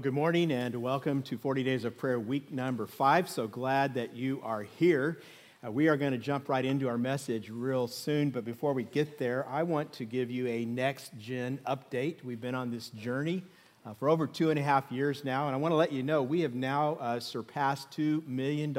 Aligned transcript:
Well, 0.00 0.04
good 0.04 0.14
morning 0.14 0.50
and 0.50 0.74
welcome 0.76 1.20
to 1.24 1.36
40 1.36 1.62
Days 1.62 1.84
of 1.84 1.98
Prayer, 1.98 2.18
week 2.18 2.50
number 2.50 2.86
five. 2.86 3.28
So 3.28 3.46
glad 3.46 3.92
that 3.96 4.16
you 4.16 4.40
are 4.42 4.62
here. 4.62 5.20
Uh, 5.62 5.70
we 5.70 5.88
are 5.88 5.98
going 5.98 6.12
to 6.12 6.18
jump 6.18 6.48
right 6.48 6.64
into 6.64 6.88
our 6.88 6.96
message 6.96 7.50
real 7.50 7.86
soon, 7.86 8.30
but 8.30 8.42
before 8.42 8.72
we 8.72 8.84
get 8.84 9.18
there, 9.18 9.46
I 9.46 9.62
want 9.62 9.92
to 9.92 10.06
give 10.06 10.30
you 10.30 10.46
a 10.46 10.64
next 10.64 11.12
gen 11.18 11.60
update. 11.66 12.24
We've 12.24 12.40
been 12.40 12.54
on 12.54 12.70
this 12.70 12.88
journey 12.88 13.42
uh, 13.84 13.92
for 13.92 14.08
over 14.08 14.26
two 14.26 14.48
and 14.48 14.58
a 14.58 14.62
half 14.62 14.90
years 14.90 15.22
now, 15.22 15.48
and 15.48 15.54
I 15.54 15.58
want 15.58 15.72
to 15.72 15.76
let 15.76 15.92
you 15.92 16.02
know 16.02 16.22
we 16.22 16.40
have 16.40 16.54
now 16.54 16.94
uh, 16.94 17.20
surpassed 17.20 17.90
$2 17.90 18.26
million 18.26 18.74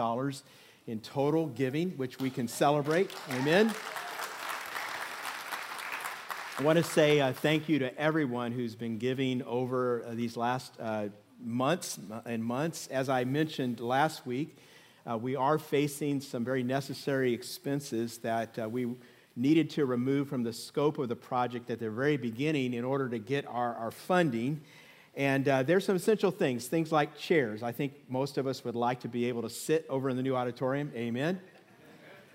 in 0.88 1.00
total 1.02 1.46
giving, 1.50 1.92
which 1.98 2.18
we 2.18 2.32
can 2.32 2.48
celebrate. 2.48 3.12
Amen. 3.30 3.72
I 6.62 6.64
want 6.64 6.78
to 6.78 6.84
say 6.84 7.20
uh, 7.20 7.34
thank 7.34 7.68
you 7.70 7.80
to 7.80 8.00
everyone 8.00 8.52
who's 8.52 8.76
been 8.76 9.00
giving 9.00 9.42
over 9.42 10.06
uh, 10.06 10.14
these 10.14 10.38
last 10.38 10.80
uh, 10.80 11.08
months 11.44 11.98
and 12.24 12.46
months. 12.46 12.86
As 12.92 13.10
I 13.10 13.24
mentioned 13.24 13.80
last 13.80 14.28
week, 14.28 14.56
uh, 15.10 15.18
we 15.18 15.36
are 15.36 15.58
facing 15.58 16.22
some 16.22 16.46
very 16.46 16.62
necessary 16.62 17.34
expenses 17.34 18.20
that 18.20 18.60
uh, 18.60 18.70
we 18.70 18.94
needed 19.36 19.72
to 19.72 19.88
remove 19.88 20.30
from 20.30 20.44
the 20.44 20.54
scope 20.54 21.00
of 21.00 21.10
the 21.10 21.16
project 21.16 21.72
at 21.72 21.80
the 21.80 21.90
very 21.90 22.16
beginning 22.16 22.76
in 22.76 22.86
order 22.86 23.10
to 23.10 23.18
get 23.18 23.48
our, 23.48 23.74
our 23.74 23.90
funding. 23.90 24.62
And 25.16 25.48
uh, 25.48 25.64
there's 25.64 25.84
some 25.84 25.96
essential 25.96 26.30
things, 26.30 26.68
things 26.68 26.92
like 26.92 27.18
chairs. 27.18 27.64
I 27.64 27.72
think 27.72 27.94
most 28.08 28.38
of 28.38 28.46
us 28.46 28.64
would 28.64 28.76
like 28.76 29.00
to 29.00 29.08
be 29.08 29.26
able 29.26 29.42
to 29.42 29.50
sit 29.50 29.88
over 29.90 30.12
in 30.12 30.16
the 30.16 30.22
new 30.22 30.36
auditorium. 30.36 30.92
Amen. 30.96 31.42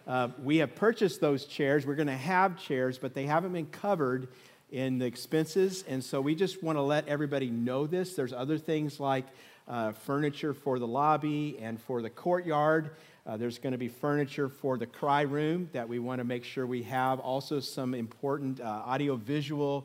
Uh, 0.07 0.29
we 0.43 0.59
have 0.59 0.75
purchased 0.77 1.21
those 1.21 1.47
chairs. 1.47 1.85
We're 1.85 1.97
going 1.97 2.07
to 2.07 2.17
have 2.17 2.57
chairs, 2.57 2.97
but 2.97 3.13
they 3.13 3.27
haven't 3.27 3.53
been 3.53 3.67
covered 3.67 4.29
in 4.71 4.99
the 4.99 5.07
expenses. 5.07 5.85
And 5.89 6.03
so 6.03 6.21
we 6.21 6.37
just 6.37 6.63
want 6.63 6.79
to 6.79 6.83
let 6.83 7.09
everybody 7.09 7.51
know 7.51 7.87
this. 7.87 8.15
There's 8.15 8.33
other 8.33 8.57
things 8.57 9.01
like 9.01 9.27
uh, 9.67 9.93
furniture 9.93 10.55
for 10.55 10.79
the 10.79 10.87
lobby 10.87 11.59
and 11.61 11.81
for 11.81 12.03
the 12.03 12.11
courtyard. 12.11 12.91
Uh, 13.27 13.37
there's 13.37 13.59
going 13.59 13.73
to 13.73 13.79
be 13.79 13.89
furniture 13.89 14.49
for 14.49 14.79
the 14.79 14.87
cry 14.87 15.23
room 15.23 15.69
that 15.73 15.89
we 15.89 15.99
want 15.99 16.21
to 16.21 16.25
make 16.25 16.45
sure 16.45 16.65
we 16.67 16.85
have. 16.85 17.19
Also, 17.19 17.59
some 17.59 17.93
important 17.93 18.61
uh, 18.61 18.65
audiovisual 18.65 19.85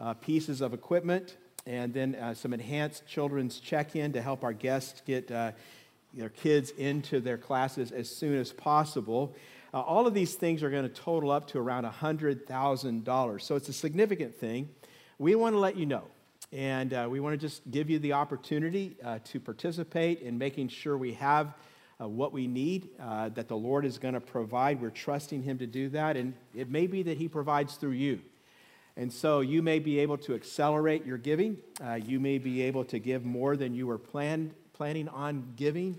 uh, 0.00 0.14
pieces 0.14 0.60
of 0.60 0.74
equipment. 0.74 1.36
And 1.64 1.94
then 1.94 2.16
uh, 2.16 2.34
some 2.34 2.52
enhanced 2.52 3.06
children's 3.06 3.60
check 3.60 3.94
in 3.94 4.14
to 4.14 4.22
help 4.22 4.42
our 4.42 4.52
guests 4.52 5.02
get 5.06 5.28
their 5.28 6.28
kids 6.28 6.70
into 6.70 7.20
their 7.20 7.38
classes 7.38 7.92
as 7.92 8.08
soon 8.08 8.36
as 8.36 8.52
possible. 8.52 9.32
Uh, 9.72 9.80
all 9.80 10.06
of 10.06 10.14
these 10.14 10.34
things 10.34 10.62
are 10.62 10.70
going 10.70 10.82
to 10.82 10.88
total 10.88 11.30
up 11.30 11.46
to 11.48 11.58
around 11.58 11.84
$100,000. 11.84 13.42
So 13.42 13.54
it's 13.56 13.68
a 13.68 13.72
significant 13.72 14.34
thing. 14.34 14.68
We 15.18 15.34
want 15.34 15.54
to 15.54 15.58
let 15.58 15.76
you 15.76 15.86
know. 15.86 16.04
And 16.52 16.92
uh, 16.92 17.06
we 17.08 17.20
want 17.20 17.34
to 17.34 17.46
just 17.46 17.70
give 17.70 17.88
you 17.88 18.00
the 18.00 18.14
opportunity 18.14 18.96
uh, 19.04 19.20
to 19.24 19.38
participate 19.38 20.20
in 20.22 20.36
making 20.36 20.68
sure 20.68 20.98
we 20.98 21.12
have 21.14 21.54
uh, 22.00 22.08
what 22.08 22.32
we 22.32 22.48
need, 22.48 22.88
uh, 22.98 23.28
that 23.28 23.46
the 23.46 23.56
Lord 23.56 23.84
is 23.84 23.98
going 23.98 24.14
to 24.14 24.20
provide. 24.20 24.80
We're 24.80 24.90
trusting 24.90 25.42
Him 25.42 25.58
to 25.58 25.66
do 25.66 25.90
that. 25.90 26.16
And 26.16 26.34
it 26.54 26.68
may 26.68 26.88
be 26.88 27.04
that 27.04 27.18
He 27.18 27.28
provides 27.28 27.74
through 27.74 27.90
you. 27.90 28.20
And 28.96 29.12
so 29.12 29.40
you 29.40 29.62
may 29.62 29.78
be 29.78 30.00
able 30.00 30.18
to 30.18 30.34
accelerate 30.34 31.06
your 31.06 31.18
giving. 31.18 31.58
Uh, 31.82 31.94
you 31.94 32.18
may 32.18 32.38
be 32.38 32.62
able 32.62 32.84
to 32.86 32.98
give 32.98 33.24
more 33.24 33.56
than 33.56 33.74
you 33.74 33.86
were 33.86 33.98
planned, 33.98 34.52
planning 34.72 35.08
on 35.08 35.52
giving. 35.56 35.98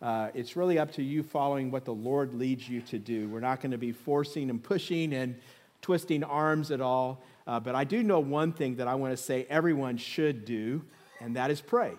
Uh, 0.00 0.28
it's 0.32 0.54
really 0.56 0.78
up 0.78 0.92
to 0.92 1.02
you 1.02 1.22
following 1.22 1.70
what 1.70 1.84
the 1.84 1.94
Lord 1.94 2.32
leads 2.34 2.68
you 2.68 2.80
to 2.82 2.98
do. 2.98 3.28
We're 3.28 3.40
not 3.40 3.60
going 3.60 3.72
to 3.72 3.78
be 3.78 3.90
forcing 3.90 4.48
and 4.48 4.62
pushing 4.62 5.12
and 5.12 5.34
twisting 5.82 6.22
arms 6.22 6.70
at 6.70 6.80
all. 6.80 7.22
Uh, 7.46 7.58
but 7.58 7.74
I 7.74 7.84
do 7.84 8.02
know 8.02 8.20
one 8.20 8.52
thing 8.52 8.76
that 8.76 8.86
I 8.86 8.94
want 8.94 9.12
to 9.12 9.16
say 9.16 9.46
everyone 9.48 9.96
should 9.96 10.44
do, 10.44 10.84
and 11.20 11.34
that 11.36 11.50
is 11.50 11.60
pray. 11.60 11.92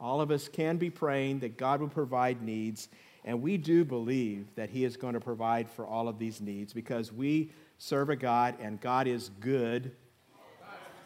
All 0.00 0.20
of 0.20 0.30
us 0.30 0.48
can 0.48 0.76
be 0.76 0.90
praying 0.90 1.40
that 1.40 1.56
God 1.56 1.80
will 1.80 1.88
provide 1.88 2.40
needs, 2.42 2.88
and 3.24 3.42
we 3.42 3.56
do 3.56 3.84
believe 3.84 4.46
that 4.54 4.70
He 4.70 4.84
is 4.84 4.96
going 4.96 5.14
to 5.14 5.20
provide 5.20 5.68
for 5.68 5.86
all 5.86 6.06
of 6.06 6.18
these 6.18 6.40
needs 6.40 6.72
because 6.72 7.12
we 7.12 7.50
serve 7.78 8.10
a 8.10 8.16
God, 8.16 8.54
and 8.60 8.80
God 8.80 9.06
is 9.06 9.30
good. 9.40 9.92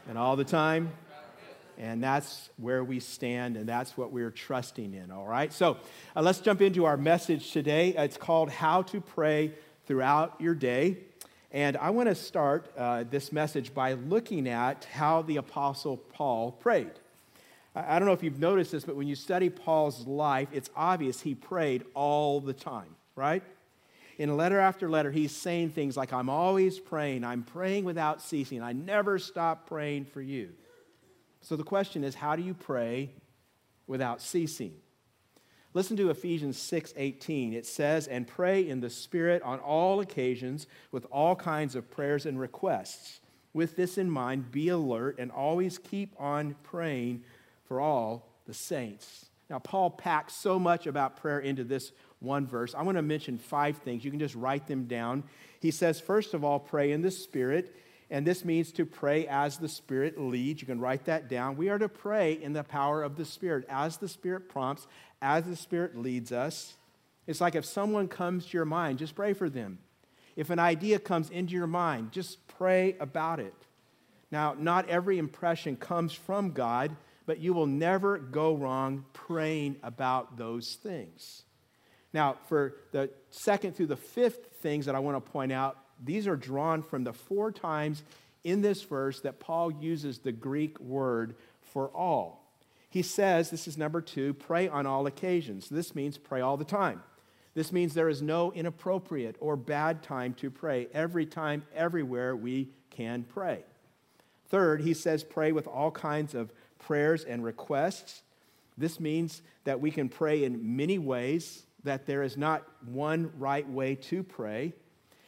And 0.09 0.19
all 0.19 0.37
the 0.37 0.45
time, 0.45 0.93
and 1.79 2.03
that's 2.03 2.51
where 2.57 2.85
we 2.85 3.01
stand, 3.01 3.57
and 3.57 3.69
that's 3.69 3.97
what 3.97 4.13
we're 4.13 4.31
trusting 4.31 4.95
in, 4.95 5.11
all 5.11 5.27
right? 5.27 5.53
So 5.53 5.77
uh, 6.15 6.23
let's 6.23 6.41
jump 6.41 6.63
into 6.63 6.85
our 6.85 6.97
message 6.97 7.53
today. 7.53 7.95
It's 7.97 8.17
called 8.17 8.51
How 8.51 8.83
to 8.83 9.01
Pray 9.01 9.53
Throughout 9.87 10.41
Your 10.41 10.55
Day. 10.55 10.99
And 11.51 11.77
I 11.77 11.91
want 11.91 12.09
to 12.09 12.15
start 12.15 12.73
uh, 12.77 13.05
this 13.09 13.33
message 13.33 13.73
by 13.73 13.93
looking 13.93 14.49
at 14.49 14.85
how 14.87 15.23
the 15.23 15.37
Apostle 15.37 15.97
Paul 15.97 16.53
prayed. 16.53 16.91
I, 17.75 17.97
I 17.97 17.99
don't 17.99 18.07
know 18.07 18.15
if 18.15 18.23
you've 18.23 18.41
noticed 18.41 18.73
this, 18.73 18.85
but 18.85 18.97
when 18.97 19.07
you 19.07 19.15
study 19.15 19.51
Paul's 19.51 20.07
life, 20.07 20.49
it's 20.53 20.71
obvious 20.75 21.21
he 21.21 21.35
prayed 21.35 21.85
all 21.95 22.41
the 22.41 22.53
time, 22.53 22.97
right? 23.17 23.43
in 24.19 24.37
letter 24.37 24.59
after 24.59 24.89
letter, 24.89 25.11
he's 25.11 25.35
saying 25.35 25.71
things 25.71 25.97
like, 25.97 26.13
I'm 26.13 26.29
always 26.29 26.79
praying, 26.79 27.25
I'm 27.25 27.43
praying 27.43 27.85
without 27.85 28.23
ceasing, 28.23 28.63
I 28.63 28.73
never 28.73 29.19
stop 29.19 29.67
praying 29.69 30.07
for 30.07 30.23
you. 30.23 30.51
So 31.45 31.57
the 31.57 31.63
question 31.63 32.05
is, 32.05 32.15
how 32.15 32.37
do 32.37 32.43
you 32.43 32.55
pray 32.55 33.11
without 33.87 34.23
ceasing? 34.23 34.73
Listen 35.75 35.95
to 35.99 36.09
Ephesians 36.09 36.57
6:18. 36.57 37.53
It 37.53 37.67
says, 37.67 38.09
"And 38.09 38.27
pray 38.27 38.67
in 38.67 38.81
the 38.81 38.89
Spirit 38.89 39.43
on 39.43 39.59
all 39.59 40.01
occasions 40.01 40.67
with 40.91 41.05
all 41.11 41.37
kinds 41.37 41.77
of 41.77 41.91
prayers 41.91 42.25
and 42.25 42.41
requests. 42.41 43.21
With 43.53 43.77
this 43.77 43.99
in 43.99 44.09
mind, 44.09 44.53
be 44.53 44.69
alert 44.69 45.19
and 45.19 45.31
always 45.31 45.77
keep 45.77 46.19
on 46.19 46.55
praying 46.63 47.25
for 47.65 47.79
all 47.79 48.27
the 48.47 48.55
saints." 48.55 49.27
Now, 49.51 49.59
Paul 49.59 49.91
packs 49.91 50.33
so 50.33 50.59
much 50.59 50.87
about 50.87 51.19
prayer 51.19 51.41
into 51.41 51.63
this 51.63 51.93
one 52.21 52.47
verse. 52.47 52.75
I 52.75 52.83
want 52.83 52.97
to 52.97 53.03
mention 53.03 53.37
five 53.37 53.77
things. 53.77 54.03
You 54.03 54.11
can 54.11 54.21
just 54.21 54.35
write 54.35 54.67
them 54.67 54.87
down. 54.87 55.25
He 55.61 55.71
says, 55.71 56.01
first 56.01 56.33
of 56.33 56.43
all, 56.43 56.59
pray 56.59 56.91
in 56.91 57.03
the 57.03 57.11
Spirit. 57.11 57.77
And 58.15 58.25
this 58.25 58.45
means 58.45 58.71
to 58.75 58.87
pray 58.87 59.27
as 59.27 59.59
the 59.59 59.69
Spirit 59.69 60.21
leads. 60.21 60.63
You 60.63 60.69
can 60.69 60.79
write 60.79 61.07
that 61.07 61.29
down. 61.29 61.57
We 61.57 61.69
are 61.69 61.81
to 61.81 61.89
pray 61.89 62.35
in 62.35 62.53
the 62.53 62.63
power 62.63 63.03
of 63.03 63.17
the 63.17 63.25
Spirit, 63.25 63.65
as 63.69 63.97
the 63.97 64.07
Spirit 64.07 64.49
prompts, 64.49 64.87
as 65.21 65.43
the 65.47 65.57
Spirit 65.57 65.99
leads 65.99 66.31
us. 66.31 66.75
It's 67.27 67.41
like 67.41 67.57
if 67.57 67.65
someone 67.65 68.07
comes 68.07 68.47
to 68.47 68.57
your 68.57 68.67
mind, 68.67 69.01
just 69.01 69.17
pray 69.17 69.33
for 69.33 69.51
them. 69.51 69.81
If 70.37 70.51
an 70.51 70.61
idea 70.61 71.01
comes 71.01 71.29
into 71.29 71.55
your 71.55 71.67
mind, 71.67 72.13
just 72.13 72.47
pray 72.47 72.95
about 73.01 73.41
it. 73.41 73.53
Now, 74.31 74.55
not 74.57 74.89
every 74.89 75.19
impression 75.19 75.75
comes 75.75 76.13
from 76.13 76.53
God, 76.53 76.95
but 77.27 77.41
you 77.41 77.53
will 77.53 77.67
never 77.67 78.19
go 78.19 78.55
wrong 78.55 79.07
praying 79.13 79.75
about 79.83 80.37
those 80.37 80.77
things. 80.77 81.43
Now, 82.13 82.37
for 82.47 82.77
the 82.93 83.11
second 83.31 83.75
through 83.75 83.89
the 83.89 83.97
fifth 83.97 84.59
things 84.61 84.87
that 84.87 84.95
I 84.95 85.01
want 85.01 85.17
to 85.17 85.33
point 85.33 85.51
out, 85.51 85.79
these 86.05 86.27
are 86.27 86.37
drawn 86.37 86.83
from 86.83 87.05
the 87.05 87.13
four 87.13 87.51
times 87.51 88.03
in 88.43 88.61
this 88.61 88.83
verse 88.83 89.21
that 89.21 89.41
Paul 89.41 89.73
uses 89.73 90.19
the 90.19 90.33
Greek 90.33 90.79
word 90.79 91.35
for 91.63 91.89
all. 91.89 92.45
He 92.91 93.03
says, 93.03 93.51
this 93.51 93.67
is 93.67 93.77
number 93.77 94.01
two, 94.01 94.35
pray 94.35 94.69
on 94.69 94.87
all 94.87 95.07
occasions. 95.07 95.69
This 95.69 95.95
means 95.95 96.17
pray 96.17 96.41
all 96.41 96.57
the 96.57 96.65
time. 96.65 97.03
This 97.55 97.73
means 97.73 97.95
there 97.95 98.09
is 98.09 98.23
no 98.23 98.53
inappropriate 98.53 99.37
or 99.41 99.57
bad 99.57 100.03
time 100.03 100.35
to 100.35 100.51
pray. 100.51 100.89
Every 100.93 101.25
time, 101.27 101.65
everywhere, 101.75 102.37
we 102.37 102.69
can 102.91 103.25
pray. 103.25 103.65
Third, 104.49 104.83
he 104.83 104.95
says, 104.95 105.25
pray 105.25 105.53
with 105.53 105.67
all 105.67 105.91
kinds 105.91 106.35
of 106.35 106.53
prayers 106.79 107.25
and 107.25 107.43
requests. 107.43 108.23
This 108.77 109.01
means 109.01 109.43
that 109.65 109.81
we 109.81 109.91
can 109.91 110.09
pray 110.09 110.45
in 110.45 110.77
many 110.77 110.99
ways, 110.99 111.65
that 111.85 112.07
there 112.07 112.23
is 112.23 112.37
not 112.37 112.63
one 112.87 113.33
right 113.39 113.69
way 113.69 113.95
to 113.97 114.23
pray. 114.23 114.73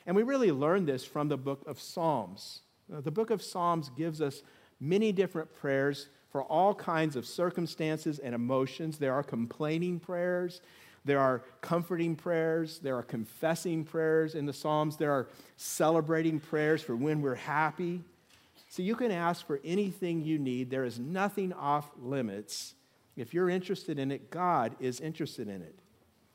And 0.06 0.14
we 0.14 0.22
really 0.22 0.52
learn 0.52 0.86
this 0.86 1.04
from 1.04 1.28
the 1.28 1.36
book 1.36 1.62
of 1.66 1.80
Psalms. 1.80 2.60
Uh, 2.92 3.00
the 3.00 3.10
book 3.10 3.30
of 3.30 3.42
Psalms 3.42 3.90
gives 3.96 4.20
us 4.20 4.42
many 4.78 5.10
different 5.10 5.52
prayers 5.52 6.08
for 6.30 6.42
all 6.44 6.74
kinds 6.74 7.16
of 7.16 7.26
circumstances 7.26 8.18
and 8.20 8.34
emotions. 8.34 8.98
There 8.98 9.14
are 9.14 9.24
complaining 9.24 9.98
prayers, 9.98 10.60
there 11.04 11.18
are 11.18 11.42
comforting 11.60 12.14
prayers, 12.14 12.78
there 12.78 12.96
are 12.96 13.02
confessing 13.02 13.84
prayers 13.84 14.34
in 14.34 14.46
the 14.46 14.52
Psalms, 14.52 14.96
there 14.96 15.12
are 15.12 15.28
celebrating 15.56 16.38
prayers 16.38 16.82
for 16.82 16.94
when 16.94 17.20
we're 17.20 17.34
happy. 17.34 18.02
So 18.68 18.82
you 18.82 18.94
can 18.94 19.10
ask 19.10 19.46
for 19.46 19.60
anything 19.64 20.22
you 20.22 20.38
need. 20.38 20.70
There 20.70 20.84
is 20.84 20.98
nothing 20.98 21.52
off 21.52 21.90
limits. 22.00 22.74
If 23.16 23.32
you're 23.32 23.48
interested 23.48 23.98
in 23.98 24.12
it, 24.12 24.30
God 24.30 24.76
is 24.78 25.00
interested 25.00 25.48
in 25.48 25.62
it. 25.62 25.78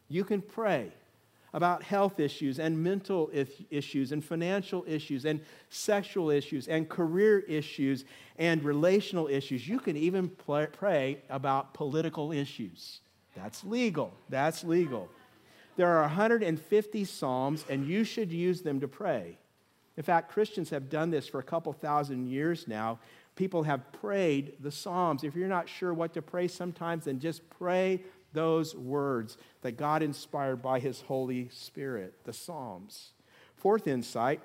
You 0.08 0.24
can 0.24 0.42
pray 0.42 0.92
about 1.54 1.84
health 1.84 2.20
issues 2.20 2.60
and 2.60 2.82
mental 2.82 3.30
issues 3.70 4.12
and 4.12 4.24
financial 4.24 4.86
issues 4.88 5.26
and 5.26 5.42
sexual 5.70 6.30
issues 6.30 6.68
and 6.68 6.88
career 6.88 7.40
issues 7.40 8.06
and 8.38 8.64
relational 8.64 9.28
issues. 9.28 9.68
You 9.68 9.80
can 9.80 9.98
even 9.98 10.30
pray 10.30 11.18
about 11.30 11.74
political 11.74 12.32
issues. 12.32 13.02
That's 13.36 13.64
legal. 13.64 14.14
That's 14.30 14.64
legal. 14.64 15.10
There 15.78 15.88
are 15.88 16.02
150 16.02 17.06
Psalms, 17.06 17.66
and 17.70 17.86
you 17.88 18.04
should 18.04 18.32
use 18.32 18.62
them 18.62 18.80
to 18.82 18.88
pray. 18.88 19.38
In 19.98 20.04
fact, 20.04 20.32
Christians 20.32 20.70
have 20.70 20.90
done 20.90 21.12
this 21.12 21.28
for 21.28 21.40
a 21.40 21.44
couple 21.44 21.74
thousand 21.74 22.28
years 22.28 22.68
now. 22.68 23.00
People 23.36 23.64
have 23.64 23.92
prayed 23.94 24.54
the 24.60 24.72
Psalms. 24.72 25.24
If 25.24 25.36
you're 25.36 25.48
not 25.48 25.68
sure 25.68 25.94
what 25.94 26.14
to 26.14 26.22
pray 26.22 26.48
sometimes, 26.48 27.06
then 27.06 27.20
just 27.20 27.50
pray 27.50 28.02
those 28.34 28.76
words 28.76 29.38
that 29.62 29.74
God 29.78 30.04
inspired 30.04 30.62
by 30.62 30.80
His 30.80 31.02
Holy 31.02 31.50
Spirit, 31.50 32.14
the 32.24 32.34
Psalms. 32.34 33.12
Fourth 33.56 33.88
insight, 33.88 34.42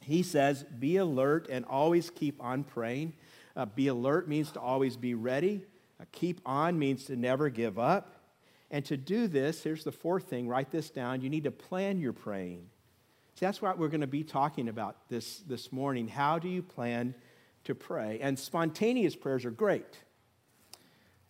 he 0.00 0.22
says, 0.22 0.64
be 0.78 0.98
alert 0.98 1.48
and 1.50 1.64
always 1.64 2.10
keep 2.10 2.42
on 2.42 2.64
praying. 2.64 3.14
Uh, 3.56 3.64
be 3.66 3.88
alert 3.88 4.28
means 4.28 4.52
to 4.52 4.60
always 4.60 4.96
be 4.96 5.14
ready. 5.14 5.62
Uh, 6.00 6.04
keep 6.12 6.40
on 6.46 6.78
means 6.78 7.06
to 7.06 7.16
never 7.16 7.48
give 7.48 7.78
up. 7.78 8.12
And 8.70 8.84
to 8.86 8.96
do 8.96 9.28
this, 9.28 9.62
here's 9.62 9.84
the 9.84 9.92
fourth 9.92 10.24
thing 10.24 10.48
write 10.48 10.70
this 10.70 10.90
down. 10.90 11.22
You 11.22 11.30
need 11.30 11.44
to 11.44 11.50
plan 11.50 11.98
your 12.00 12.12
praying. 12.12 12.68
See, 13.34 13.44
that's 13.44 13.60
what 13.60 13.78
we're 13.78 13.88
going 13.88 14.00
to 14.00 14.06
be 14.06 14.24
talking 14.24 14.68
about 14.68 15.08
this, 15.08 15.38
this 15.40 15.72
morning. 15.72 16.08
How 16.08 16.38
do 16.38 16.48
you 16.48 16.62
plan 16.62 17.14
to 17.64 17.74
pray? 17.74 18.18
And 18.20 18.38
spontaneous 18.38 19.14
prayers 19.14 19.44
are 19.44 19.50
great. 19.50 19.98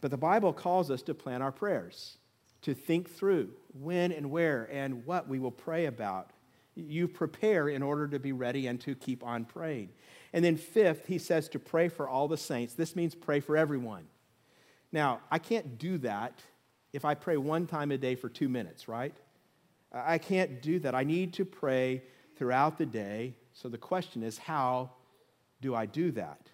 But 0.06 0.12
the 0.12 0.18
Bible 0.18 0.52
calls 0.52 0.88
us 0.88 1.02
to 1.02 1.14
plan 1.14 1.42
our 1.42 1.50
prayers, 1.50 2.18
to 2.62 2.74
think 2.74 3.10
through 3.10 3.50
when 3.72 4.12
and 4.12 4.30
where 4.30 4.68
and 4.70 5.04
what 5.04 5.26
we 5.26 5.40
will 5.40 5.50
pray 5.50 5.86
about. 5.86 6.30
You 6.76 7.08
prepare 7.08 7.68
in 7.68 7.82
order 7.82 8.06
to 8.06 8.20
be 8.20 8.30
ready 8.30 8.68
and 8.68 8.80
to 8.82 8.94
keep 8.94 9.24
on 9.24 9.44
praying. 9.44 9.88
And 10.32 10.44
then, 10.44 10.58
fifth, 10.58 11.06
he 11.06 11.18
says 11.18 11.48
to 11.48 11.58
pray 11.58 11.88
for 11.88 12.08
all 12.08 12.28
the 12.28 12.36
saints. 12.36 12.74
This 12.74 12.94
means 12.94 13.16
pray 13.16 13.40
for 13.40 13.56
everyone. 13.56 14.04
Now, 14.92 15.22
I 15.28 15.40
can't 15.40 15.76
do 15.76 15.98
that 15.98 16.40
if 16.92 17.04
I 17.04 17.14
pray 17.14 17.36
one 17.36 17.66
time 17.66 17.90
a 17.90 17.98
day 17.98 18.14
for 18.14 18.28
two 18.28 18.48
minutes, 18.48 18.86
right? 18.86 19.16
I 19.92 20.18
can't 20.18 20.62
do 20.62 20.78
that. 20.78 20.94
I 20.94 21.02
need 21.02 21.32
to 21.32 21.44
pray 21.44 22.04
throughout 22.36 22.78
the 22.78 22.86
day. 22.86 23.34
So 23.54 23.68
the 23.68 23.76
question 23.76 24.22
is, 24.22 24.38
how 24.38 24.90
do 25.60 25.74
I 25.74 25.86
do 25.86 26.12
that? 26.12 26.48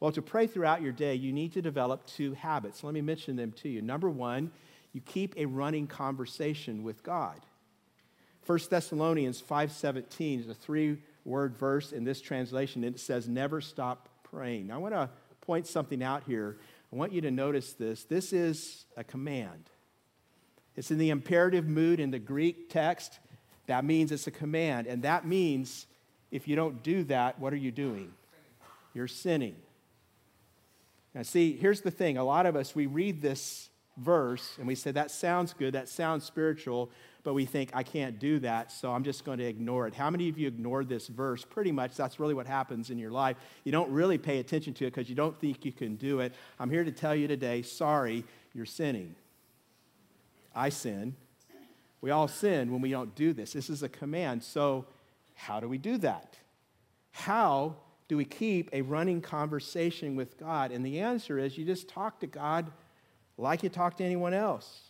Well, 0.00 0.12
to 0.12 0.22
pray 0.22 0.46
throughout 0.46 0.80
your 0.80 0.92
day, 0.92 1.14
you 1.14 1.32
need 1.32 1.52
to 1.52 1.62
develop 1.62 2.06
two 2.06 2.32
habits. 2.32 2.82
Let 2.82 2.94
me 2.94 3.02
mention 3.02 3.36
them 3.36 3.52
to 3.52 3.68
you. 3.68 3.82
Number 3.82 4.08
one, 4.08 4.50
you 4.92 5.02
keep 5.02 5.36
a 5.36 5.44
running 5.44 5.86
conversation 5.86 6.82
with 6.82 7.02
God. 7.02 7.38
1 8.46 8.58
Thessalonians 8.70 9.42
5:17 9.42 10.40
is 10.40 10.48
a 10.48 10.54
three-word 10.54 11.54
verse 11.56 11.92
in 11.92 12.04
this 12.04 12.22
translation. 12.22 12.82
and 12.82 12.96
It 12.96 12.98
says, 12.98 13.28
never 13.28 13.60
stop 13.60 14.08
praying. 14.24 14.68
Now, 14.68 14.76
I 14.76 14.78
want 14.78 14.94
to 14.94 15.10
point 15.42 15.66
something 15.66 16.02
out 16.02 16.24
here. 16.26 16.56
I 16.92 16.96
want 16.96 17.12
you 17.12 17.20
to 17.20 17.30
notice 17.30 17.74
this. 17.74 18.04
This 18.04 18.32
is 18.32 18.86
a 18.96 19.04
command. 19.04 19.68
It's 20.76 20.90
in 20.90 20.98
the 20.98 21.10
imperative 21.10 21.66
mood 21.68 22.00
in 22.00 22.10
the 22.10 22.18
Greek 22.18 22.70
text. 22.70 23.18
That 23.66 23.84
means 23.84 24.10
it's 24.12 24.26
a 24.26 24.32
command. 24.32 24.86
And 24.86 25.02
that 25.02 25.26
means 25.26 25.86
if 26.30 26.48
you 26.48 26.56
don't 26.56 26.82
do 26.82 27.04
that, 27.04 27.38
what 27.38 27.52
are 27.52 27.56
you 27.56 27.70
doing? 27.70 28.12
You're 28.94 29.08
sinning. 29.08 29.56
Now, 31.14 31.22
see, 31.22 31.56
here's 31.56 31.80
the 31.80 31.90
thing. 31.90 32.18
A 32.18 32.24
lot 32.24 32.46
of 32.46 32.56
us, 32.56 32.74
we 32.74 32.86
read 32.86 33.20
this 33.20 33.68
verse 33.96 34.54
and 34.58 34.66
we 34.66 34.74
say, 34.74 34.92
that 34.92 35.10
sounds 35.10 35.52
good, 35.52 35.74
that 35.74 35.88
sounds 35.88 36.24
spiritual, 36.24 36.90
but 37.22 37.34
we 37.34 37.44
think, 37.44 37.70
I 37.74 37.82
can't 37.82 38.18
do 38.18 38.38
that, 38.40 38.72
so 38.72 38.92
I'm 38.92 39.04
just 39.04 39.24
going 39.24 39.38
to 39.38 39.44
ignore 39.44 39.86
it. 39.86 39.94
How 39.94 40.08
many 40.08 40.28
of 40.28 40.38
you 40.38 40.48
ignored 40.48 40.88
this 40.88 41.08
verse? 41.08 41.44
Pretty 41.44 41.72
much, 41.72 41.94
that's 41.96 42.18
really 42.18 42.32
what 42.32 42.46
happens 42.46 42.90
in 42.90 42.98
your 42.98 43.10
life. 43.10 43.36
You 43.64 43.72
don't 43.72 43.90
really 43.90 44.18
pay 44.18 44.38
attention 44.38 44.72
to 44.74 44.86
it 44.86 44.94
because 44.94 45.10
you 45.10 45.16
don't 45.16 45.38
think 45.38 45.64
you 45.64 45.72
can 45.72 45.96
do 45.96 46.20
it. 46.20 46.32
I'm 46.58 46.70
here 46.70 46.84
to 46.84 46.92
tell 46.92 47.14
you 47.14 47.28
today, 47.28 47.62
sorry, 47.62 48.24
you're 48.54 48.66
sinning. 48.66 49.14
I 50.54 50.70
sin. 50.70 51.14
We 52.00 52.10
all 52.10 52.28
sin 52.28 52.72
when 52.72 52.80
we 52.80 52.90
don't 52.90 53.14
do 53.14 53.32
this. 53.32 53.52
This 53.52 53.68
is 53.68 53.82
a 53.82 53.88
command. 53.88 54.42
So, 54.42 54.86
how 55.34 55.60
do 55.60 55.68
we 55.68 55.78
do 55.78 55.98
that? 55.98 56.36
How 57.12 57.76
do 58.10 58.16
we 58.16 58.24
keep 58.24 58.68
a 58.72 58.82
running 58.82 59.20
conversation 59.20 60.16
with 60.16 60.36
God? 60.36 60.72
And 60.72 60.84
the 60.84 60.98
answer 60.98 61.38
is 61.38 61.56
you 61.56 61.64
just 61.64 61.88
talk 61.88 62.18
to 62.18 62.26
God 62.26 62.72
like 63.38 63.62
you 63.62 63.68
talk 63.68 63.96
to 63.98 64.04
anyone 64.04 64.34
else. 64.34 64.80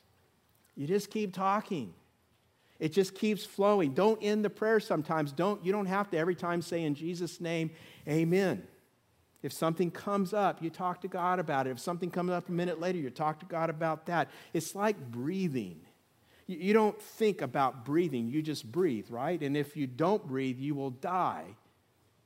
You 0.75 0.87
just 0.87 1.11
keep 1.11 1.35
talking. 1.35 1.93
It 2.79 2.95
just 2.95 3.15
keeps 3.15 3.45
flowing. 3.45 3.93
Don't 3.93 4.19
end 4.23 4.43
the 4.43 4.49
prayer 4.49 4.81
sometimes. 4.81 5.33
Don't, 5.33 5.63
you 5.63 5.71
don't 5.71 5.85
have 5.85 6.09
to 6.13 6.17
every 6.17 6.35
time 6.35 6.63
say 6.63 6.83
in 6.83 6.95
Jesus' 6.95 7.43
name, 7.43 7.73
Amen. 8.09 8.63
If 9.43 9.53
something 9.53 9.91
comes 9.91 10.33
up, 10.33 10.63
you 10.63 10.71
talk 10.71 11.03
to 11.03 11.09
God 11.09 11.41
about 11.41 11.67
it. 11.67 11.73
If 11.73 11.79
something 11.79 12.11
comes 12.11 12.31
up 12.31 12.49
a 12.49 12.53
minute 12.53 12.81
later, 12.81 12.97
you 12.97 13.11
talk 13.11 13.39
to 13.41 13.47
God 13.47 13.69
about 13.69 14.07
that. 14.07 14.31
It's 14.55 14.75
like 14.75 14.99
breathing. 15.11 15.79
You, 16.47 16.73
don't 16.73 17.01
think 17.01 17.43
about 17.43 17.85
breathing, 17.85 18.31
you 18.31 18.41
just 18.41 18.73
breathe, 18.73 19.11
right? 19.11 19.41
And 19.43 19.59
if 19.59 19.77
you 19.77 19.87
don't 19.87 20.27
breathe, 20.27 20.59
you 20.59 20.75
will 20.75 20.91
die. 20.91 21.55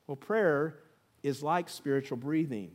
Well, 0.06 0.16
prayer 0.16 0.76
is 1.22 1.42
like 1.42 1.68
spiritual 1.68 2.18
breathing. 2.18 2.72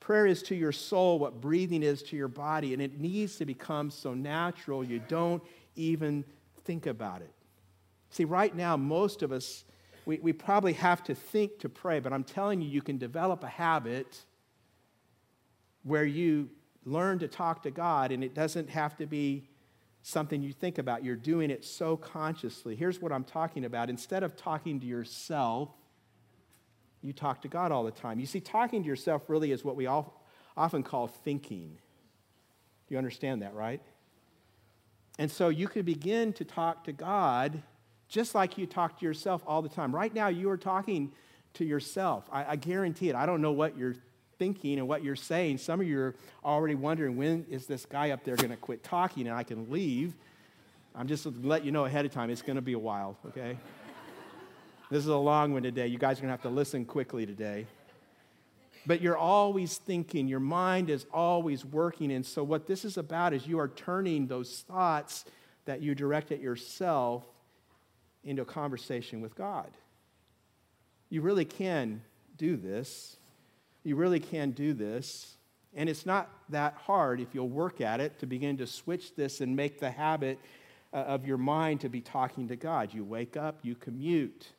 Prayer 0.00 0.26
is 0.26 0.42
to 0.44 0.54
your 0.54 0.72
soul 0.72 1.18
what 1.18 1.40
breathing 1.40 1.82
is 1.82 2.02
to 2.04 2.16
your 2.16 2.28
body, 2.28 2.74
and 2.74 2.82
it 2.82 3.00
needs 3.00 3.36
to 3.36 3.46
become 3.46 3.90
so 3.90 4.12
natural 4.12 4.84
you 4.84 5.00
don't 5.08 5.42
even 5.76 6.24
think 6.64 6.86
about 6.86 7.22
it. 7.22 7.32
See, 8.10 8.24
right 8.24 8.54
now, 8.54 8.76
most 8.76 9.22
of 9.22 9.32
us, 9.32 9.64
we, 10.04 10.18
we 10.18 10.34
probably 10.34 10.74
have 10.74 11.02
to 11.04 11.14
think 11.14 11.58
to 11.60 11.70
pray, 11.70 12.00
but 12.00 12.12
I'm 12.12 12.22
telling 12.22 12.60
you, 12.60 12.68
you 12.68 12.82
can 12.82 12.98
develop 12.98 13.42
a 13.42 13.48
habit 13.48 14.24
where 15.84 16.04
you 16.04 16.50
learn 16.84 17.18
to 17.20 17.28
talk 17.28 17.62
to 17.62 17.70
God, 17.70 18.12
and 18.12 18.22
it 18.22 18.34
doesn't 18.34 18.68
have 18.68 18.96
to 18.98 19.06
be 19.06 19.48
something 20.02 20.42
you 20.42 20.52
think 20.52 20.76
about. 20.76 21.02
You're 21.02 21.16
doing 21.16 21.50
it 21.50 21.64
so 21.64 21.96
consciously. 21.96 22.76
Here's 22.76 23.00
what 23.00 23.10
I'm 23.10 23.24
talking 23.24 23.64
about. 23.64 23.88
Instead 23.88 24.22
of 24.22 24.36
talking 24.36 24.80
to 24.80 24.86
yourself, 24.86 25.70
you 27.04 27.12
talk 27.12 27.42
to 27.42 27.48
God 27.48 27.70
all 27.70 27.84
the 27.84 27.90
time. 27.90 28.18
You 28.18 28.24
see, 28.24 28.40
talking 28.40 28.82
to 28.82 28.88
yourself 28.88 29.28
really 29.28 29.52
is 29.52 29.62
what 29.62 29.76
we 29.76 29.86
all, 29.86 30.24
often 30.56 30.82
call 30.82 31.06
thinking. 31.06 31.76
Do 32.88 32.94
you 32.94 32.98
understand 32.98 33.42
that, 33.42 33.54
right? 33.54 33.82
And 35.18 35.30
so 35.30 35.50
you 35.50 35.68
could 35.68 35.84
begin 35.84 36.32
to 36.32 36.44
talk 36.44 36.84
to 36.84 36.92
God 36.92 37.62
just 38.08 38.34
like 38.34 38.56
you 38.56 38.66
talk 38.66 38.98
to 39.00 39.04
yourself 39.04 39.42
all 39.46 39.60
the 39.60 39.68
time. 39.68 39.94
Right 39.94 40.14
now, 40.14 40.28
you 40.28 40.48
are 40.48 40.56
talking 40.56 41.12
to 41.54 41.64
yourself. 41.64 42.28
I, 42.32 42.52
I 42.52 42.56
guarantee 42.56 43.10
it. 43.10 43.14
I 43.14 43.26
don't 43.26 43.42
know 43.42 43.52
what 43.52 43.76
you're 43.76 43.96
thinking 44.38 44.78
and 44.78 44.88
what 44.88 45.04
you're 45.04 45.14
saying. 45.14 45.58
Some 45.58 45.80
of 45.80 45.86
you 45.86 46.00
are 46.00 46.14
already 46.42 46.74
wondering 46.74 47.16
when 47.16 47.44
is 47.50 47.66
this 47.66 47.84
guy 47.84 48.10
up 48.10 48.24
there 48.24 48.36
going 48.36 48.50
to 48.50 48.56
quit 48.56 48.82
talking 48.82 49.26
and 49.26 49.36
I 49.36 49.42
can 49.42 49.70
leave. 49.70 50.14
I'm 50.94 51.06
just 51.06 51.26
let 51.26 51.64
you 51.64 51.70
know 51.70 51.84
ahead 51.84 52.06
of 52.06 52.12
time, 52.12 52.30
it's 52.30 52.42
going 52.42 52.56
to 52.56 52.62
be 52.62 52.72
a 52.72 52.78
while, 52.78 53.18
okay? 53.26 53.58
This 54.94 55.02
is 55.02 55.08
a 55.08 55.16
long 55.16 55.52
one 55.52 55.64
today. 55.64 55.88
You 55.88 55.98
guys 55.98 56.18
are 56.18 56.20
going 56.20 56.28
to 56.28 56.34
have 56.34 56.42
to 56.42 56.48
listen 56.48 56.84
quickly 56.84 57.26
today. 57.26 57.66
But 58.86 59.00
you're 59.00 59.16
always 59.16 59.76
thinking, 59.76 60.28
your 60.28 60.38
mind 60.38 60.88
is 60.88 61.04
always 61.12 61.64
working. 61.64 62.12
And 62.12 62.24
so, 62.24 62.44
what 62.44 62.68
this 62.68 62.84
is 62.84 62.96
about 62.96 63.34
is 63.34 63.44
you 63.44 63.58
are 63.58 63.66
turning 63.66 64.28
those 64.28 64.64
thoughts 64.68 65.24
that 65.64 65.82
you 65.82 65.96
direct 65.96 66.30
at 66.30 66.40
yourself 66.40 67.24
into 68.22 68.42
a 68.42 68.44
conversation 68.44 69.20
with 69.20 69.34
God. 69.34 69.68
You 71.10 71.22
really 71.22 71.44
can 71.44 72.00
do 72.38 72.56
this. 72.56 73.16
You 73.82 73.96
really 73.96 74.20
can 74.20 74.52
do 74.52 74.74
this. 74.74 75.34
And 75.74 75.88
it's 75.88 76.06
not 76.06 76.30
that 76.50 76.74
hard 76.74 77.20
if 77.20 77.34
you'll 77.34 77.48
work 77.48 77.80
at 77.80 77.98
it 77.98 78.20
to 78.20 78.26
begin 78.26 78.58
to 78.58 78.66
switch 78.68 79.16
this 79.16 79.40
and 79.40 79.56
make 79.56 79.80
the 79.80 79.90
habit 79.90 80.38
uh, 80.92 80.98
of 80.98 81.26
your 81.26 81.38
mind 81.38 81.80
to 81.80 81.88
be 81.88 82.00
talking 82.00 82.46
to 82.46 82.54
God. 82.54 82.94
You 82.94 83.02
wake 83.02 83.36
up, 83.36 83.58
you 83.62 83.74
commute 83.74 84.52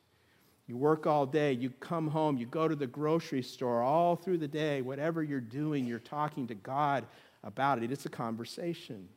you 0.68 0.78
work 0.78 1.06
all 1.06 1.26
day, 1.26 1.54
you 1.54 1.70
come 1.80 2.08
home, 2.08 2.38
you 2.38 2.46
go 2.48 2.68
to 2.68 2.76
the 2.76 2.88
grocery 2.88 3.44
store, 3.44 3.82
all 3.82 4.16
through 4.16 4.40
the 4.40 4.48
day, 4.48 4.82
whatever 4.82 5.22
you're 5.24 5.40
doing, 5.40 5.86
you're 5.86 6.00
talking 6.00 6.48
to 6.48 6.56
God 6.56 7.06
about 7.44 7.84
it. 7.84 7.92
It's 7.92 8.06
a 8.06 8.10
conversation. 8.10 9.08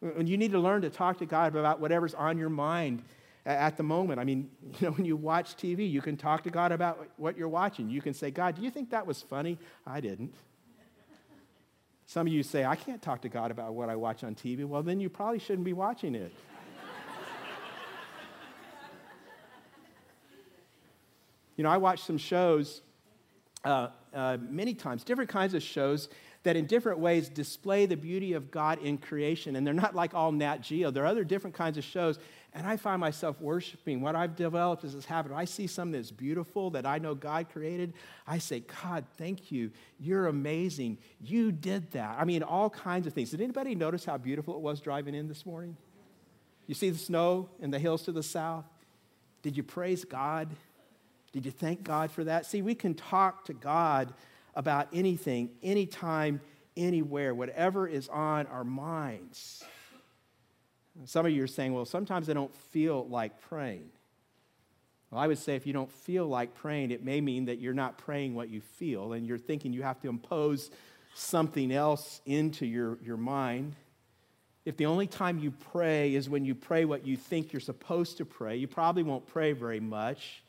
And 0.00 0.26
you 0.28 0.38
need 0.38 0.52
to 0.52 0.58
learn 0.58 0.80
to 0.82 0.90
talk 0.90 1.18
to 1.18 1.26
God 1.26 1.54
about 1.54 1.78
whatever's 1.78 2.14
on 2.14 2.38
your 2.38 2.48
mind 2.48 3.02
at 3.44 3.76
the 3.76 3.82
moment. 3.82 4.18
I 4.18 4.24
mean, 4.24 4.50
you 4.80 4.88
know, 4.88 4.92
when 4.92 5.04
you 5.04 5.16
watch 5.16 5.56
TV, 5.56 5.90
you 5.90 6.00
can 6.00 6.16
talk 6.16 6.42
to 6.44 6.50
God 6.50 6.72
about 6.72 7.06
what 7.16 7.36
you're 7.36 7.48
watching. 7.48 7.90
You 7.90 8.00
can 8.00 8.14
say, 8.14 8.30
God, 8.30 8.56
do 8.56 8.62
you 8.62 8.70
think 8.70 8.90
that 8.90 9.06
was 9.06 9.20
funny? 9.20 9.58
I 9.86 10.00
didn't. 10.00 10.34
Some 12.06 12.26
of 12.26 12.32
you 12.32 12.42
say, 12.42 12.64
I 12.64 12.74
can't 12.74 13.00
talk 13.00 13.22
to 13.22 13.28
God 13.28 13.52
about 13.52 13.74
what 13.74 13.88
I 13.88 13.94
watch 13.94 14.24
on 14.24 14.34
TV. 14.34 14.64
Well, 14.64 14.82
then 14.82 14.98
you 14.98 15.08
probably 15.08 15.38
shouldn't 15.38 15.64
be 15.64 15.74
watching 15.74 16.16
it. 16.16 16.32
You 21.60 21.64
know, 21.64 21.70
I 21.72 21.76
watch 21.76 22.04
some 22.04 22.16
shows 22.16 22.80
uh, 23.66 23.88
uh, 24.14 24.38
many 24.40 24.72
times, 24.72 25.04
different 25.04 25.28
kinds 25.28 25.52
of 25.52 25.62
shows 25.62 26.08
that 26.42 26.56
in 26.56 26.64
different 26.64 27.00
ways 27.00 27.28
display 27.28 27.84
the 27.84 27.98
beauty 27.98 28.32
of 28.32 28.50
God 28.50 28.78
in 28.82 28.96
creation. 28.96 29.56
And 29.56 29.66
they're 29.66 29.74
not 29.74 29.94
like 29.94 30.14
all 30.14 30.32
Nat 30.32 30.62
Geo, 30.62 30.90
there 30.90 31.02
are 31.02 31.06
other 31.06 31.22
different 31.22 31.54
kinds 31.54 31.76
of 31.76 31.84
shows. 31.84 32.18
And 32.54 32.66
I 32.66 32.78
find 32.78 32.98
myself 32.98 33.38
worshiping. 33.42 34.00
What 34.00 34.16
I've 34.16 34.36
developed 34.36 34.84
is 34.84 34.94
this 34.94 35.04
habit. 35.04 35.32
I 35.32 35.44
see 35.44 35.66
something 35.66 35.92
that's 35.92 36.10
beautiful 36.10 36.70
that 36.70 36.86
I 36.86 36.96
know 36.96 37.14
God 37.14 37.50
created. 37.52 37.92
I 38.26 38.38
say, 38.38 38.60
God, 38.82 39.04
thank 39.18 39.52
you. 39.52 39.70
You're 39.98 40.28
amazing. 40.28 40.96
You 41.20 41.52
did 41.52 41.90
that. 41.90 42.16
I 42.18 42.24
mean, 42.24 42.42
all 42.42 42.70
kinds 42.70 43.06
of 43.06 43.12
things. 43.12 43.32
Did 43.32 43.42
anybody 43.42 43.74
notice 43.74 44.06
how 44.06 44.16
beautiful 44.16 44.54
it 44.54 44.62
was 44.62 44.80
driving 44.80 45.14
in 45.14 45.28
this 45.28 45.44
morning? 45.44 45.76
You 46.66 46.74
see 46.74 46.88
the 46.88 46.96
snow 46.96 47.50
and 47.60 47.70
the 47.70 47.78
hills 47.78 48.04
to 48.04 48.12
the 48.12 48.22
south? 48.22 48.64
Did 49.42 49.58
you 49.58 49.62
praise 49.62 50.06
God? 50.06 50.48
Did 51.32 51.44
you 51.44 51.52
thank 51.52 51.84
God 51.84 52.10
for 52.10 52.24
that? 52.24 52.46
See, 52.46 52.62
we 52.62 52.74
can 52.74 52.94
talk 52.94 53.44
to 53.44 53.52
God 53.52 54.12
about 54.54 54.88
anything, 54.92 55.50
anytime, 55.62 56.40
anywhere, 56.76 57.34
whatever 57.34 57.86
is 57.86 58.08
on 58.08 58.46
our 58.46 58.64
minds. 58.64 59.64
Some 61.04 61.24
of 61.26 61.32
you 61.32 61.42
are 61.44 61.48
saying, 61.48 61.72
well, 61.72 61.84
sometimes 61.84 62.28
I 62.28 62.32
don't 62.32 62.54
feel 62.54 63.06
like 63.08 63.40
praying. 63.42 63.88
Well, 65.10 65.20
I 65.20 65.26
would 65.26 65.38
say 65.38 65.56
if 65.56 65.66
you 65.66 65.72
don't 65.72 65.90
feel 65.90 66.26
like 66.26 66.54
praying, 66.54 66.90
it 66.90 67.04
may 67.04 67.20
mean 67.20 67.46
that 67.46 67.60
you're 67.60 67.74
not 67.74 67.98
praying 67.98 68.34
what 68.34 68.48
you 68.48 68.60
feel, 68.60 69.12
and 69.12 69.26
you're 69.26 69.38
thinking 69.38 69.72
you 69.72 69.82
have 69.82 70.00
to 70.02 70.08
impose 70.08 70.70
something 71.14 71.72
else 71.72 72.20
into 72.26 72.66
your, 72.66 72.98
your 73.02 73.16
mind. 73.16 73.74
If 74.64 74.76
the 74.76 74.86
only 74.86 75.06
time 75.06 75.38
you 75.38 75.52
pray 75.72 76.14
is 76.14 76.28
when 76.28 76.44
you 76.44 76.54
pray 76.54 76.84
what 76.84 77.06
you 77.06 77.16
think 77.16 77.52
you're 77.52 77.60
supposed 77.60 78.18
to 78.18 78.24
pray, 78.24 78.56
you 78.56 78.68
probably 78.68 79.02
won't 79.02 79.26
pray 79.26 79.52
very 79.52 79.80
much. 79.80 80.42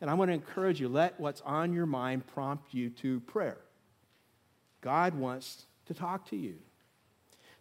And 0.00 0.08
I 0.08 0.14
want 0.14 0.28
to 0.28 0.34
encourage 0.34 0.80
you 0.80 0.88
let 0.88 1.18
what's 1.18 1.40
on 1.42 1.72
your 1.72 1.86
mind 1.86 2.26
prompt 2.26 2.72
you 2.72 2.90
to 2.90 3.20
prayer. 3.20 3.58
God 4.80 5.14
wants 5.14 5.66
to 5.86 5.94
talk 5.94 6.28
to 6.30 6.36
you. 6.36 6.54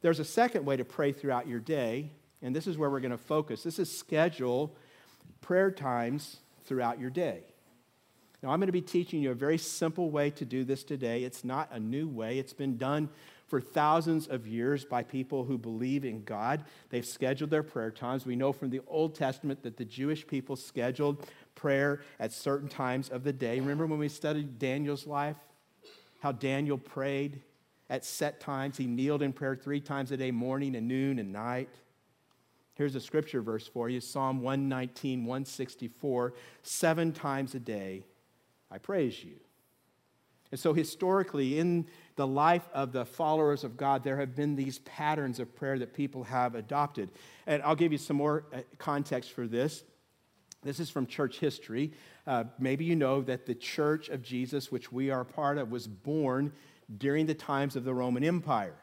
There's 0.01 0.20
a 0.20 0.25
second 0.25 0.65
way 0.65 0.77
to 0.77 0.86
pray 0.86 1.12
throughout 1.12 1.48
your 1.48 1.60
day, 1.60 2.12
and 2.41 2.56
this 2.56 2.67
is 2.67 2.77
where 2.77 2.89
we're 2.89 3.00
going 3.00 3.12
to 3.12 3.17
focus. 3.17 3.63
This 3.63 3.79
is 3.79 3.91
schedule 3.91 4.75
prayer 5.41 5.72
times 5.72 6.38
throughout 6.65 7.00
your 7.00 7.10
day. 7.10 7.41
Now, 8.44 8.50
I'm 8.50 8.60
going 8.60 8.67
to 8.67 8.74
be 8.74 8.82
teaching 8.82 9.22
you 9.22 9.32
a 9.32 9.36
very 9.36 9.58
simple 9.58 10.12
way 10.12 10.29
to 10.32 10.46
do 10.46 10.63
this 10.63 10.84
today. 10.84 11.24
It's 11.24 11.44
not 11.44 11.70
a 11.72 11.79
new 11.79 12.08
way, 12.08 12.38
it's 12.38 12.53
been 12.53 12.77
done 12.77 13.10
for 13.48 13.62
thousands 13.62 14.27
of 14.27 14.46
years 14.46 14.84
by 14.84 15.04
people 15.04 15.46
who 15.46 15.58
believe 15.58 16.04
in 16.04 16.24
God. 16.24 16.66
They've 16.89 17.06
scheduled 17.06 17.50
their 17.50 17.63
prayer 17.63 17.92
times. 17.92 18.25
We 18.25 18.36
know 18.36 18.51
from 18.51 18.70
the 18.70 18.82
Old 18.88 19.16
Testament 19.16 19.63
that 19.63 19.77
the 19.77 19.86
Jewish 19.86 20.27
people 20.27 20.56
scheduled 20.56 21.25
prayer 21.56 22.01
at 22.20 22.34
certain 22.34 22.68
times 22.68 23.10
of 23.10 23.24
the 23.24 23.34
day. 23.34 23.60
Remember 23.60 23.86
when 23.86 24.00
we 24.00 24.10
studied 24.10 24.60
Daniel's 24.60 25.08
life? 25.08 25.38
How 26.20 26.34
Daniel 26.34 26.77
prayed 26.77 27.42
at 27.89 28.04
set 28.04 28.39
times. 28.42 28.77
He 28.77 28.86
kneeled 28.86 29.22
in 29.22 29.32
prayer 29.32 29.56
three 29.56 29.80
times 29.80 30.12
a 30.12 30.18
day, 30.18 30.32
morning 30.32 30.75
and 30.75 30.88
noon 30.88 31.18
and 31.20 31.32
night. 31.32 31.70
Here's 32.75 32.96
a 32.96 33.01
scripture 33.01 33.42
verse 33.42 33.68
for 33.68 33.89
you 33.89 34.01
Psalm 34.01 34.42
119, 34.42 35.25
164. 35.25 36.34
Seven 36.63 37.13
times 37.13 37.56
a 37.56 37.60
day 37.60 38.04
I 38.70 38.77
praise 38.77 39.24
you. 39.24 39.38
And 40.51 40.60
so, 40.60 40.74
historically, 40.74 41.60
in 41.60 41.88
the 42.18 42.28
life 42.28 42.68
of 42.74 42.92
the 42.92 43.06
followers 43.06 43.64
of 43.64 43.78
God, 43.78 44.04
there 44.04 44.18
have 44.18 44.36
been 44.36 44.56
these 44.56 44.80
patterns 44.80 45.40
of 45.40 45.56
prayer 45.56 45.80
that 45.80 45.94
people 45.94 46.24
have 46.24 46.56
adopted. 46.56 47.10
And 47.46 47.62
I'll 47.62 47.76
give 47.76 47.92
you 47.92 48.00
some 48.00 48.18
more 48.18 48.44
uh, 48.52 48.62
context 48.80 49.32
for 49.32 49.48
this. 49.48 49.84
This 50.64 50.80
is 50.80 50.90
from 50.90 51.06
church 51.06 51.38
history. 51.38 51.94
Uh, 52.26 52.46
maybe 52.58 52.86
you 52.86 52.96
know 52.96 53.22
that 53.22 53.46
the 53.46 53.54
church 53.54 54.10
of 54.10 54.24
Jesus, 54.24 54.72
which 54.72 54.92
we 54.92 55.12
are 55.12 55.24
part 55.24 55.60
of, 55.60 55.70
was 55.70 55.88
born 55.88 56.52
during 56.98 57.28
the 57.28 57.36
times 57.36 57.76
of 57.76 57.84
the 57.84 57.94
Roman 57.94 58.24
Empire. 58.24 58.76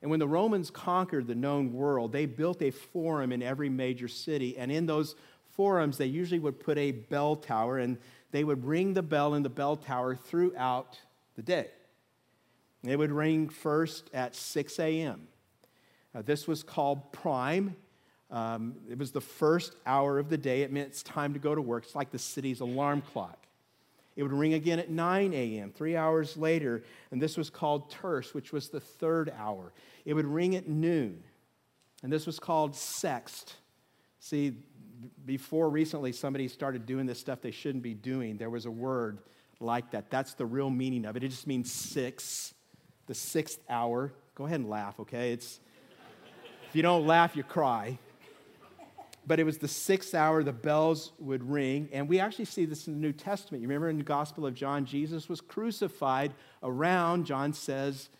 And 0.00 0.10
when 0.10 0.20
the 0.20 0.26
Romans 0.26 0.70
conquered 0.70 1.26
the 1.26 1.34
known 1.34 1.74
world, 1.74 2.12
they 2.12 2.24
built 2.24 2.62
a 2.62 2.70
forum 2.70 3.30
in 3.30 3.42
every 3.42 3.68
major 3.68 4.08
city. 4.08 4.56
And 4.56 4.72
in 4.72 4.86
those 4.86 5.16
forums, 5.50 5.98
they 5.98 6.06
usually 6.06 6.40
would 6.40 6.60
put 6.60 6.78
a 6.78 6.92
bell 6.92 7.36
tower. 7.36 7.78
And 7.78 7.98
they 8.30 8.42
would 8.42 8.64
ring 8.64 8.94
the 8.94 9.02
bell 9.02 9.34
in 9.34 9.42
the 9.42 9.50
bell 9.50 9.76
tower 9.76 10.16
throughout 10.16 10.98
the 11.36 11.42
day. 11.42 11.68
It 12.86 12.96
would 12.96 13.12
ring 13.12 13.48
first 13.48 14.10
at 14.12 14.34
6 14.34 14.78
a.m. 14.78 15.26
Uh, 16.14 16.22
this 16.22 16.46
was 16.46 16.62
called 16.62 17.12
prime. 17.12 17.76
Um, 18.30 18.74
it 18.90 18.98
was 18.98 19.10
the 19.10 19.20
first 19.20 19.74
hour 19.86 20.18
of 20.18 20.28
the 20.28 20.38
day. 20.38 20.62
It 20.62 20.72
meant 20.72 20.88
it's 20.88 21.02
time 21.02 21.32
to 21.34 21.38
go 21.38 21.54
to 21.54 21.62
work. 21.62 21.84
It's 21.84 21.94
like 21.94 22.10
the 22.10 22.18
city's 22.18 22.60
alarm 22.60 23.00
clock. 23.00 23.38
It 24.16 24.22
would 24.22 24.32
ring 24.32 24.54
again 24.54 24.78
at 24.78 24.90
9 24.90 25.32
a.m., 25.34 25.72
three 25.72 25.96
hours 25.96 26.36
later, 26.36 26.84
and 27.10 27.20
this 27.20 27.36
was 27.36 27.50
called 27.50 27.90
terce, 27.90 28.32
which 28.32 28.52
was 28.52 28.68
the 28.68 28.80
third 28.80 29.32
hour. 29.36 29.72
It 30.04 30.14
would 30.14 30.26
ring 30.26 30.54
at 30.54 30.68
noon, 30.68 31.22
and 32.02 32.12
this 32.12 32.26
was 32.26 32.38
called 32.38 32.74
sext. 32.74 33.54
See, 34.20 34.52
before 35.26 35.68
recently 35.68 36.12
somebody 36.12 36.46
started 36.46 36.86
doing 36.86 37.06
this 37.06 37.18
stuff 37.18 37.40
they 37.40 37.50
shouldn't 37.50 37.82
be 37.82 37.94
doing, 37.94 38.36
there 38.36 38.50
was 38.50 38.66
a 38.66 38.70
word 38.70 39.18
like 39.58 39.90
that. 39.90 40.10
That's 40.10 40.34
the 40.34 40.46
real 40.46 40.70
meaning 40.70 41.04
of 41.06 41.16
it. 41.16 41.24
It 41.24 41.30
just 41.30 41.48
means 41.48 41.72
six, 41.72 42.53
the 43.06 43.14
sixth 43.14 43.60
hour. 43.68 44.12
Go 44.34 44.46
ahead 44.46 44.60
and 44.60 44.68
laugh, 44.68 44.98
okay? 45.00 45.32
It's 45.32 45.60
if 46.68 46.76
you 46.76 46.82
don't 46.82 47.06
laugh, 47.06 47.36
you 47.36 47.42
cry. 47.42 47.98
But 49.26 49.40
it 49.40 49.44
was 49.44 49.58
the 49.58 49.68
sixth 49.68 50.14
hour, 50.14 50.42
the 50.42 50.52
bells 50.52 51.12
would 51.18 51.48
ring. 51.48 51.88
And 51.92 52.08
we 52.08 52.20
actually 52.20 52.44
see 52.44 52.66
this 52.66 52.88
in 52.88 52.94
the 52.94 53.00
New 53.00 53.12
Testament. 53.12 53.62
You 53.62 53.68
remember 53.68 53.88
in 53.88 53.96
the 53.96 54.04
Gospel 54.04 54.44
of 54.44 54.54
John, 54.54 54.84
Jesus 54.84 55.28
was 55.28 55.40
crucified 55.40 56.34
around, 56.62 57.24
John 57.24 57.52
says, 57.52 58.10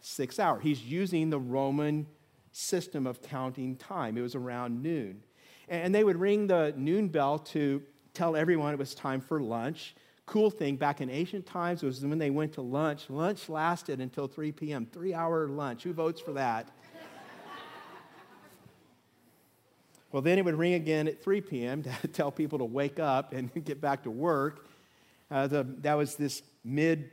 six 0.00 0.38
hour. 0.38 0.58
He's 0.60 0.82
using 0.82 1.30
the 1.30 1.38
Roman 1.38 2.06
system 2.52 3.06
of 3.06 3.22
counting 3.22 3.76
time. 3.76 4.18
It 4.18 4.22
was 4.22 4.34
around 4.34 4.82
noon. 4.82 5.22
And 5.68 5.94
they 5.94 6.04
would 6.04 6.16
ring 6.16 6.46
the 6.48 6.74
noon 6.76 7.08
bell 7.08 7.38
to 7.38 7.82
tell 8.12 8.34
everyone 8.34 8.74
it 8.74 8.78
was 8.78 8.94
time 8.94 9.20
for 9.20 9.40
lunch. 9.40 9.94
Cool 10.30 10.48
thing, 10.48 10.76
back 10.76 11.00
in 11.00 11.10
ancient 11.10 11.44
times 11.44 11.82
was 11.82 12.06
when 12.06 12.20
they 12.20 12.30
went 12.30 12.52
to 12.52 12.60
lunch. 12.60 13.10
Lunch 13.10 13.48
lasted 13.48 14.00
until 14.00 14.28
3 14.28 14.52
p.m., 14.52 14.86
three 14.86 15.12
hour 15.12 15.48
lunch. 15.48 15.82
Who 15.82 15.92
votes 15.92 16.20
for 16.20 16.34
that? 16.34 16.68
well, 20.12 20.22
then 20.22 20.38
it 20.38 20.44
would 20.44 20.54
ring 20.54 20.74
again 20.74 21.08
at 21.08 21.20
3 21.20 21.40
p.m. 21.40 21.82
to 21.82 21.90
tell 22.12 22.30
people 22.30 22.60
to 22.60 22.64
wake 22.64 23.00
up 23.00 23.32
and 23.32 23.52
get 23.64 23.80
back 23.80 24.04
to 24.04 24.10
work. 24.12 24.68
Uh, 25.32 25.48
the, 25.48 25.64
that 25.80 25.94
was 25.94 26.14
this 26.14 26.44
mid, 26.62 27.10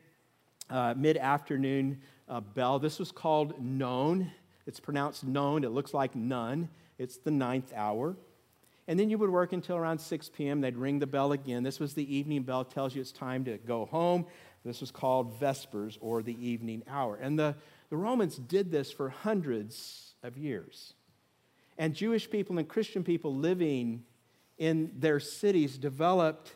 uh, 0.69 0.93
mid 0.95 1.17
afternoon 1.17 1.99
uh, 2.29 2.39
bell. 2.39 2.77
This 2.77 2.99
was 2.99 3.11
called 3.11 3.59
known. 3.59 4.31
It's 4.67 4.79
pronounced 4.79 5.23
known. 5.23 5.63
It 5.63 5.71
looks 5.71 5.91
like 5.91 6.15
none. 6.15 6.69
It's 6.99 7.17
the 7.17 7.31
ninth 7.31 7.73
hour. 7.75 8.15
And 8.87 8.99
then 8.99 9.09
you 9.09 9.17
would 9.17 9.29
work 9.29 9.51
until 9.51 9.75
around 9.75 9.99
6 9.99 10.29
p.m. 10.29 10.61
They'd 10.61 10.77
ring 10.77 10.99
the 10.99 11.07
bell 11.07 11.33
again. 11.33 11.63
This 11.63 11.79
was 11.79 11.93
the 11.93 12.15
evening 12.15 12.43
bell, 12.43 12.63
tells 12.63 12.95
you 12.95 13.01
it's 13.01 13.11
time 13.11 13.43
to 13.45 13.57
go 13.57 13.85
home. 13.85 14.25
This 14.63 14.79
was 14.81 14.91
called 14.91 15.39
Vespers 15.39 15.97
or 16.01 16.23
the 16.23 16.37
evening 16.45 16.83
hour. 16.89 17.17
And 17.17 17.37
the, 17.37 17.55
the 17.89 17.97
Romans 17.97 18.37
did 18.37 18.71
this 18.71 18.91
for 18.91 19.09
hundreds 19.09 20.13
of 20.23 20.37
years. 20.37 20.93
And 21.77 21.93
Jewish 21.93 22.29
people 22.29 22.57
and 22.57 22.67
Christian 22.67 23.03
people 23.03 23.35
living 23.35 24.03
in 24.57 24.91
their 24.97 25.19
cities 25.19 25.77
developed 25.77 26.55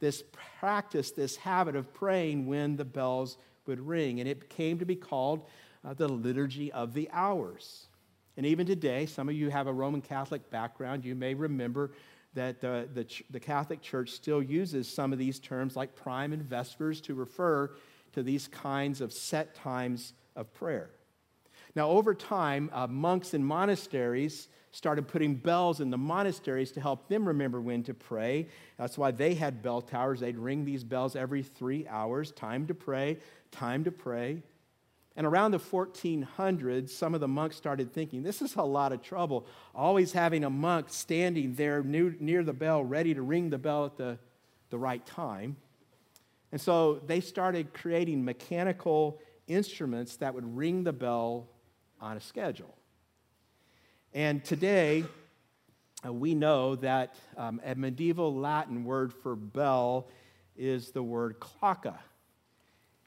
this 0.00 0.22
practice, 0.58 1.10
this 1.10 1.36
habit 1.36 1.76
of 1.76 1.92
praying 1.92 2.46
when 2.46 2.76
the 2.76 2.84
bells 2.84 3.36
would 3.66 3.80
ring. 3.80 4.20
And 4.20 4.28
it 4.28 4.48
came 4.48 4.78
to 4.78 4.84
be 4.84 4.96
called 4.96 5.46
uh, 5.84 5.94
the 5.94 6.08
Liturgy 6.08 6.70
of 6.72 6.94
the 6.94 7.08
Hours. 7.12 7.86
And 8.40 8.46
even 8.46 8.66
today, 8.66 9.04
some 9.04 9.28
of 9.28 9.34
you 9.34 9.50
have 9.50 9.66
a 9.66 9.72
Roman 9.74 10.00
Catholic 10.00 10.48
background. 10.48 11.04
You 11.04 11.14
may 11.14 11.34
remember 11.34 11.90
that 12.32 12.62
the, 12.62 12.88
the, 12.94 13.06
the, 13.28 13.38
Catholic 13.38 13.82
Church 13.82 14.12
still 14.12 14.42
uses 14.42 14.88
some 14.88 15.12
of 15.12 15.18
these 15.18 15.38
terms 15.38 15.76
like 15.76 15.94
prime 15.94 16.32
and 16.32 16.42
vespers 16.42 17.02
to 17.02 17.14
refer 17.14 17.72
to 18.14 18.22
these 18.22 18.48
kinds 18.48 19.02
of 19.02 19.12
set 19.12 19.54
times 19.54 20.14
of 20.36 20.50
prayer. 20.54 20.88
Now, 21.76 21.90
over 21.90 22.14
time, 22.14 22.70
uh, 22.72 22.86
monks 22.86 23.34
in 23.34 23.44
monasteries 23.44 24.48
started 24.72 25.06
putting 25.06 25.34
bells 25.34 25.82
in 25.82 25.90
the 25.90 25.98
monasteries 25.98 26.72
to 26.72 26.80
help 26.80 27.10
them 27.10 27.28
remember 27.28 27.60
when 27.60 27.82
to 27.82 27.92
pray. 27.92 28.48
That's 28.78 28.96
why 28.96 29.10
they 29.10 29.34
had 29.34 29.62
bell 29.62 29.82
towers. 29.82 30.20
They'd 30.20 30.38
ring 30.38 30.64
these 30.64 30.82
bells 30.82 31.14
every 31.14 31.42
three 31.42 31.86
hours 31.88 32.32
time 32.32 32.66
to 32.68 32.74
pray, 32.74 33.18
time 33.50 33.84
to 33.84 33.92
pray. 33.92 34.42
And 35.16 35.26
around 35.26 35.50
the 35.50 35.58
1400s, 35.58 36.90
some 36.90 37.14
of 37.14 37.20
the 37.20 37.28
monks 37.28 37.56
started 37.56 37.92
thinking, 37.92 38.22
this 38.22 38.40
is 38.40 38.54
a 38.56 38.62
lot 38.62 38.92
of 38.92 39.02
trouble, 39.02 39.46
always 39.74 40.12
having 40.12 40.44
a 40.44 40.50
monk 40.50 40.86
standing 40.88 41.54
there 41.54 41.82
near, 41.82 42.44
the 42.44 42.52
bell, 42.52 42.84
ready 42.84 43.12
to 43.14 43.22
ring 43.22 43.50
the 43.50 43.58
bell 43.58 43.86
at 43.86 43.96
the, 43.96 44.18
the 44.70 44.78
right 44.78 45.04
time. 45.04 45.56
And 46.52 46.60
so 46.60 47.00
they 47.06 47.20
started 47.20 47.74
creating 47.74 48.24
mechanical 48.24 49.20
instruments 49.46 50.16
that 50.16 50.34
would 50.34 50.56
ring 50.56 50.84
the 50.84 50.92
bell 50.92 51.48
on 52.00 52.16
a 52.16 52.20
schedule. 52.20 52.76
And 54.12 54.44
today, 54.44 55.04
uh, 56.04 56.12
we 56.12 56.34
know 56.34 56.76
that 56.76 57.14
um, 57.36 57.60
a 57.64 57.74
medieval 57.74 58.34
Latin 58.34 58.84
word 58.84 59.12
for 59.12 59.36
bell 59.36 60.08
is 60.56 60.90
the 60.92 61.02
word 61.02 61.38
clocca. 61.40 61.98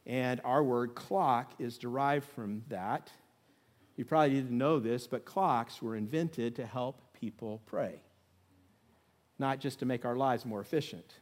And 0.05 0.41
our 0.43 0.63
word 0.63 0.95
clock 0.95 1.53
is 1.59 1.77
derived 1.77 2.27
from 2.29 2.63
that. 2.69 3.09
You 3.95 4.05
probably 4.05 4.35
didn't 4.35 4.57
know 4.57 4.79
this, 4.79 5.07
but 5.07 5.23
clocks 5.23 5.81
were 5.81 5.95
invented 5.95 6.55
to 6.57 6.65
help 6.65 7.01
people 7.13 7.61
pray, 7.65 8.01
not 9.39 9.59
just 9.59 9.79
to 9.79 9.85
make 9.85 10.03
our 10.03 10.15
lives 10.15 10.45
more 10.45 10.59
efficient. 10.59 11.15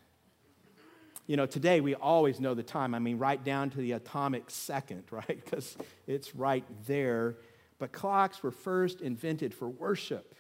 You 1.27 1.38
know, 1.38 1.45
today 1.45 1.81
we 1.81 1.95
always 1.95 2.39
know 2.39 2.53
the 2.53 2.63
time. 2.63 2.95
I 2.95 3.00
mean, 3.00 3.17
right 3.17 3.41
down 3.43 3.69
to 3.71 3.77
the 3.77 3.91
atomic 3.93 4.50
second, 4.50 5.03
right? 5.11 5.27
Because 5.43 5.77
it's 6.07 6.35
right 6.35 6.65
there. 6.88 7.38
But 7.77 7.91
clocks 7.91 8.41
were 8.41 8.51
first 8.51 9.01
invented 9.01 9.53
for 9.53 9.67
worship, 9.67 10.35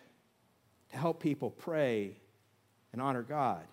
to 0.91 0.97
help 0.97 1.21
people 1.21 1.49
pray 1.49 2.17
and 2.91 3.01
honor 3.01 3.23
God. 3.23 3.65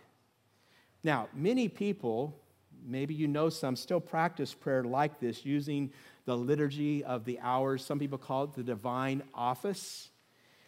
Now, 1.02 1.28
many 1.34 1.68
people, 1.68 2.38
maybe 2.86 3.14
you 3.14 3.28
know 3.28 3.48
some, 3.48 3.76
still 3.76 4.00
practice 4.00 4.54
prayer 4.54 4.84
like 4.84 5.20
this 5.20 5.44
using 5.44 5.92
the 6.24 6.36
liturgy 6.36 7.04
of 7.04 7.24
the 7.24 7.38
hours. 7.40 7.84
Some 7.84 7.98
people 7.98 8.18
call 8.18 8.44
it 8.44 8.54
the 8.54 8.62
divine 8.62 9.22
office. 9.34 10.10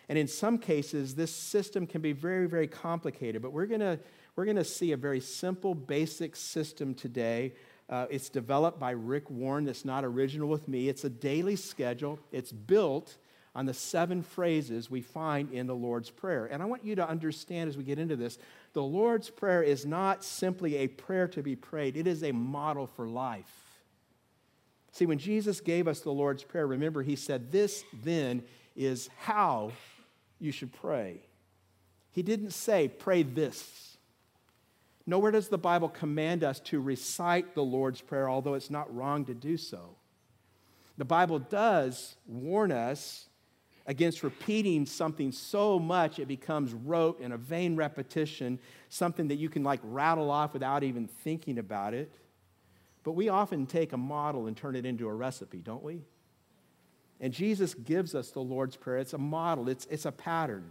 And 0.08 0.18
in 0.18 0.26
some 0.26 0.58
cases, 0.58 1.14
this 1.14 1.34
system 1.34 1.86
can 1.86 2.00
be 2.00 2.12
very, 2.12 2.46
very 2.46 2.66
complicated, 2.66 3.42
but 3.42 3.52
we're 3.52 3.66
going 3.66 3.80
to 3.80 3.98
we're 4.36 4.44
going 4.44 4.56
to 4.56 4.64
see 4.64 4.92
a 4.92 4.96
very 4.96 5.20
simple, 5.20 5.74
basic 5.74 6.36
system 6.36 6.94
today. 6.94 7.52
Uh, 7.88 8.06
it's 8.10 8.28
developed 8.28 8.78
by 8.78 8.92
Rick 8.92 9.28
Warren. 9.28 9.68
It's 9.68 9.84
not 9.84 10.04
original 10.04 10.48
with 10.48 10.68
me. 10.68 10.88
It's 10.88 11.04
a 11.04 11.10
daily 11.10 11.56
schedule. 11.56 12.18
It's 12.32 12.52
built 12.52 13.16
on 13.54 13.66
the 13.66 13.74
seven 13.74 14.22
phrases 14.22 14.90
we 14.90 15.02
find 15.02 15.52
in 15.52 15.66
the 15.66 15.74
Lord's 15.74 16.08
Prayer. 16.08 16.46
And 16.46 16.62
I 16.62 16.66
want 16.66 16.84
you 16.84 16.94
to 16.96 17.08
understand 17.08 17.68
as 17.68 17.76
we 17.76 17.84
get 17.84 17.98
into 17.98 18.16
this 18.16 18.38
the 18.72 18.82
Lord's 18.82 19.30
Prayer 19.30 19.62
is 19.62 19.84
not 19.84 20.24
simply 20.24 20.76
a 20.76 20.88
prayer 20.88 21.28
to 21.28 21.42
be 21.42 21.56
prayed, 21.56 21.96
it 21.96 22.06
is 22.06 22.22
a 22.22 22.32
model 22.32 22.86
for 22.86 23.08
life. 23.08 23.60
See, 24.92 25.06
when 25.06 25.18
Jesus 25.18 25.60
gave 25.60 25.86
us 25.86 26.00
the 26.00 26.10
Lord's 26.10 26.42
Prayer, 26.42 26.66
remember, 26.66 27.02
he 27.02 27.16
said, 27.16 27.52
This 27.52 27.84
then 28.02 28.42
is 28.76 29.08
how 29.18 29.72
you 30.38 30.52
should 30.52 30.72
pray. 30.72 31.20
He 32.12 32.22
didn't 32.22 32.52
say, 32.52 32.88
Pray 32.88 33.22
this. 33.22 33.96
Nowhere 35.06 35.32
does 35.32 35.48
the 35.48 35.58
Bible 35.58 35.88
command 35.88 36.44
us 36.44 36.60
to 36.60 36.80
recite 36.80 37.54
the 37.54 37.64
Lord's 37.64 38.00
Prayer, 38.00 38.28
although 38.28 38.54
it's 38.54 38.70
not 38.70 38.94
wrong 38.94 39.24
to 39.24 39.34
do 39.34 39.56
so. 39.56 39.96
The 40.98 41.04
Bible 41.04 41.38
does 41.38 42.16
warn 42.26 42.70
us 42.70 43.29
against 43.90 44.22
repeating 44.22 44.86
something 44.86 45.32
so 45.32 45.76
much 45.76 46.20
it 46.20 46.28
becomes 46.28 46.72
rote 46.72 47.18
and 47.20 47.32
a 47.32 47.36
vain 47.36 47.74
repetition, 47.74 48.56
something 48.88 49.26
that 49.26 49.34
you 49.34 49.48
can 49.48 49.64
like 49.64 49.80
rattle 49.82 50.30
off 50.30 50.52
without 50.52 50.84
even 50.84 51.08
thinking 51.24 51.58
about 51.58 51.92
it. 51.92 52.14
But 53.02 53.12
we 53.12 53.28
often 53.28 53.66
take 53.66 53.92
a 53.92 53.96
model 53.96 54.46
and 54.46 54.56
turn 54.56 54.76
it 54.76 54.86
into 54.86 55.08
a 55.08 55.12
recipe, 55.12 55.58
don't 55.58 55.82
we? 55.82 56.02
And 57.18 57.32
Jesus 57.32 57.74
gives 57.74 58.14
us 58.14 58.30
the 58.30 58.38
Lord's 58.38 58.76
Prayer. 58.76 58.98
It's 58.98 59.12
a 59.12 59.18
model, 59.18 59.68
it's, 59.68 59.86
it's 59.90 60.04
a 60.04 60.12
pattern. 60.12 60.70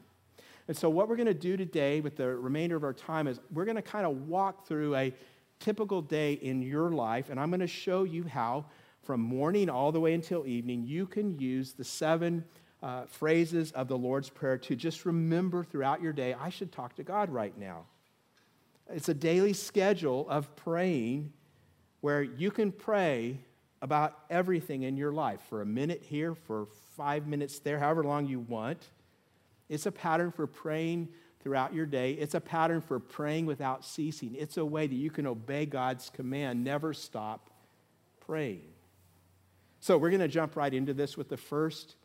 And 0.69 0.77
so, 0.77 0.89
what 0.89 1.09
we're 1.09 1.17
going 1.17 1.25
to 1.25 1.33
do 1.33 1.57
today 1.57 1.99
with 1.99 2.15
the 2.15 2.27
remainder 2.27 2.77
of 2.77 2.85
our 2.85 2.93
time 2.93 3.27
is 3.27 3.41
we're 3.51 3.65
going 3.65 3.75
to 3.75 3.81
kind 3.81 4.05
of 4.05 4.29
walk 4.29 4.65
through 4.65 4.95
a 4.95 5.13
typical 5.59 6.01
day 6.01 6.33
in 6.33 6.61
your 6.61 6.91
life, 6.91 7.29
and 7.29 7.37
I'm 7.37 7.49
going 7.49 7.59
to 7.59 7.67
show 7.67 8.05
you 8.05 8.23
how, 8.23 8.67
from 9.03 9.19
morning 9.19 9.69
all 9.69 9.91
the 9.91 9.99
way 9.99 10.13
until 10.13 10.47
evening, 10.47 10.85
you 10.85 11.05
can 11.05 11.37
use 11.37 11.73
the 11.73 11.83
seven 11.83 12.45
uh, 12.81 13.05
phrases 13.05 13.71
of 13.71 13.87
the 13.87 13.97
Lord's 13.97 14.29
Prayer 14.29 14.57
to 14.57 14.75
just 14.75 15.05
remember 15.05 15.63
throughout 15.63 16.01
your 16.01 16.13
day, 16.13 16.33
I 16.33 16.49
should 16.49 16.71
talk 16.71 16.95
to 16.95 17.03
God 17.03 17.29
right 17.29 17.57
now. 17.57 17.85
It's 18.91 19.09
a 19.09 19.13
daily 19.13 19.53
schedule 19.53 20.27
of 20.29 20.55
praying 20.55 21.31
where 22.01 22.23
you 22.23 22.51
can 22.51 22.71
pray 22.71 23.39
about 23.81 24.17
everything 24.29 24.83
in 24.83 24.97
your 24.97 25.11
life 25.11 25.41
for 25.49 25.61
a 25.61 25.65
minute 25.65 26.03
here, 26.03 26.33
for 26.35 26.67
five 26.95 27.27
minutes 27.27 27.59
there, 27.59 27.79
however 27.79 28.03
long 28.03 28.27
you 28.27 28.39
want. 28.39 28.89
It's 29.69 29.85
a 29.85 29.91
pattern 29.91 30.31
for 30.31 30.47
praying 30.47 31.09
throughout 31.41 31.73
your 31.73 31.85
day. 31.85 32.13
It's 32.13 32.33
a 32.33 32.41
pattern 32.41 32.81
for 32.81 32.99
praying 32.99 33.45
without 33.45 33.85
ceasing. 33.85 34.35
It's 34.37 34.57
a 34.57 34.65
way 34.65 34.87
that 34.87 34.95
you 34.95 35.09
can 35.09 35.27
obey 35.27 35.65
God's 35.65 36.09
command, 36.09 36.63
never 36.63 36.93
stop 36.93 37.49
praying. 38.25 38.63
So 39.79 39.97
we're 39.97 40.09
going 40.09 40.19
to 40.19 40.27
jump 40.27 40.55
right 40.55 40.73
into 40.73 40.93
this 40.93 41.15
with 41.15 41.29
the 41.29 41.37
first 41.37 41.95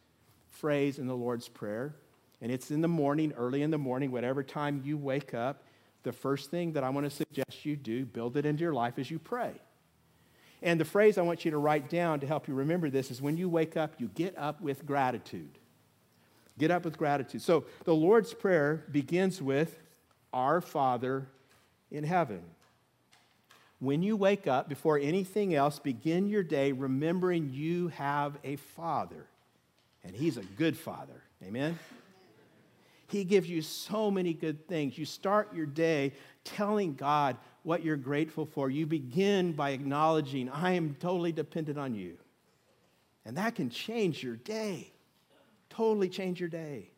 phrase 0.55 0.99
in 0.99 1.07
the 1.07 1.17
Lord's 1.17 1.49
Prayer. 1.49 1.95
And 2.41 2.51
it's 2.53 2.71
in 2.71 2.81
the 2.81 2.89
morning, 2.89 3.33
early 3.37 3.63
in 3.63 3.71
the 3.71 3.79
morning, 3.79 4.11
whatever 4.11 4.43
time 4.43 4.83
you 4.85 4.97
wake 4.97 5.35
up. 5.35 5.65
The 6.03 6.13
first 6.13 6.51
thing 6.51 6.73
that 6.73 6.85
I 6.85 6.91
want 6.91 7.05
to 7.05 7.11
suggest 7.11 7.65
you 7.65 7.77
do, 7.77 8.05
build 8.05 8.37
it 8.37 8.45
into 8.45 8.63
your 8.63 8.75
life 8.75 8.99
as 8.99 9.11
you 9.11 9.19
pray. 9.19 9.53
And 10.63 10.81
the 10.81 10.85
phrase 10.85 11.19
I 11.19 11.23
want 11.23 11.45
you 11.45 11.51
to 11.51 11.59
write 11.59 11.91
down 11.91 12.21
to 12.21 12.27
help 12.27 12.49
you 12.49 12.55
remember 12.55 12.91
this 12.91 13.11
is 13.11 13.21
when 13.21 13.37
you 13.37 13.49
wake 13.49 13.77
up, 13.77 13.95
you 13.99 14.09
get 14.15 14.37
up 14.39 14.61
with 14.61 14.87
gratitude. 14.87 15.59
Get 16.59 16.71
up 16.71 16.85
with 16.85 16.97
gratitude. 16.97 17.43
So 17.43 17.65
the 17.85 17.95
Lord's 17.95 18.33
Prayer 18.33 18.85
begins 18.91 19.43
with 19.43 19.79
Our 20.33 20.61
Father 20.61 21.29
in 21.91 22.05
heaven. 22.05 22.43
When 23.81 24.03
you 24.03 24.17
wake 24.17 24.47
up, 24.47 24.69
before 24.69 24.99
anything 24.99 25.55
else, 25.55 25.79
begin 25.79 26.27
your 26.29 26.43
day 26.43 26.73
remembering 26.73 27.51
you 27.53 27.89
have 27.89 28.39
a 28.43 28.57
Father, 28.57 29.27
and 30.05 30.15
He's 30.15 30.37
a 30.37 30.43
good 30.43 30.77
Father. 30.77 31.23
Amen? 31.43 31.79
He 33.09 33.25
gives 33.25 33.49
you 33.49 33.63
so 33.63 34.11
many 34.11 34.33
good 34.33 34.67
things. 34.67 34.99
You 34.99 35.05
start 35.05 35.55
your 35.55 35.67
day 35.67 36.13
telling 36.43 36.95
God 36.95 37.37
what 37.63 37.85
you're 37.85 37.97
grateful 37.97 38.47
for. 38.47 38.71
You 38.71 38.87
begin 38.87 39.53
by 39.53 39.71
acknowledging, 39.71 40.49
I 40.49 40.73
am 40.73 40.97
totally 41.01 41.33
dependent 41.33 41.79
on 41.79 41.95
you. 41.95 42.17
And 43.25 43.37
that 43.37 43.55
can 43.55 43.71
change 43.71 44.23
your 44.23 44.37
day 44.37 44.95
totally 45.75 46.09
change 46.09 46.41
your 46.41 46.49
day. 46.49 46.91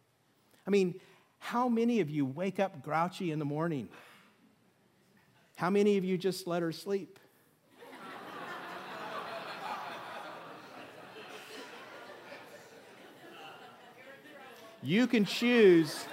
I 0.66 0.71
mean, 0.71 1.01
how 1.38 1.69
many 1.69 2.01
of 2.01 2.11
you 2.11 2.25
wake 2.27 2.61
up 2.61 2.83
grouchy 2.83 3.31
in 3.31 3.38
the 3.38 3.45
morning? 3.45 3.88
How 5.57 5.71
many 5.71 5.97
of 5.97 6.05
you 6.05 6.19
just 6.19 6.47
let 6.47 6.62
her 6.62 6.73
sleep? 6.73 7.19
You 14.87 15.09
can 15.09 15.25
choose. 15.25 16.07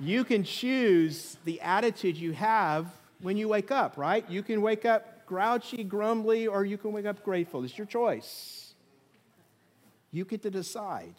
You 0.00 0.24
can 0.24 0.44
choose 0.44 1.36
the 1.44 1.60
attitude 1.60 2.16
you 2.16 2.32
have 2.32 2.86
when 3.20 3.36
you 3.36 3.46
wake 3.48 3.70
up, 3.70 3.98
right? 3.98 4.28
You 4.30 4.42
can 4.42 4.62
wake 4.62 4.86
up 4.86 5.26
grouchy, 5.26 5.84
grumbly, 5.84 6.46
or 6.46 6.64
you 6.64 6.78
can 6.78 6.92
wake 6.92 7.04
up 7.04 7.22
grateful. 7.22 7.64
It's 7.64 7.76
your 7.76 7.86
choice. 7.86 8.74
You 10.10 10.24
get 10.24 10.42
to 10.42 10.50
decide. 10.50 11.14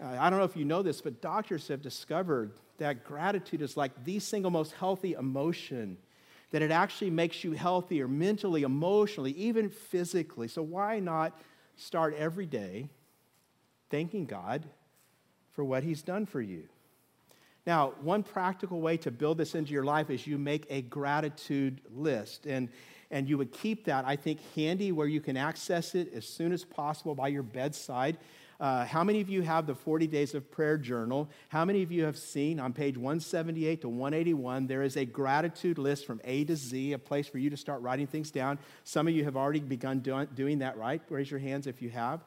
Uh, 0.00 0.16
I 0.18 0.30
don't 0.30 0.38
know 0.38 0.44
if 0.44 0.56
you 0.56 0.64
know 0.64 0.82
this, 0.82 1.00
but 1.00 1.20
doctors 1.20 1.66
have 1.68 1.82
discovered 1.82 2.52
that 2.78 3.04
gratitude 3.04 3.60
is 3.60 3.76
like 3.76 4.04
the 4.04 4.20
single 4.20 4.52
most 4.52 4.72
healthy 4.72 5.14
emotion, 5.14 5.96
that 6.52 6.62
it 6.62 6.70
actually 6.70 7.10
makes 7.10 7.42
you 7.42 7.52
healthier 7.52 8.06
mentally, 8.06 8.62
emotionally, 8.62 9.32
even 9.32 9.68
physically. 9.68 10.46
So, 10.46 10.62
why 10.62 11.00
not 11.00 11.38
start 11.78 12.14
every 12.14 12.46
day 12.46 12.90
thanking 13.90 14.26
God 14.26 14.66
for 15.52 15.64
what 15.64 15.82
He's 15.82 16.02
done 16.02 16.26
for 16.26 16.40
you? 16.40 16.64
Now, 17.66 17.94
one 18.02 18.22
practical 18.22 18.80
way 18.80 18.96
to 18.98 19.10
build 19.10 19.38
this 19.38 19.54
into 19.54 19.72
your 19.72 19.84
life 19.84 20.10
is 20.10 20.26
you 20.26 20.38
make 20.38 20.66
a 20.68 20.82
gratitude 20.82 21.80
list. 21.94 22.46
And 22.46 22.68
and 23.10 23.28
you 23.28 23.38
would 23.38 23.52
keep 23.52 23.84
that, 23.86 24.04
I 24.04 24.16
think, 24.16 24.40
handy 24.54 24.92
where 24.92 25.06
you 25.06 25.20
can 25.20 25.36
access 25.36 25.94
it 25.94 26.12
as 26.12 26.26
soon 26.26 26.52
as 26.52 26.64
possible 26.64 27.14
by 27.14 27.28
your 27.28 27.42
bedside. 27.42 28.18
Uh, 28.60 28.84
how 28.84 29.04
many 29.04 29.20
of 29.20 29.28
you 29.28 29.42
have 29.42 29.66
the 29.66 29.74
40 29.74 30.08
Days 30.08 30.34
of 30.34 30.50
Prayer 30.50 30.76
Journal? 30.76 31.30
How 31.48 31.64
many 31.64 31.84
of 31.84 31.92
you 31.92 32.04
have 32.04 32.18
seen 32.18 32.58
on 32.58 32.72
page 32.72 32.96
178 32.96 33.82
to 33.82 33.88
181, 33.88 34.66
there 34.66 34.82
is 34.82 34.96
a 34.96 35.04
gratitude 35.04 35.78
list 35.78 36.06
from 36.06 36.20
A 36.24 36.42
to 36.44 36.56
Z, 36.56 36.92
a 36.92 36.98
place 36.98 37.28
for 37.28 37.38
you 37.38 37.50
to 37.50 37.56
start 37.56 37.80
writing 37.82 38.08
things 38.08 38.32
down? 38.32 38.58
Some 38.82 39.06
of 39.06 39.14
you 39.14 39.22
have 39.24 39.36
already 39.36 39.60
begun 39.60 40.00
do- 40.00 40.26
doing 40.34 40.58
that, 40.58 40.76
right? 40.76 41.00
Raise 41.08 41.30
your 41.30 41.38
hands 41.38 41.68
if 41.68 41.80
you 41.80 41.90
have. 41.90 42.20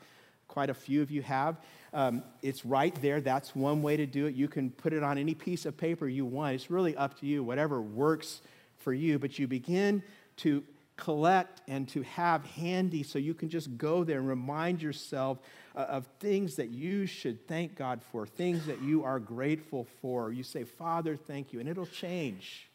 Quite 0.48 0.70
a 0.70 0.74
few 0.74 1.02
of 1.02 1.12
you 1.12 1.22
have. 1.22 1.58
Um, 1.94 2.24
it's 2.42 2.66
right 2.66 2.96
there. 3.02 3.20
That's 3.20 3.54
one 3.54 3.82
way 3.82 3.98
to 3.98 4.06
do 4.06 4.26
it. 4.28 4.34
You 4.34 4.48
can 4.48 4.72
put 4.72 4.94
it 4.94 5.04
on 5.04 5.18
any 5.18 5.34
piece 5.34 5.66
of 5.66 5.76
paper 5.76 6.08
you 6.08 6.26
want. 6.26 6.56
It's 6.56 6.72
really 6.72 6.96
up 6.96 7.20
to 7.20 7.26
you, 7.26 7.44
whatever 7.44 7.82
works 7.82 8.40
for 8.78 8.94
you. 8.94 9.20
But 9.20 9.38
you 9.38 9.48
begin 9.48 10.02
to 10.38 10.64
collect 11.02 11.62
and 11.68 11.90
to 11.90 12.04
have 12.04 12.46
handy 12.46 13.02
so 13.02 13.18
you 13.18 13.34
can 13.34 13.50
just 13.50 13.76
go 13.76 14.04
there 14.04 14.20
and 14.20 14.28
remind 14.28 14.82
yourself 14.82 15.40
uh, 15.76 15.80
of 15.80 16.06
things 16.20 16.56
that 16.58 16.70
you 16.70 17.08
should 17.08 17.48
thank 17.48 17.76
God 17.76 18.02
for, 18.12 18.28
things 18.28 18.68
that 18.68 18.84
you 18.84 19.04
are 19.04 19.20
grateful 19.20 19.88
for. 20.00 20.32
You 20.32 20.44
say, 20.44 20.64
Father, 20.64 21.16
thank 21.16 21.54
you, 21.54 21.60
and 21.60 21.68
it'll 21.68 21.88
change. 21.88 22.70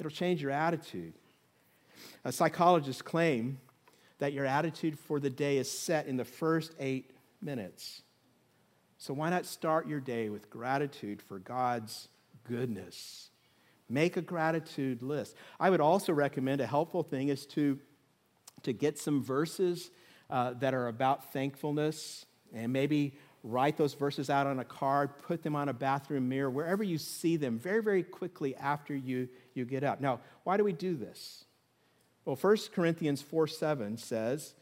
It'll 0.00 0.10
change 0.10 0.42
your 0.42 0.50
attitude. 0.50 1.12
A 2.24 2.32
psychologists 2.32 3.02
claim 3.02 3.58
that 4.18 4.32
your 4.32 4.44
attitude 4.44 4.98
for 4.98 5.20
the 5.20 5.30
day 5.30 5.58
is 5.58 5.70
set 5.70 6.08
in 6.08 6.16
the 6.16 6.24
first 6.24 6.74
eight 6.80 7.12
minutes. 7.40 8.02
So, 8.98 9.14
why 9.14 9.30
not 9.30 9.46
start 9.46 9.86
your 9.86 10.00
day 10.00 10.28
with 10.28 10.50
gratitude 10.50 11.22
for 11.22 11.38
God's 11.38 12.08
goodness? 12.42 13.27
Make 13.88 14.16
a 14.16 14.22
gratitude 14.22 15.02
list. 15.02 15.34
I 15.58 15.70
would 15.70 15.80
also 15.80 16.12
recommend 16.12 16.60
a 16.60 16.66
helpful 16.66 17.02
thing 17.02 17.28
is 17.28 17.46
to, 17.46 17.78
to 18.62 18.72
get 18.72 18.98
some 18.98 19.22
verses 19.22 19.90
uh, 20.30 20.54
that 20.54 20.74
are 20.74 20.88
about 20.88 21.32
thankfulness 21.32 22.26
and 22.52 22.72
maybe 22.72 23.14
write 23.42 23.76
those 23.76 23.94
verses 23.94 24.30
out 24.30 24.46
on 24.46 24.58
a 24.58 24.64
card, 24.64 25.10
put 25.22 25.42
them 25.42 25.56
on 25.56 25.68
a 25.68 25.72
bathroom 25.72 26.28
mirror, 26.28 26.50
wherever 26.50 26.82
you 26.82 26.98
see 26.98 27.36
them, 27.36 27.58
very, 27.58 27.82
very 27.82 28.02
quickly 28.02 28.54
after 28.56 28.94
you, 28.94 29.28
you 29.54 29.64
get 29.64 29.84
up. 29.84 30.00
Now, 30.00 30.20
why 30.44 30.56
do 30.56 30.64
we 30.64 30.72
do 30.72 30.96
this? 30.96 31.44
Well, 32.24 32.36
1 32.36 32.56
Corinthians 32.74 33.22
4 33.22 33.46
7 33.46 33.96
says, 33.96 34.54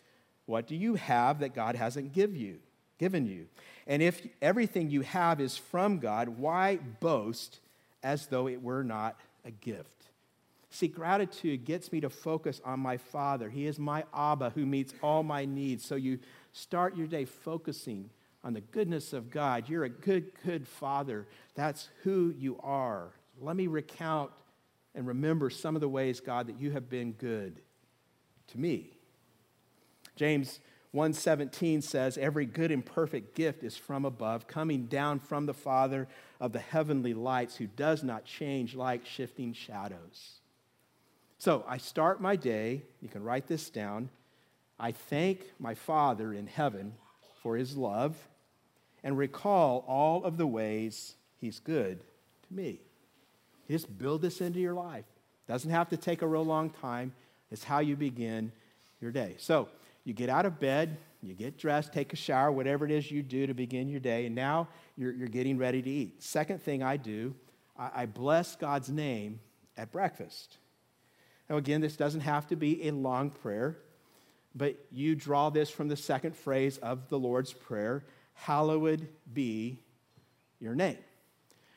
What 0.44 0.66
do 0.66 0.76
you 0.76 0.94
have 0.94 1.40
that 1.40 1.54
God 1.54 1.74
hasn't 1.74 2.12
give 2.12 2.36
you, 2.36 2.58
given 2.98 3.26
you? 3.26 3.46
And 3.86 4.02
if 4.02 4.24
everything 4.40 4.90
you 4.90 5.00
have 5.00 5.40
is 5.40 5.56
from 5.56 5.98
God, 5.98 6.28
why 6.28 6.76
boast 6.76 7.60
as 8.06 8.28
though 8.28 8.46
it 8.46 8.62
were 8.62 8.84
not 8.84 9.18
a 9.44 9.50
gift. 9.50 10.04
See, 10.70 10.86
gratitude 10.86 11.64
gets 11.64 11.90
me 11.90 12.00
to 12.02 12.08
focus 12.08 12.60
on 12.64 12.78
my 12.78 12.98
Father. 12.98 13.50
He 13.50 13.66
is 13.66 13.80
my 13.80 14.04
Abba 14.14 14.50
who 14.50 14.64
meets 14.64 14.94
all 15.02 15.24
my 15.24 15.44
needs. 15.44 15.84
So 15.84 15.96
you 15.96 16.20
start 16.52 16.96
your 16.96 17.08
day 17.08 17.24
focusing 17.24 18.10
on 18.44 18.52
the 18.52 18.60
goodness 18.60 19.12
of 19.12 19.28
God. 19.28 19.68
You're 19.68 19.82
a 19.82 19.88
good, 19.88 20.30
good 20.44 20.68
Father. 20.68 21.26
That's 21.56 21.88
who 22.04 22.32
you 22.38 22.60
are. 22.62 23.08
Let 23.40 23.56
me 23.56 23.66
recount 23.66 24.30
and 24.94 25.04
remember 25.04 25.50
some 25.50 25.74
of 25.74 25.80
the 25.80 25.88
ways, 25.88 26.20
God, 26.20 26.46
that 26.46 26.60
you 26.60 26.70
have 26.70 26.88
been 26.88 27.10
good 27.10 27.60
to 28.48 28.58
me. 28.58 28.92
James 30.14 30.60
1:17 30.94 31.82
says 31.82 32.16
every 32.16 32.46
good 32.46 32.70
and 32.70 32.86
perfect 32.86 33.34
gift 33.34 33.64
is 33.64 33.76
from 33.76 34.04
above 34.04 34.46
coming 34.46 34.86
down 34.86 35.18
from 35.18 35.46
the 35.46 35.52
father 35.52 36.06
of 36.40 36.52
the 36.52 36.58
heavenly 36.58 37.14
lights 37.14 37.56
who 37.56 37.66
does 37.66 38.02
not 38.02 38.24
change 38.24 38.74
like 38.74 39.06
shifting 39.06 39.52
shadows. 39.52 40.40
So, 41.38 41.64
I 41.68 41.78
start 41.78 42.20
my 42.20 42.36
day, 42.36 42.82
you 43.02 43.08
can 43.08 43.22
write 43.22 43.46
this 43.46 43.68
down. 43.68 44.08
I 44.78 44.92
thank 44.92 45.40
my 45.58 45.74
Father 45.74 46.32
in 46.32 46.46
heaven 46.46 46.94
for 47.42 47.56
his 47.56 47.76
love 47.76 48.16
and 49.04 49.16
recall 49.16 49.84
all 49.86 50.24
of 50.24 50.38
the 50.38 50.46
ways 50.46 51.14
he's 51.40 51.60
good 51.60 52.00
to 52.48 52.54
me. 52.54 52.80
Just 53.68 53.98
build 53.98 54.22
this 54.22 54.40
into 54.40 54.60
your 54.60 54.74
life. 54.74 55.04
Doesn't 55.46 55.70
have 55.70 55.90
to 55.90 55.96
take 55.96 56.22
a 56.22 56.26
real 56.26 56.44
long 56.44 56.70
time. 56.70 57.12
It's 57.50 57.64
how 57.64 57.80
you 57.80 57.96
begin 57.96 58.50
your 59.00 59.10
day. 59.10 59.34
So, 59.38 59.68
you 60.04 60.14
get 60.14 60.28
out 60.28 60.46
of 60.46 60.58
bed, 60.58 60.96
you 61.22 61.34
get 61.34 61.58
dressed, 61.58 61.92
take 61.92 62.12
a 62.12 62.16
shower, 62.16 62.52
whatever 62.52 62.84
it 62.84 62.90
is 62.90 63.10
you 63.10 63.22
do 63.22 63.46
to 63.46 63.54
begin 63.54 63.88
your 63.88 64.00
day, 64.00 64.26
and 64.26 64.34
now 64.34 64.68
you're, 64.96 65.12
you're 65.12 65.28
getting 65.28 65.58
ready 65.58 65.82
to 65.82 65.90
eat. 65.90 66.22
Second 66.22 66.62
thing 66.62 66.82
I 66.82 66.96
do, 66.96 67.34
I, 67.78 67.90
I 68.02 68.06
bless 68.06 68.56
God's 68.56 68.90
name 68.90 69.40
at 69.76 69.90
breakfast. 69.90 70.58
Now, 71.48 71.56
again, 71.56 71.80
this 71.80 71.96
doesn't 71.96 72.22
have 72.22 72.46
to 72.48 72.56
be 72.56 72.88
a 72.88 72.92
long 72.92 73.30
prayer, 73.30 73.78
but 74.54 74.76
you 74.90 75.14
draw 75.14 75.50
this 75.50 75.70
from 75.70 75.88
the 75.88 75.96
second 75.96 76.34
phrase 76.34 76.78
of 76.78 77.08
the 77.08 77.18
Lord's 77.18 77.52
Prayer 77.52 78.04
Hallowed 78.38 79.08
be 79.32 79.80
your 80.60 80.74
name. 80.74 80.98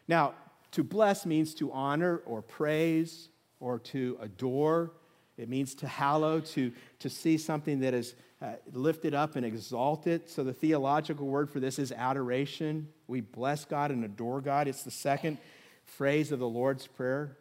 Now, 0.10 0.34
to 0.71 0.84
bless 0.84 1.25
means 1.25 1.54
to 1.56 1.71
honor 1.71 2.21
or 2.25 2.41
praise 2.41 3.30
or 3.60 3.80
to 3.80 4.17
adore 4.21 4.91
it 5.39 5.47
means 5.47 5.73
to 5.75 5.88
hallow, 5.88 6.41
to, 6.41 6.71
to 6.99 7.10
see 7.10 7.38
something 7.38 7.80
that 7.80 7.93
is 7.93 8.13
uh, 8.41 8.54
lifted 8.73 9.13
up 9.13 9.36
and 9.36 9.45
exalted. 9.45 10.30
So 10.30 10.43
the 10.43 10.54
theological 10.54 11.28
word 11.28 11.49
for 11.49 11.60
this 11.60 11.80
is 11.80 11.91
adoration. 11.93 12.89
We 13.08 13.21
bless 13.21 13.63
God 13.63 13.91
and 13.91 14.04
adore 14.04 14.41
God. 14.41 14.67
It's 14.67 14.84
the 14.84 14.91
second 14.91 15.38
phrase 15.86 16.32
of 16.32 16.39
the 16.39 16.47
Lord's 16.47 16.88
Prayer. 16.88 17.38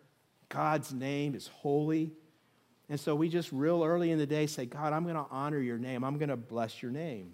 God's 0.48 0.92
name 0.92 1.34
is 1.34 1.48
holy. 1.48 2.12
And 2.88 2.98
so 2.98 3.14
we 3.14 3.28
just 3.28 3.50
real 3.52 3.84
early 3.84 4.12
in 4.12 4.18
the 4.18 4.26
day 4.26 4.46
say, 4.46 4.64
God, 4.64 4.92
I'm 4.92 5.02
going 5.02 5.16
to 5.16 5.26
honor 5.30 5.58
your 5.58 5.78
name. 5.78 6.04
I'm 6.04 6.18
going 6.18 6.30
to 6.30 6.37
bless 6.37 6.82
your 6.82 6.92
name. 6.92 7.32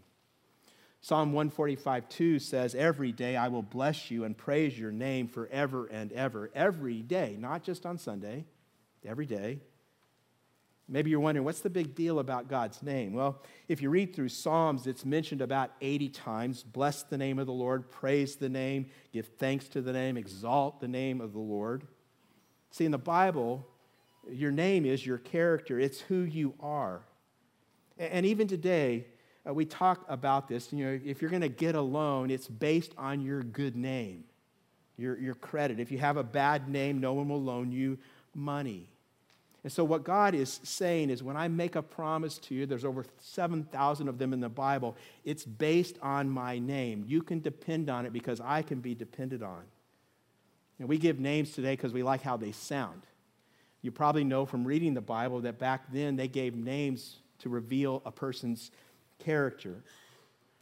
Psalm 1.00 1.34
145 1.34 2.08
2 2.08 2.38
says, 2.38 2.74
Every 2.74 3.12
day 3.12 3.36
I 3.36 3.48
will 3.48 3.62
bless 3.62 4.10
you 4.10 4.24
and 4.24 4.36
praise 4.36 4.78
your 4.78 4.90
name 4.90 5.28
forever 5.28 5.86
and 5.86 6.10
ever. 6.12 6.50
Every 6.54 7.02
day, 7.02 7.36
not 7.38 7.62
just 7.62 7.84
on 7.84 7.98
Sunday, 7.98 8.46
every 9.04 9.26
day. 9.26 9.60
Maybe 10.86 11.10
you're 11.10 11.20
wondering, 11.20 11.44
what's 11.44 11.60
the 11.60 11.70
big 11.70 11.94
deal 11.94 12.18
about 12.18 12.48
God's 12.48 12.82
name? 12.82 13.14
Well, 13.14 13.42
if 13.68 13.80
you 13.80 13.88
read 13.88 14.14
through 14.14 14.28
Psalms, 14.28 14.86
it's 14.86 15.04
mentioned 15.04 15.40
about 15.40 15.70
80 15.80 16.10
times. 16.10 16.62
Bless 16.62 17.02
the 17.02 17.16
name 17.16 17.38
of 17.38 17.46
the 17.46 17.52
Lord, 17.52 17.90
praise 17.90 18.36
the 18.36 18.50
name, 18.50 18.86
give 19.12 19.26
thanks 19.38 19.66
to 19.68 19.80
the 19.80 19.92
name, 19.92 20.18
exalt 20.18 20.80
the 20.80 20.88
name 20.88 21.22
of 21.22 21.32
the 21.32 21.38
Lord. 21.38 21.86
See, 22.70 22.84
in 22.84 22.90
the 22.90 22.98
Bible, 22.98 23.66
your 24.30 24.50
name 24.50 24.84
is 24.84 25.06
your 25.06 25.18
character, 25.18 25.80
it's 25.80 26.00
who 26.00 26.20
you 26.20 26.54
are. 26.60 27.00
And 27.98 28.26
even 28.26 28.46
today, 28.46 29.06
uh, 29.48 29.54
we 29.54 29.64
talk 29.64 30.04
about 30.08 30.48
this. 30.48 30.72
You 30.72 30.84
know, 30.84 31.00
if 31.04 31.22
you're 31.22 31.30
going 31.30 31.42
to 31.42 31.48
get 31.48 31.74
a 31.74 31.80
loan, 31.80 32.30
it's 32.30 32.48
based 32.48 32.92
on 32.98 33.20
your 33.20 33.42
good 33.42 33.76
name, 33.76 34.24
your, 34.96 35.18
your 35.18 35.34
credit. 35.34 35.80
If 35.80 35.90
you 35.90 35.98
have 35.98 36.16
a 36.16 36.24
bad 36.24 36.68
name, 36.68 37.00
no 37.00 37.14
one 37.14 37.28
will 37.28 37.42
loan 37.42 37.72
you 37.72 37.98
money. 38.34 38.88
And 39.64 39.72
so, 39.72 39.82
what 39.82 40.04
God 40.04 40.34
is 40.34 40.60
saying 40.62 41.08
is 41.08 41.22
when 41.22 41.38
I 41.38 41.48
make 41.48 41.74
a 41.74 41.82
promise 41.82 42.36
to 42.38 42.54
you, 42.54 42.66
there's 42.66 42.84
over 42.84 43.06
7,000 43.18 44.08
of 44.08 44.18
them 44.18 44.34
in 44.34 44.40
the 44.40 44.50
Bible, 44.50 44.94
it's 45.24 45.44
based 45.44 45.98
on 46.02 46.28
my 46.28 46.58
name. 46.58 47.04
You 47.08 47.22
can 47.22 47.40
depend 47.40 47.88
on 47.88 48.04
it 48.04 48.12
because 48.12 48.42
I 48.42 48.60
can 48.60 48.80
be 48.80 48.94
depended 48.94 49.42
on. 49.42 49.62
And 50.78 50.86
we 50.86 50.98
give 50.98 51.18
names 51.18 51.52
today 51.52 51.72
because 51.72 51.94
we 51.94 52.02
like 52.02 52.20
how 52.20 52.36
they 52.36 52.52
sound. 52.52 53.02
You 53.80 53.90
probably 53.90 54.24
know 54.24 54.44
from 54.44 54.64
reading 54.64 54.92
the 54.92 55.00
Bible 55.00 55.40
that 55.40 55.58
back 55.58 55.90
then 55.90 56.16
they 56.16 56.28
gave 56.28 56.54
names 56.54 57.16
to 57.38 57.48
reveal 57.48 58.02
a 58.04 58.10
person's 58.10 58.70
character. 59.18 59.82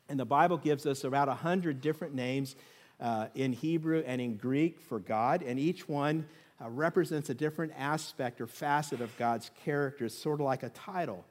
And 0.09 0.19
the 0.19 0.25
Bible 0.25 0.59
gives 0.59 0.87
us 0.87 1.03
about 1.03 1.27
100 1.27 1.81
different 1.81 2.15
names 2.15 2.55
uh, 3.01 3.27
in 3.35 3.53
Hebrew 3.53 4.05
and 4.07 4.21
in 4.21 4.37
Greek 4.37 4.81
for 4.81 5.01
God, 5.01 5.43
and 5.43 5.59
each 5.59 5.89
one 5.89 6.27
uh, 6.61 6.69
represents 6.69 7.31
a 7.31 7.35
different 7.35 7.73
aspect 7.77 8.41
or 8.41 8.47
facet 8.47 9.01
of 9.01 9.17
God's 9.17 9.51
character. 9.65 10.07
It's 10.07 10.19
sort 10.19 10.41
of 10.41 10.47
like 10.47 10.63
a 10.63 10.69
title. 10.71 11.25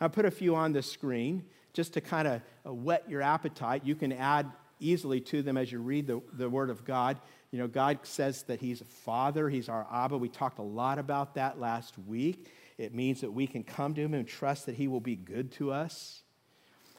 I'll 0.00 0.08
put 0.08 0.24
a 0.24 0.30
few 0.30 0.54
on 0.54 0.72
the 0.72 0.82
screen 0.82 1.44
just 1.72 1.94
to 1.94 2.00
kind 2.00 2.28
of 2.28 2.42
uh, 2.66 2.72
whet 2.72 3.08
your 3.08 3.22
appetite. 3.22 3.82
You 3.84 3.94
can 3.94 4.12
add 4.12 4.50
easily 4.80 5.20
to 5.20 5.42
them 5.42 5.56
as 5.56 5.72
you 5.72 5.78
read 5.80 6.06
the, 6.06 6.20
the 6.32 6.48
Word 6.48 6.70
of 6.70 6.84
God. 6.84 7.18
You 7.50 7.58
know, 7.58 7.68
God 7.68 8.00
says 8.02 8.42
that 8.44 8.60
He's 8.60 8.80
a 8.80 8.84
Father, 8.84 9.48
He's 9.48 9.68
our 9.68 9.86
Abba. 9.90 10.18
We 10.18 10.28
talked 10.28 10.58
a 10.58 10.62
lot 10.62 10.98
about 10.98 11.34
that 11.34 11.58
last 11.58 11.94
week. 12.06 12.50
It 12.78 12.94
means 12.94 13.20
that 13.22 13.30
we 13.30 13.46
can 13.46 13.62
come 13.62 13.94
to 13.94 14.00
Him 14.00 14.14
and 14.14 14.26
trust 14.26 14.66
that 14.66 14.74
He 14.74 14.88
will 14.88 15.00
be 15.00 15.16
good 15.16 15.52
to 15.52 15.72
us. 15.72 16.22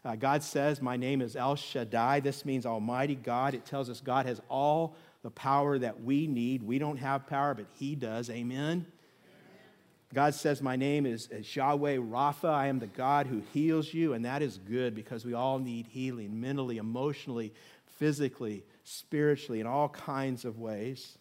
Uh, 0.04 0.16
God 0.16 0.42
says, 0.42 0.82
My 0.82 0.96
name 0.96 1.22
is 1.22 1.36
El 1.36 1.56
Shaddai. 1.56 2.22
This 2.22 2.46
means 2.46 2.66
Almighty 2.66 3.16
God. 3.16 3.54
It 3.54 3.66
tells 3.66 3.90
us 3.90 4.00
God 4.00 4.26
has 4.26 4.42
all 4.50 4.96
the 5.28 5.32
power 5.32 5.78
that 5.78 6.02
we 6.02 6.26
need. 6.26 6.64
We 6.64 6.80
don't 6.80 6.96
have 6.96 7.28
power, 7.28 7.54
but 7.54 7.66
He 7.78 7.96
does. 7.96 8.30
Amen. 8.30 8.86
God 10.14 10.34
says, 10.34 10.62
My 10.62 10.78
name 10.78 11.06
is, 11.06 11.28
Yahweh 11.54 11.98
Rapha. 11.98 12.50
I 12.50 12.68
am 12.68 12.80
the 12.80 12.88
God 12.88 13.28
who 13.28 13.42
heals 13.52 13.94
you. 13.94 14.14
And 14.14 14.24
that 14.24 14.42
is 14.42 14.58
good 14.58 14.96
because 14.96 15.26
we 15.26 15.34
all 15.34 15.60
need 15.60 15.88
healing 15.88 16.40
mentally, 16.40 16.78
emotionally, 16.78 17.54
physically, 17.98 18.64
spiritually, 18.86 19.60
in 19.60 19.68
all 19.68 19.90
kinds 19.90 20.46
of 20.46 20.60
ways. 20.60 21.18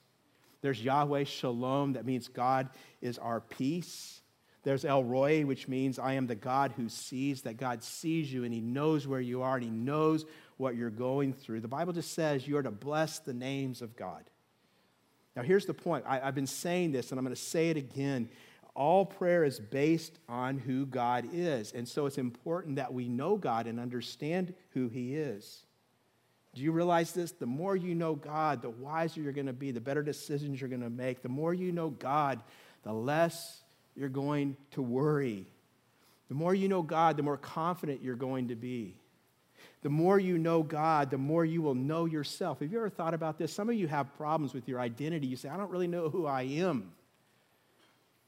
There's 0.61 0.81
Yahweh 0.81 1.25
Shalom, 1.25 1.95
that 1.95 2.07
means 2.07 2.29
God 2.29 2.69
is 3.03 3.19
our 3.19 3.40
peace. 3.40 4.21
There's 4.62 4.85
El 4.85 5.03
Roi, 5.03 5.45
which 5.45 5.66
means 5.66 5.99
I 5.99 6.12
am 6.12 6.29
the 6.29 6.37
God 6.37 6.75
who 6.77 6.88
sees, 6.88 7.42
that 7.42 7.57
God 7.57 7.83
sees 7.83 8.33
you 8.33 8.45
and 8.45 8.55
He 8.55 8.61
knows 8.61 9.09
where 9.09 9.21
you 9.21 9.42
are 9.42 9.57
and 9.57 9.64
He 9.64 9.71
knows 9.71 10.27
what 10.57 10.77
you're 10.77 10.90
going 10.90 11.33
through. 11.33 11.61
The 11.61 11.69
Bible 11.69 11.92
just 11.92 12.14
says 12.14 12.47
you 12.47 12.57
are 12.57 12.62
to 12.62 12.71
bless 12.71 13.19
the 13.19 13.35
names 13.35 13.83
of 13.83 13.97
God. 13.97 14.25
Now, 15.35 15.42
here's 15.42 15.66
the 15.66 15.75
point 15.75 16.05
I, 16.07 16.19
have 16.19 16.35
been 16.35 16.47
saying 16.47 16.92
this, 16.92 17.11
and 17.11 17.19
I'm 17.19 17.25
going 17.25 17.35
to 17.35 17.40
say 17.40 17.69
it 17.69 17.77
again. 17.77 18.29
All 18.75 19.07
prayer 19.07 19.45
is 19.45 19.59
based 19.59 20.19
on 20.29 20.59
who 20.59 20.87
God 20.87 21.29
is. 21.33 21.73
And 21.73 21.88
so 21.88 22.07
it's 22.07 22.19
important 22.19 22.77
that 22.77 22.92
we 22.92 23.09
know 23.09 23.37
God 23.37 23.66
and 23.66 23.81
understand 23.81 24.55
who 24.71 24.88
He 24.88 25.14
is. 25.14 25.64
Do 26.55 26.62
you 26.62 26.73
realize 26.73 27.12
this? 27.12 27.33
The 27.33 27.47
more 27.47 27.77
you 27.77 27.95
know 27.95 28.14
God, 28.14 28.62
the 28.62 28.71
wiser 28.71 29.21
you're 29.21 29.33
going 29.33 29.47
to 29.47 29.53
be, 29.53 29.73
the 29.73 29.81
better 29.81 30.03
decisions 30.03 30.61
you're 30.61 30.71
going 30.71 30.83
to 30.83 30.90
make. 30.90 31.23
The 31.23 31.29
more 31.29 31.53
you 31.53 31.71
know 31.71 31.90
God, 31.90 32.42
the 32.83 32.95
less 32.95 33.62
you're 33.95 34.09
going 34.09 34.57
to 34.71 34.83
worry. 34.83 35.47
The 36.29 36.35
more 36.35 36.55
you 36.55 36.69
know 36.69 36.83
God, 36.83 37.16
the 37.16 37.23
more 37.23 37.37
confident 37.37 38.03
you're 38.03 38.14
going 38.14 38.49
to 38.49 38.57
be. 38.57 38.97
The 39.83 39.91
more 39.91 40.19
you 40.19 40.39
know 40.39 40.62
God, 40.62 41.11
the 41.11 41.19
more 41.19 41.45
you 41.45 41.62
will 41.62 41.75
know 41.75 42.07
yourself. 42.07 42.61
Have 42.61 42.73
you 42.73 42.79
ever 42.79 42.89
thought 42.89 43.15
about 43.15 43.39
this? 43.39 43.53
Some 43.53 43.69
of 43.69 43.77
you 43.77 43.87
have 43.87 44.15
problems 44.17 44.55
with 44.55 44.67
your 44.69 44.81
identity. 44.81 45.27
You 45.27 45.37
say, 45.37 45.49
I 45.49 45.57
don't 45.57 45.71
really 45.71 45.87
know 45.87 46.09
who 46.09 46.27
I 46.27 46.43
am. 46.43 46.93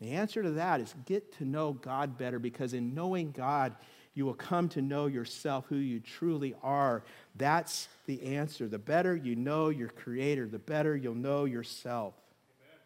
The 0.01 0.13
answer 0.13 0.43
to 0.43 0.51
that 0.53 0.81
is 0.81 0.95
get 1.07 1.33
to 1.39 1.45
know 1.45 1.73
God 1.73 2.17
better 2.17 2.39
because 2.39 2.73
in 2.75 2.95
knowing 2.95 3.33
God, 3.33 3.75
you 4.15 4.25
will 4.25 4.35
come 4.35 4.69
to 4.71 4.83
know 4.83 5.07
yourself, 5.07 5.67
who 5.69 5.77
you 5.77 6.01
truly 6.01 6.55
are. 6.63 7.03
That's 7.37 7.89
the 8.07 8.23
answer. 8.23 8.69
The 8.69 8.79
better 8.79 9.17
you 9.17 9.35
know 9.35 9.69
your 9.69 9.89
Creator, 9.89 10.49
the 10.49 10.59
better 10.59 10.97
you'll 10.97 11.15
know 11.15 11.45
yourself. 11.45 12.15
Amen. 12.61 12.81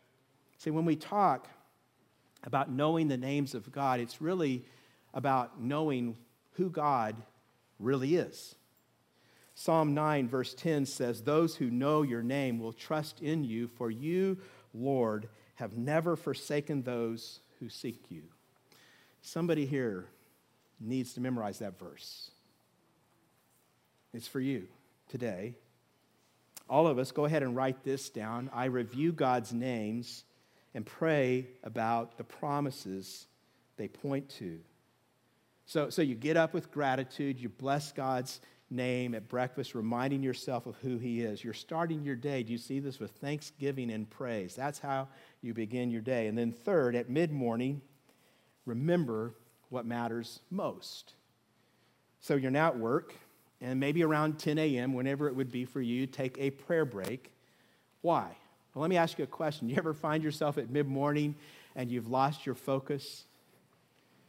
See, 0.59 0.71
when 0.71 0.85
we 0.85 0.97
talk 0.97 1.49
about 2.45 2.71
knowing 2.71 3.09
the 3.09 3.17
names 3.17 3.55
of 3.55 3.71
God, 3.73 4.01
it's 4.01 4.21
really 4.21 4.65
about 5.15 5.61
knowing 5.61 6.17
who 6.53 6.71
God 6.71 7.17
really 7.83 8.17
is. 8.17 8.55
Psalm 9.55 9.95
9, 9.95 10.29
verse 10.29 10.55
10 10.55 10.87
says, 10.87 11.23
Those 11.23 11.57
who 11.57 11.71
know 11.71 12.03
your 12.03 12.23
name 12.23 12.59
will 12.59 12.73
trust 12.73 13.21
in 13.21 13.45
you, 13.45 13.69
for 13.69 13.91
you, 13.91 14.39
Lord, 14.73 15.29
have 15.57 15.77
never 15.77 16.17
forsaken 16.17 16.83
those 16.83 17.41
who 17.61 17.69
seek 17.69 18.11
you. 18.11 18.23
Somebody 19.21 19.67
here 19.67 20.07
needs 20.81 21.15
to 21.15 21.21
memorize 21.21 21.59
that 21.61 21.79
verse. 21.79 22.31
It's 24.15 24.29
for 24.29 24.41
you 24.41 24.69
today. 25.09 25.55
all 26.69 26.87
of 26.87 26.99
us, 26.99 27.13
go 27.13 27.27
ahead 27.27 27.43
and 27.43 27.55
write 27.55 27.85
this 27.85 28.09
down. 28.09 28.49
I 28.53 28.65
review 28.65 29.13
God's 29.13 29.53
names 29.53 30.25
and 30.75 30.87
pray 30.87 31.49
about 31.63 32.17
the 32.17 32.25
promises 32.25 33.27
they 33.77 33.89
point 33.89 34.31
to. 34.39 34.59
So, 35.67 35.91
so 35.91 36.03
you 36.03 36.15
get 36.15 36.37
up 36.37 36.55
with 36.55 36.71
gratitude, 36.71 37.41
you 37.41 37.49
bless 37.49 37.93
God's 37.93 38.41
name 38.71 39.15
at 39.15 39.29
breakfast, 39.29 39.75
reminding 39.75 40.23
yourself 40.23 40.67
of 40.67 40.77
who 40.77 40.99
He 40.99 41.21
is. 41.21 41.45
You're 41.45 41.55
starting 41.55 42.03
your 42.03 42.17
day. 42.17 42.43
Do 42.43 42.53
you 42.53 42.59
see 42.59 42.81
this 42.81 42.99
with 42.99 43.13
thanksgiving 43.13 43.91
and 43.91 44.09
praise? 44.09 44.55
That's 44.55 44.79
how 44.79 45.09
you 45.43 45.55
begin 45.55 45.91
your 45.91 46.01
day. 46.01 46.27
And 46.27 46.37
then, 46.37 46.53
third, 46.53 46.97
at 46.97 47.09
mid 47.09 47.31
morning, 47.31 47.83
remember 48.67 49.35
what 49.69 49.87
matters 49.87 50.41
most. 50.51 51.15
So 52.21 52.37
you're 52.37 52.51
now 52.51 52.69
at 52.69 52.79
work, 52.79 53.15
and 53.61 53.81
maybe 53.81 54.03
around 54.05 54.39
10 54.39 54.59
a.m., 54.59 54.95
whenever 54.95 55.29
it 55.29 55.35
would 55.35 55.51
be 55.51 55.65
for 55.65 55.81
you, 55.81 56.07
take 56.07 56.37
a 56.39 56.51
prayer 56.51 56.85
break. 56.85 57.33
Why? 58.01 58.37
Well, 58.75 58.83
let 58.83 58.91
me 58.91 58.97
ask 58.97 59.19
you 59.19 59.25
a 59.25 59.29
question. 59.29 59.69
You 59.69 59.77
ever 59.77 59.95
find 59.95 60.23
yourself 60.23 60.59
at 60.59 60.71
mid 60.71 60.87
morning 60.87 61.35
and 61.75 61.91
you've 61.91 62.09
lost 62.09 62.47
your 62.47 62.55
focus? 62.55 63.25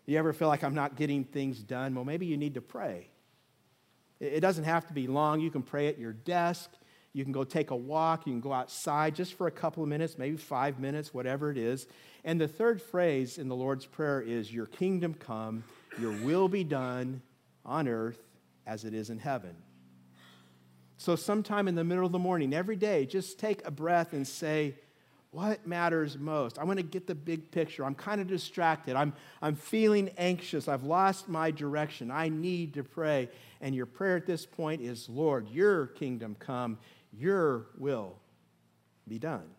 You 0.06 0.18
ever 0.18 0.34
feel 0.34 0.48
like 0.48 0.64
I'm 0.64 0.76
not 0.76 0.96
getting 0.96 1.24
things 1.24 1.60
done? 1.60 1.96
Well, 1.96 2.06
maybe 2.06 2.26
you 2.26 2.38
need 2.38 2.56
to 2.56 2.62
pray. 2.62 3.08
It 4.20 4.42
doesn't 4.42 4.66
have 4.66 4.88
to 4.88 4.94
be 4.94 5.08
long. 5.08 5.40
You 5.40 5.52
can 5.52 5.64
pray 5.64 5.88
at 5.88 5.98
your 5.98 6.14
desk. 6.14 6.70
You 7.14 7.24
can 7.24 7.32
go 7.32 7.44
take 7.44 7.72
a 7.72 7.76
walk. 7.76 8.26
You 8.26 8.34
can 8.34 8.42
go 8.42 8.54
outside 8.54 9.16
just 9.16 9.36
for 9.36 9.48
a 9.48 9.52
couple 9.52 9.84
of 9.84 9.90
minutes, 9.90 10.18
maybe 10.18 10.38
five 10.38 10.80
minutes, 10.80 11.14
whatever 11.14 11.52
it 11.52 11.58
is. 11.58 11.88
And 12.24 12.40
the 12.40 12.48
third 12.48 12.82
phrase 12.82 13.38
in 13.38 13.48
the 13.48 13.56
Lord's 13.56 13.86
Prayer 13.86 14.22
is 14.22 14.52
Your 14.52 14.66
kingdom 14.66 15.14
come, 15.14 15.64
your 16.00 16.12
will 16.24 16.48
be 16.48 16.64
done 16.64 17.22
on 17.66 17.88
earth 17.88 18.20
as 18.66 18.84
it 18.86 18.94
is 18.94 19.10
in 19.10 19.20
heaven. 19.20 19.56
So, 20.98 21.16
sometime 21.16 21.68
in 21.68 21.76
the 21.76 21.84
middle 21.84 22.06
of 22.06 22.12
the 22.12 22.20
morning, 22.20 22.54
every 22.54 22.78
day, 22.78 23.06
just 23.06 23.38
take 23.38 23.66
a 23.68 23.72
breath 23.72 24.14
and 24.14 24.26
say, 24.26 24.76
What 25.34 25.66
matters 25.66 26.16
most? 26.16 26.60
I 26.60 26.64
want 26.64 26.78
to 26.78 26.84
get 26.84 27.08
the 27.08 27.16
big 27.16 27.50
picture. 27.50 27.84
I'm 27.84 27.96
kind 27.96 28.22
of 28.22 28.28
distracted. 28.28 28.96
I'm, 28.96 29.14
I'm 29.42 29.56
feeling 29.56 30.12
anxious. 30.16 30.68
I've 30.68 30.84
lost 30.84 31.28
my 31.28 31.50
direction. 31.50 32.12
I 32.12 32.30
need 32.30 32.76
to 32.76 32.84
pray. 32.84 33.30
And 33.60 33.74
your 33.74 33.88
prayer 33.88 34.16
at 34.16 34.28
this 34.28 34.46
point 34.46 34.84
is, 34.84 35.10
Lord, 35.10 35.50
your 35.50 35.88
kingdom 35.88 36.36
come, 36.38 36.78
your 37.12 37.66
will 37.80 38.20
be 39.08 39.18
done. 39.18 39.50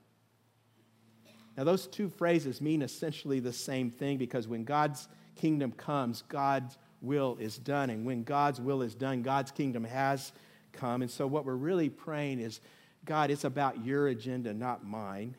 Now, 1.56 1.64
those 1.64 1.88
two 1.88 2.08
phrases 2.08 2.60
mean 2.60 2.80
essentially 2.80 3.40
the 3.40 3.52
same 3.52 3.90
thing 3.90 4.16
because 4.16 4.46
when 4.46 4.62
God's 4.62 5.08
kingdom 5.34 5.72
comes, 5.72 6.22
God's 6.28 6.78
will 7.02 7.36
is 7.40 7.58
done. 7.58 7.90
And 7.90 8.06
when 8.06 8.22
God's 8.22 8.60
will 8.60 8.80
is 8.80 8.94
done, 8.94 9.22
God's 9.22 9.50
kingdom 9.50 9.82
has 9.82 10.30
come. 10.72 11.02
And 11.02 11.10
so, 11.10 11.26
what 11.26 11.44
we're 11.44 11.56
really 11.56 11.88
praying 11.88 12.38
is 12.38 12.60
God, 13.04 13.32
it's 13.32 13.42
about 13.42 13.84
your 13.84 14.06
agenda, 14.06 14.54
not 14.54 14.86
mine. 14.86 15.34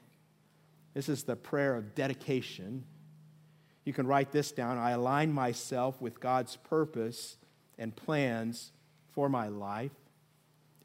This 0.95 1.09
is 1.09 1.23
the 1.23 1.35
prayer 1.35 1.75
of 1.75 1.93
dedication. 1.93 2.85
You 3.83 3.93
can 3.93 4.07
write 4.07 4.31
this 4.31 4.51
down. 4.51 4.79
I 4.79 4.91
align 4.91 5.31
myself 5.31 6.01
with 6.01 6.19
God's 6.19 6.55
purpose 6.55 7.37
and 7.77 7.95
plans 7.95 8.71
for 9.11 9.29
my 9.29 9.49
life. 9.49 9.91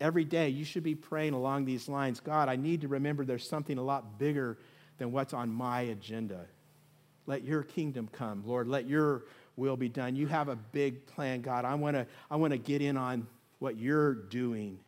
Every 0.01 0.25
day, 0.25 0.49
you 0.49 0.64
should 0.64 0.83
be 0.83 0.94
praying 0.94 1.33
along 1.33 1.64
these 1.64 1.88
lines 1.88 2.20
God, 2.20 2.49
I 2.49 2.57
need 2.57 2.83
to 2.83 2.88
remember 2.88 3.25
there's 3.25 3.49
something 3.49 3.79
a 3.79 3.83
lot 3.83 4.18
bigger 4.18 4.59
than 4.99 5.12
what's 5.12 5.33
on 5.33 5.51
my 5.51 5.83
agenda. 5.83 6.46
Let 7.27 7.44
your 7.44 7.62
kingdom 7.62 8.09
come, 8.11 8.42
Lord. 8.44 8.66
Let 8.66 8.88
your 8.88 9.25
will 9.57 9.77
be 9.77 9.88
done. 9.88 10.16
You 10.16 10.27
have 10.27 10.49
a 10.49 10.57
big 10.57 11.07
plan, 11.07 11.42
God. 11.42 11.64
I 11.64 11.75
want 11.75 11.96
to 11.96 12.07
I 12.31 12.37
want 12.37 12.53
to 12.53 12.59
get 12.59 12.83
in 12.83 12.96
on 12.96 13.27
what 13.61 13.77
you're 13.77 14.14
doing. 14.14 14.81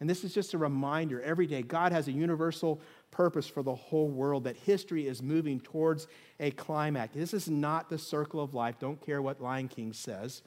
And 0.00 0.10
this 0.10 0.24
is 0.24 0.34
just 0.34 0.54
a 0.54 0.58
reminder 0.58 1.20
every 1.22 1.46
day 1.46 1.62
God 1.62 1.92
has 1.92 2.08
a 2.08 2.12
universal 2.12 2.80
purpose 3.14 3.46
for 3.46 3.62
the 3.62 3.74
whole 3.74 4.08
world, 4.08 4.44
that 4.44 4.56
history 4.56 5.06
is 5.06 5.22
moving 5.22 5.60
towards 5.60 6.08
a 6.40 6.50
climax. 6.50 7.14
This 7.14 7.32
is 7.32 7.48
not 7.48 7.88
the 7.88 7.98
circle 7.98 8.40
of 8.40 8.54
life. 8.54 8.76
Don't 8.80 9.00
care 9.04 9.22
what 9.22 9.40
Lion 9.40 9.68
King 9.68 9.92
says. 9.92 10.42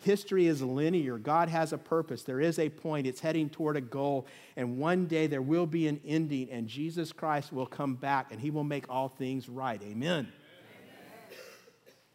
History 0.00 0.46
is 0.46 0.60
linear. 0.60 1.16
God 1.16 1.48
has 1.48 1.72
a 1.72 1.78
purpose. 1.78 2.24
There 2.24 2.40
is 2.40 2.58
a 2.58 2.68
point. 2.68 3.06
It's 3.06 3.20
heading 3.20 3.48
toward 3.48 3.78
a 3.78 3.80
goal. 3.80 4.26
And 4.54 4.76
one 4.76 5.06
day 5.06 5.26
there 5.26 5.40
will 5.40 5.66
be 5.66 5.88
an 5.88 6.00
ending, 6.06 6.50
and 6.50 6.68
Jesus 6.68 7.10
Christ 7.10 7.52
will 7.52 7.66
come 7.66 7.94
back 7.94 8.30
and 8.30 8.38
he 8.38 8.50
will 8.50 8.64
make 8.64 8.84
all 8.90 9.08
things 9.08 9.48
right. 9.48 9.80
Amen. 9.82 10.30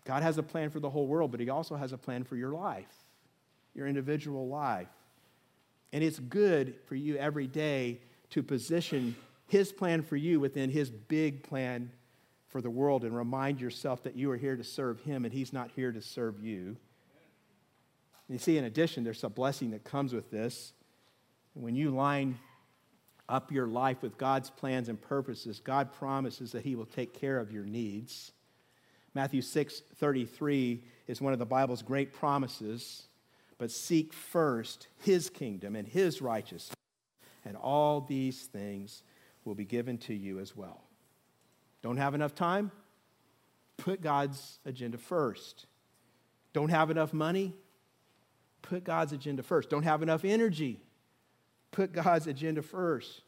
God 0.05 0.23
has 0.23 0.37
a 0.39 0.43
plan 0.43 0.71
for 0.71 0.79
the 0.79 0.89
whole 0.89 1.05
world, 1.05 1.29
but 1.29 1.39
He 1.39 1.49
also 1.49 1.75
has 1.75 1.93
a 1.93 1.97
plan 1.97 2.23
for 2.23 2.35
your 2.35 2.51
life, 2.51 2.91
your 3.75 3.85
individual 3.85 4.47
life. 4.47 4.87
And 5.93 6.03
it's 6.03 6.17
good 6.17 6.73
for 6.85 6.95
you 6.95 7.15
every 7.17 7.45
day 7.45 7.99
to 8.31 8.41
position 8.41 9.15
His 9.49 9.71
plan 9.71 10.03
for 10.03 10.15
you 10.15 10.39
within 10.39 10.69
His 10.69 10.89
big 10.89 11.43
plan 11.43 11.91
for 12.47 12.61
the 12.61 12.69
world 12.69 13.03
and 13.03 13.15
remind 13.15 13.59
yourself 13.59 14.03
that 14.03 14.15
you 14.15 14.31
are 14.31 14.37
here 14.37 14.55
to 14.55 14.63
serve 14.63 15.01
Him 15.01 15.25
and 15.25 15.33
He's 15.33 15.51
not 15.51 15.71
here 15.75 15.91
to 15.91 16.01
serve 16.01 16.39
you. 16.41 16.77
And 18.27 18.35
you 18.35 18.37
see, 18.37 18.57
in 18.57 18.63
addition, 18.63 19.03
there's 19.03 19.23
a 19.23 19.29
blessing 19.29 19.71
that 19.71 19.83
comes 19.83 20.13
with 20.13 20.31
this. 20.31 20.73
When 21.53 21.75
you 21.75 21.89
line 21.89 22.39
up 23.27 23.51
your 23.51 23.67
life 23.67 24.01
with 24.01 24.17
God's 24.17 24.49
plans 24.49 24.87
and 24.87 25.01
purposes, 25.01 25.59
God 25.59 25.91
promises 25.91 26.51
that 26.53 26.63
He 26.63 26.75
will 26.75 26.85
take 26.85 27.13
care 27.13 27.39
of 27.39 27.51
your 27.51 27.65
needs. 27.65 28.31
Matthew 29.13 29.41
6 29.41 29.81
33 29.95 30.83
is 31.07 31.19
one 31.19 31.33
of 31.33 31.39
the 31.39 31.45
Bible's 31.45 31.81
great 31.81 32.13
promises. 32.13 33.07
But 33.57 33.71
seek 33.71 34.13
first 34.13 34.87
his 35.01 35.29
kingdom 35.29 35.75
and 35.75 35.85
his 35.85 36.21
righteousness, 36.21 36.73
and 37.43 37.57
all 37.57 37.99
these 37.99 38.43
things 38.45 39.03
will 39.45 39.55
be 39.55 39.65
given 39.65 39.97
to 39.97 40.13
you 40.13 40.39
as 40.39 40.55
well. 40.55 40.83
Don't 41.81 41.97
have 41.97 42.13
enough 42.13 42.35
time? 42.35 42.71
Put 43.77 44.01
God's 44.01 44.59
agenda 44.65 44.97
first. 44.97 45.65
Don't 46.53 46.69
have 46.69 46.91
enough 46.91 47.13
money? 47.13 47.53
Put 48.61 48.83
God's 48.83 49.13
agenda 49.13 49.43
first. 49.43 49.69
Don't 49.69 49.83
have 49.83 50.03
enough 50.03 50.25
energy? 50.25 50.81
Put 51.71 51.93
God's 51.93 52.27
agenda 52.27 52.61
first. 52.61 53.21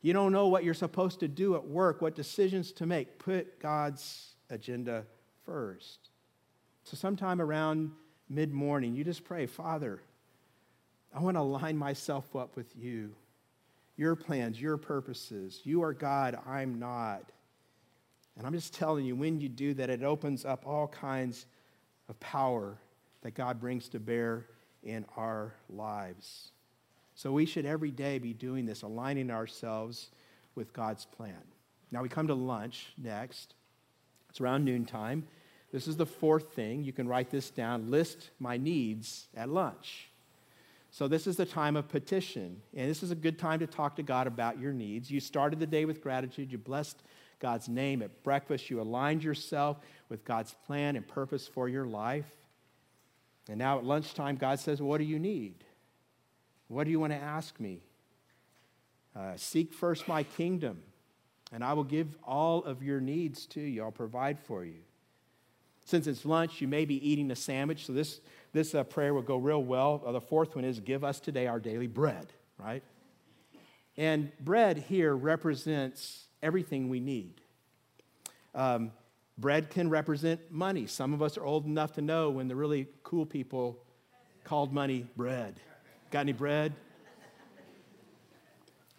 You 0.00 0.12
don't 0.12 0.32
know 0.32 0.48
what 0.48 0.64
you're 0.64 0.74
supposed 0.74 1.20
to 1.20 1.28
do 1.28 1.54
at 1.54 1.64
work, 1.64 2.02
what 2.02 2.16
decisions 2.16 2.72
to 2.72 2.86
make? 2.86 3.18
Put 3.18 3.60
God's 3.60 4.34
agenda 4.50 5.04
first. 5.44 6.10
So, 6.82 6.96
sometime 6.96 7.40
around 7.40 7.92
mid 8.28 8.52
morning, 8.52 8.96
you 8.96 9.04
just 9.04 9.24
pray, 9.24 9.46
Father, 9.46 10.02
I 11.14 11.20
want 11.20 11.36
to 11.36 11.42
line 11.42 11.76
myself 11.76 12.34
up 12.34 12.56
with 12.56 12.74
you, 12.76 13.14
your 13.96 14.16
plans, 14.16 14.60
your 14.60 14.76
purposes. 14.76 15.60
You 15.64 15.82
are 15.82 15.92
God, 15.92 16.38
I'm 16.46 16.78
not. 16.78 17.22
And 18.36 18.46
I'm 18.46 18.54
just 18.54 18.74
telling 18.74 19.04
you, 19.04 19.14
when 19.14 19.40
you 19.40 19.48
do 19.48 19.74
that, 19.74 19.90
it 19.90 20.02
opens 20.02 20.44
up 20.44 20.66
all 20.66 20.88
kinds 20.88 21.46
of 22.08 22.18
power 22.20 22.78
that 23.22 23.34
God 23.34 23.60
brings 23.60 23.88
to 23.90 24.00
bear 24.00 24.46
in 24.82 25.04
our 25.16 25.54
lives. 25.68 26.50
So 27.14 27.32
we 27.32 27.46
should 27.46 27.66
every 27.66 27.90
day 27.90 28.18
be 28.18 28.32
doing 28.32 28.64
this, 28.64 28.82
aligning 28.82 29.30
ourselves 29.30 30.10
with 30.54 30.72
God's 30.72 31.04
plan. 31.04 31.42
Now 31.90 32.02
we 32.02 32.08
come 32.08 32.26
to 32.28 32.34
lunch 32.34 32.92
next. 32.96 33.54
It's 34.30 34.40
around 34.40 34.64
noontime. 34.64 35.26
This 35.72 35.86
is 35.86 35.96
the 35.96 36.06
fourth 36.06 36.54
thing. 36.54 36.84
You 36.84 36.92
can 36.92 37.06
write 37.06 37.30
this 37.30 37.50
down. 37.50 37.90
List 37.90 38.30
my 38.38 38.56
needs 38.56 39.28
at 39.36 39.48
lunch. 39.48 40.08
So, 40.92 41.08
this 41.08 41.26
is 41.26 41.36
the 41.36 41.46
time 41.46 41.74
of 41.76 41.88
petition. 41.88 42.60
And 42.76 42.88
this 42.88 43.02
is 43.02 43.10
a 43.10 43.16
good 43.16 43.38
time 43.38 43.58
to 43.60 43.66
talk 43.66 43.96
to 43.96 44.02
God 44.02 44.26
about 44.26 44.60
your 44.60 44.72
needs. 44.72 45.10
You 45.10 45.20
started 45.20 45.58
the 45.58 45.66
day 45.66 45.86
with 45.86 46.02
gratitude. 46.02 46.52
You 46.52 46.58
blessed 46.58 47.02
God's 47.40 47.68
name 47.68 48.02
at 48.02 48.22
breakfast. 48.22 48.68
You 48.68 48.80
aligned 48.80 49.24
yourself 49.24 49.78
with 50.10 50.24
God's 50.24 50.54
plan 50.66 50.94
and 50.94 51.08
purpose 51.08 51.48
for 51.48 51.66
your 51.66 51.86
life. 51.86 52.30
And 53.48 53.58
now 53.58 53.78
at 53.78 53.84
lunchtime, 53.84 54.36
God 54.36 54.60
says, 54.60 54.82
What 54.82 54.98
do 54.98 55.04
you 55.04 55.18
need? 55.18 55.64
What 56.68 56.84
do 56.84 56.90
you 56.90 57.00
want 57.00 57.14
to 57.14 57.18
ask 57.18 57.58
me? 57.58 57.80
Uh, 59.16 59.32
seek 59.36 59.72
first 59.72 60.06
my 60.06 60.22
kingdom 60.22 60.82
and 61.52 61.62
I 61.62 61.74
will 61.74 61.84
give 61.84 62.16
all 62.24 62.64
of 62.64 62.82
your 62.82 63.00
needs 63.00 63.46
to 63.48 63.60
you. 63.60 63.82
I'll 63.82 63.90
provide 63.90 64.38
for 64.40 64.64
you. 64.64 64.80
Since 65.84 66.06
it's 66.06 66.24
lunch, 66.24 66.60
you 66.60 66.68
may 66.68 66.84
be 66.84 67.06
eating 67.06 67.30
a 67.30 67.36
sandwich, 67.36 67.86
so 67.86 67.92
this, 67.92 68.20
this 68.52 68.74
uh, 68.74 68.84
prayer 68.84 69.14
will 69.14 69.22
go 69.22 69.36
real 69.36 69.62
well. 69.62 70.02
Uh, 70.06 70.12
the 70.12 70.20
fourth 70.20 70.54
one 70.54 70.64
is 70.64 70.80
Give 70.80 71.04
us 71.04 71.20
today 71.20 71.46
our 71.46 71.60
daily 71.60 71.86
bread, 71.86 72.32
right? 72.58 72.82
And 73.96 74.32
bread 74.40 74.78
here 74.78 75.14
represents 75.14 76.26
everything 76.42 76.88
we 76.88 77.00
need. 77.00 77.40
Um, 78.54 78.92
bread 79.38 79.70
can 79.70 79.88
represent 79.90 80.50
money. 80.50 80.86
Some 80.86 81.12
of 81.12 81.22
us 81.22 81.36
are 81.36 81.44
old 81.44 81.66
enough 81.66 81.92
to 81.94 82.02
know 82.02 82.30
when 82.30 82.48
the 82.48 82.56
really 82.56 82.88
cool 83.02 83.26
people 83.26 83.78
called 84.44 84.72
money 84.72 85.06
bread. 85.16 85.60
Got 86.10 86.20
any 86.20 86.32
bread? 86.32 86.74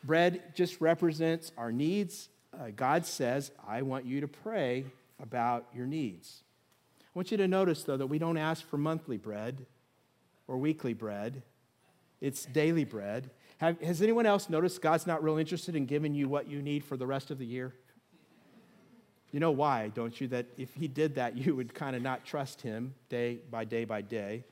bread 0.03 0.41
just 0.55 0.81
represents 0.81 1.51
our 1.57 1.71
needs 1.71 2.29
uh, 2.59 2.69
God 2.75 3.05
says, 3.05 3.51
I 3.67 3.81
want 3.81 4.05
you 4.05 4.21
to 4.21 4.27
pray 4.27 4.85
about 5.19 5.67
your 5.73 5.87
needs. 5.87 6.43
I 7.13 7.19
want 7.19 7.29
you 7.29 7.37
to 7.37 7.47
notice, 7.47 7.83
though, 7.83 7.97
that 7.97 8.07
we 8.07 8.17
don't 8.17 8.37
ask 8.37 8.67
for 8.67 8.77
monthly 8.77 9.17
bread 9.17 9.65
or 10.47 10.57
weekly 10.57 10.93
bread, 10.93 11.43
it's 12.21 12.45
daily 12.45 12.85
bread. 12.85 13.29
Have, 13.57 13.79
has 13.81 14.01
anyone 14.01 14.25
else 14.25 14.49
noticed 14.49 14.81
God's 14.81 15.05
not 15.05 15.23
real 15.23 15.37
interested 15.37 15.75
in 15.75 15.85
giving 15.85 16.15
you 16.15 16.27
what 16.27 16.49
you 16.49 16.61
need 16.61 16.83
for 16.83 16.97
the 16.97 17.05
rest 17.05 17.31
of 17.31 17.37
the 17.37 17.45
year? 17.45 17.73
You 19.31 19.39
know 19.39 19.51
why, 19.51 19.89
don't 19.93 20.19
you? 20.19 20.27
That 20.29 20.47
if 20.57 20.73
He 20.73 20.87
did 20.87 21.15
that, 21.15 21.37
you 21.45 21.55
would 21.55 21.73
kind 21.73 21.95
of 21.95 22.01
not 22.01 22.25
trust 22.25 22.61
Him 22.61 22.95
day 23.09 23.39
by 23.51 23.65
day 23.65 23.85
by 23.85 24.01
day. 24.01 24.43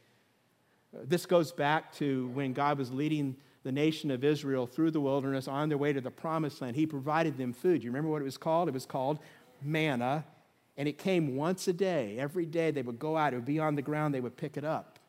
This 0.93 1.25
goes 1.25 1.51
back 1.51 1.93
to 1.95 2.27
when 2.33 2.53
God 2.53 2.77
was 2.77 2.91
leading 2.91 3.37
the 3.63 3.71
nation 3.71 4.11
of 4.11 4.23
Israel 4.23 4.67
through 4.67 4.91
the 4.91 4.99
wilderness 4.99 5.47
on 5.47 5.69
their 5.69 5.77
way 5.77 5.93
to 5.93 6.01
the 6.01 6.11
promised 6.11 6.61
land. 6.61 6.75
He 6.75 6.85
provided 6.85 7.37
them 7.37 7.53
food. 7.53 7.83
You 7.83 7.89
remember 7.89 8.09
what 8.09 8.21
it 8.21 8.25
was 8.25 8.37
called? 8.37 8.67
It 8.67 8.73
was 8.73 8.85
called 8.85 9.19
manna, 9.61 10.25
and 10.77 10.87
it 10.87 10.97
came 10.97 11.35
once 11.35 11.67
a 11.67 11.73
day. 11.73 12.17
Every 12.17 12.45
day 12.45 12.71
they 12.71 12.81
would 12.81 12.99
go 12.99 13.17
out, 13.17 13.33
it 13.33 13.37
would 13.37 13.45
be 13.45 13.59
on 13.59 13.75
the 13.75 13.81
ground, 13.81 14.13
they 14.13 14.21
would 14.21 14.37
pick 14.37 14.57
it 14.57 14.63
up. 14.63 14.99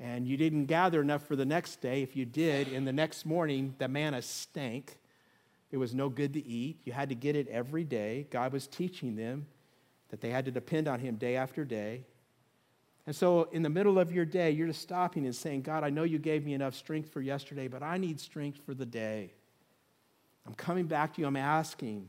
And 0.00 0.28
you 0.28 0.36
didn't 0.36 0.66
gather 0.66 1.00
enough 1.00 1.26
for 1.26 1.34
the 1.34 1.44
next 1.44 1.80
day. 1.80 2.02
If 2.02 2.14
you 2.14 2.24
did, 2.24 2.68
in 2.68 2.84
the 2.84 2.92
next 2.92 3.26
morning, 3.26 3.74
the 3.78 3.88
manna 3.88 4.22
stank. 4.22 4.96
It 5.70 5.76
was 5.76 5.94
no 5.94 6.08
good 6.08 6.32
to 6.34 6.46
eat. 6.46 6.80
You 6.84 6.92
had 6.92 7.08
to 7.08 7.14
get 7.14 7.34
it 7.34 7.48
every 7.48 7.84
day. 7.84 8.26
God 8.30 8.52
was 8.52 8.66
teaching 8.66 9.16
them 9.16 9.46
that 10.10 10.20
they 10.20 10.30
had 10.30 10.44
to 10.44 10.50
depend 10.50 10.88
on 10.88 11.00
Him 11.00 11.16
day 11.16 11.36
after 11.36 11.64
day. 11.64 12.04
And 13.06 13.16
so, 13.16 13.48
in 13.52 13.62
the 13.62 13.70
middle 13.70 13.98
of 13.98 14.12
your 14.12 14.24
day, 14.24 14.50
you're 14.50 14.66
just 14.66 14.82
stopping 14.82 15.24
and 15.24 15.34
saying, 15.34 15.62
God, 15.62 15.82
I 15.82 15.90
know 15.90 16.04
you 16.04 16.18
gave 16.18 16.44
me 16.44 16.54
enough 16.54 16.74
strength 16.74 17.10
for 17.10 17.20
yesterday, 17.20 17.66
but 17.66 17.82
I 17.82 17.96
need 17.96 18.20
strength 18.20 18.60
for 18.64 18.74
the 18.74 18.86
day. 18.86 19.32
I'm 20.46 20.54
coming 20.54 20.86
back 20.86 21.14
to 21.14 21.20
you. 21.20 21.26
I'm 21.26 21.36
asking. 21.36 22.08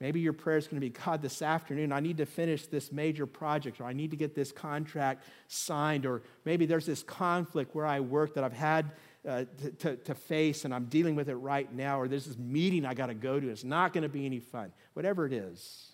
Maybe 0.00 0.20
your 0.20 0.32
prayer 0.32 0.56
is 0.56 0.66
going 0.66 0.80
to 0.80 0.86
be 0.86 0.88
God, 0.90 1.20
this 1.20 1.42
afternoon, 1.42 1.92
I 1.92 2.00
need 2.00 2.16
to 2.18 2.26
finish 2.26 2.66
this 2.66 2.90
major 2.90 3.26
project, 3.26 3.80
or 3.80 3.84
I 3.84 3.92
need 3.92 4.10
to 4.12 4.16
get 4.16 4.34
this 4.34 4.50
contract 4.50 5.24
signed, 5.46 6.06
or 6.06 6.22
maybe 6.46 6.64
there's 6.64 6.86
this 6.86 7.02
conflict 7.02 7.74
where 7.74 7.84
I 7.84 8.00
work 8.00 8.34
that 8.34 8.44
I've 8.44 8.54
had 8.54 8.92
uh, 9.28 9.44
to, 9.60 9.70
to, 9.70 9.96
to, 9.96 10.14
face 10.14 10.64
and 10.64 10.72
I'm 10.72 10.86
dealing 10.86 11.14
with 11.14 11.28
it 11.28 11.34
right 11.34 11.70
now, 11.70 12.00
or 12.00 12.08
there's 12.08 12.24
this 12.24 12.38
meeting 12.38 12.86
I 12.86 12.94
got 12.94 13.06
to 13.08 13.14
go 13.14 13.38
to. 13.38 13.50
It's 13.50 13.64
not 13.64 13.92
going 13.92 14.02
to 14.02 14.08
be 14.08 14.24
any 14.24 14.38
fun. 14.38 14.72
Whatever 14.94 15.26
it 15.26 15.34
is, 15.34 15.92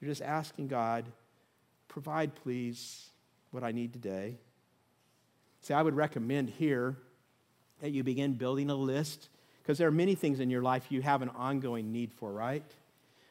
you're 0.00 0.08
just 0.08 0.22
asking 0.22 0.68
God, 0.68 1.04
provide, 1.88 2.36
please 2.36 3.08
what 3.50 3.64
I 3.64 3.72
need 3.72 3.92
today. 3.92 4.36
See, 5.62 5.74
I 5.74 5.82
would 5.82 5.96
recommend 5.96 6.50
here 6.50 6.96
that 7.80 7.90
you 7.90 8.04
begin 8.04 8.34
building 8.34 8.70
a 8.70 8.76
list 8.76 9.28
because 9.60 9.76
there 9.76 9.88
are 9.88 9.92
many 9.92 10.14
things 10.14 10.38
in 10.38 10.50
your 10.50 10.62
life 10.62 10.86
you 10.90 11.02
have 11.02 11.22
an 11.22 11.30
ongoing 11.30 11.90
need 11.90 12.12
for, 12.12 12.32
right? 12.32 12.64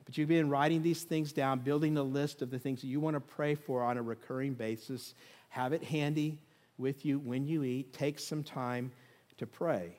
But 0.08 0.17
you've 0.17 0.30
been 0.30 0.50
writing 0.50 0.82
these 0.82 1.04
things 1.04 1.34
down, 1.34 1.60
building 1.60 1.98
a 1.98 2.04
list 2.04 2.41
of 2.41 2.50
the 2.50 2.58
things 2.58 2.80
that 2.82 2.88
you 2.88 3.02
want 3.02 3.15
to 3.15 3.20
pray 3.20 3.56
for 3.56 3.84
on 3.84 3.98
a 3.98 4.02
recurring 4.02 4.54
basis. 4.54 5.13
Have 5.50 5.74
it 5.74 5.84
handy 5.84 6.39
with 6.78 7.06
you 7.06 7.20
when 7.20 7.46
you 7.46 7.63
eat. 7.63 7.91
Take 7.91 8.17
some 8.17 8.41
time 8.41 8.91
to 9.38 9.46
pray. 9.46 9.98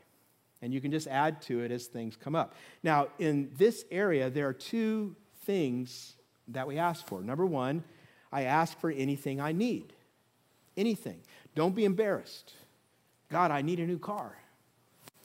And 0.62 0.72
you 0.72 0.80
can 0.80 0.90
just 0.90 1.06
add 1.08 1.42
to 1.42 1.60
it 1.60 1.70
as 1.70 1.86
things 1.86 2.16
come 2.16 2.34
up. 2.34 2.54
Now, 2.82 3.08
in 3.18 3.50
this 3.58 3.84
area, 3.90 4.30
there 4.30 4.48
are 4.48 4.54
two 4.54 5.14
things 5.42 6.16
that 6.48 6.66
we 6.66 6.78
ask 6.78 7.06
for. 7.06 7.20
Number 7.20 7.44
one, 7.44 7.84
I 8.32 8.44
ask 8.44 8.80
for 8.80 8.90
anything 8.90 9.42
I 9.42 9.52
need 9.52 9.92
anything. 10.78 11.20
Don't 11.54 11.74
be 11.74 11.84
embarrassed. 11.84 12.54
God, 13.30 13.50
I 13.50 13.60
need 13.60 13.80
a 13.80 13.86
new 13.86 13.98
car. 13.98 14.38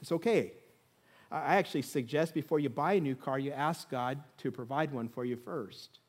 It's 0.02 0.12
okay. 0.12 0.52
I 1.34 1.56
actually 1.56 1.82
suggest 1.82 2.36
before 2.36 2.60
you 2.60 2.70
buy 2.70 2.94
a 2.94 3.02
new 3.02 3.16
car, 3.16 3.40
you 3.40 3.52
ask 3.52 3.90
God 3.90 4.20
to 4.38 4.52
provide 4.52 4.94
one 4.94 5.10
for 5.10 5.26
you 5.26 5.36
first. 5.36 6.00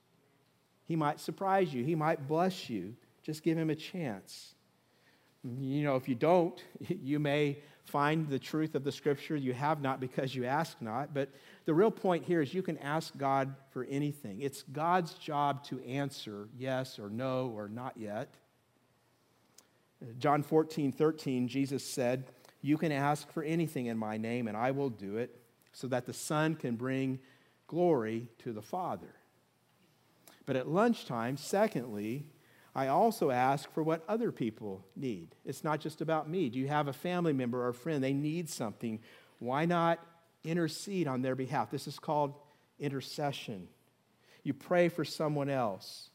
He 0.84 0.96
might 0.96 1.18
surprise 1.18 1.72
you, 1.72 1.82
He 1.82 1.94
might 1.94 2.28
bless 2.28 2.68
you. 2.68 2.94
Just 3.22 3.42
give 3.42 3.56
Him 3.56 3.70
a 3.70 3.74
chance. 3.74 4.54
You 5.42 5.82
know, 5.82 5.96
if 5.96 6.08
you 6.08 6.14
don't, 6.14 6.62
you 6.88 7.18
may 7.18 7.58
find 7.84 8.28
the 8.28 8.38
truth 8.38 8.74
of 8.74 8.84
the 8.84 8.92
scripture 8.92 9.34
you 9.36 9.54
have 9.54 9.80
not 9.80 9.98
because 9.98 10.34
you 10.34 10.44
ask 10.44 10.80
not. 10.82 11.14
But 11.14 11.30
the 11.64 11.72
real 11.72 11.90
point 11.90 12.24
here 12.24 12.42
is 12.42 12.52
you 12.52 12.62
can 12.62 12.78
ask 12.78 13.16
God 13.16 13.54
for 13.70 13.84
anything. 13.84 14.42
It's 14.42 14.62
God's 14.62 15.14
job 15.14 15.64
to 15.64 15.82
answer 15.84 16.48
yes 16.56 16.98
or 16.98 17.08
no 17.08 17.52
or 17.54 17.68
not 17.68 17.96
yet. 17.96 18.34
John 20.18 20.42
14, 20.42 20.92
13, 20.92 21.48
Jesus 21.48 21.84
said, 21.84 22.24
You 22.64 22.78
can 22.78 22.92
ask 22.92 23.30
for 23.30 23.42
anything 23.42 23.86
in 23.86 23.98
my 23.98 24.16
name, 24.16 24.48
and 24.48 24.56
I 24.56 24.70
will 24.70 24.88
do 24.88 25.18
it, 25.18 25.38
so 25.74 25.86
that 25.88 26.06
the 26.06 26.14
Son 26.14 26.54
can 26.54 26.76
bring 26.76 27.18
glory 27.66 28.28
to 28.38 28.54
the 28.54 28.62
Father. 28.62 29.14
But 30.46 30.56
at 30.56 30.66
lunchtime, 30.66 31.36
secondly, 31.36 32.24
I 32.74 32.86
also 32.86 33.30
ask 33.30 33.70
for 33.74 33.82
what 33.82 34.02
other 34.08 34.32
people 34.32 34.82
need. 34.96 35.34
It's 35.44 35.62
not 35.62 35.78
just 35.78 36.00
about 36.00 36.26
me. 36.26 36.48
Do 36.48 36.58
you 36.58 36.66
have 36.68 36.88
a 36.88 36.94
family 36.94 37.34
member 37.34 37.62
or 37.62 37.68
a 37.68 37.74
friend? 37.74 38.02
They 38.02 38.14
need 38.14 38.48
something. 38.48 38.98
Why 39.40 39.66
not 39.66 40.02
intercede 40.42 41.06
on 41.06 41.20
their 41.20 41.34
behalf? 41.34 41.70
This 41.70 41.86
is 41.86 41.98
called 41.98 42.32
intercession. 42.80 43.68
You 44.42 44.54
pray 44.54 44.88
for 44.88 45.04
someone 45.04 45.50
else. 45.50 46.08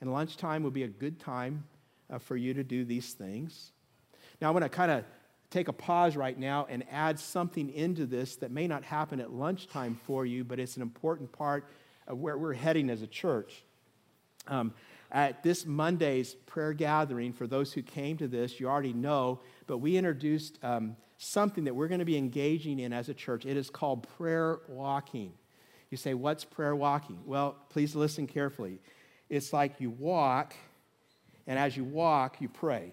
And 0.00 0.12
lunchtime 0.12 0.62
would 0.62 0.74
be 0.74 0.84
a 0.84 0.88
good 0.88 1.18
time 1.18 1.64
uh, 2.08 2.18
for 2.18 2.36
you 2.36 2.54
to 2.54 2.62
do 2.62 2.84
these 2.84 3.14
things. 3.14 3.72
Now, 4.40 4.46
I 4.46 4.50
want 4.52 4.62
to 4.62 4.68
kind 4.68 4.92
of 4.92 5.04
take 5.50 5.68
a 5.68 5.72
pause 5.72 6.16
right 6.16 6.38
now 6.38 6.66
and 6.68 6.84
add 6.90 7.18
something 7.18 7.70
into 7.70 8.06
this 8.06 8.36
that 8.36 8.50
may 8.50 8.66
not 8.66 8.84
happen 8.84 9.20
at 9.20 9.32
lunchtime 9.32 9.98
for 10.04 10.26
you, 10.26 10.44
but 10.44 10.58
it's 10.58 10.76
an 10.76 10.82
important 10.82 11.32
part 11.32 11.66
of 12.06 12.18
where 12.18 12.36
we're 12.36 12.52
heading 12.52 12.90
as 12.90 13.02
a 13.02 13.06
church. 13.06 13.62
Um, 14.46 14.74
at 15.10 15.42
this 15.42 15.64
Monday's 15.64 16.34
prayer 16.34 16.72
gathering, 16.74 17.32
for 17.32 17.46
those 17.46 17.72
who 17.72 17.82
came 17.82 18.18
to 18.18 18.28
this, 18.28 18.60
you 18.60 18.68
already 18.68 18.92
know, 18.92 19.40
but 19.66 19.78
we 19.78 19.96
introduced 19.96 20.58
um, 20.62 20.96
something 21.16 21.64
that 21.64 21.74
we're 21.74 21.88
going 21.88 22.00
to 22.00 22.04
be 22.04 22.18
engaging 22.18 22.78
in 22.78 22.92
as 22.92 23.08
a 23.08 23.14
church. 23.14 23.46
It 23.46 23.56
is 23.56 23.70
called 23.70 24.06
prayer 24.16 24.60
walking. 24.68 25.32
You 25.90 25.96
say, 25.96 26.12
What's 26.12 26.44
prayer 26.44 26.76
walking? 26.76 27.20
Well, 27.24 27.56
please 27.70 27.96
listen 27.96 28.26
carefully. 28.26 28.80
It's 29.30 29.52
like 29.52 29.80
you 29.80 29.90
walk 29.90 30.54
and 31.46 31.58
as 31.58 31.76
you 31.76 31.84
walk, 31.84 32.40
you 32.40 32.48
pray. 32.50 32.92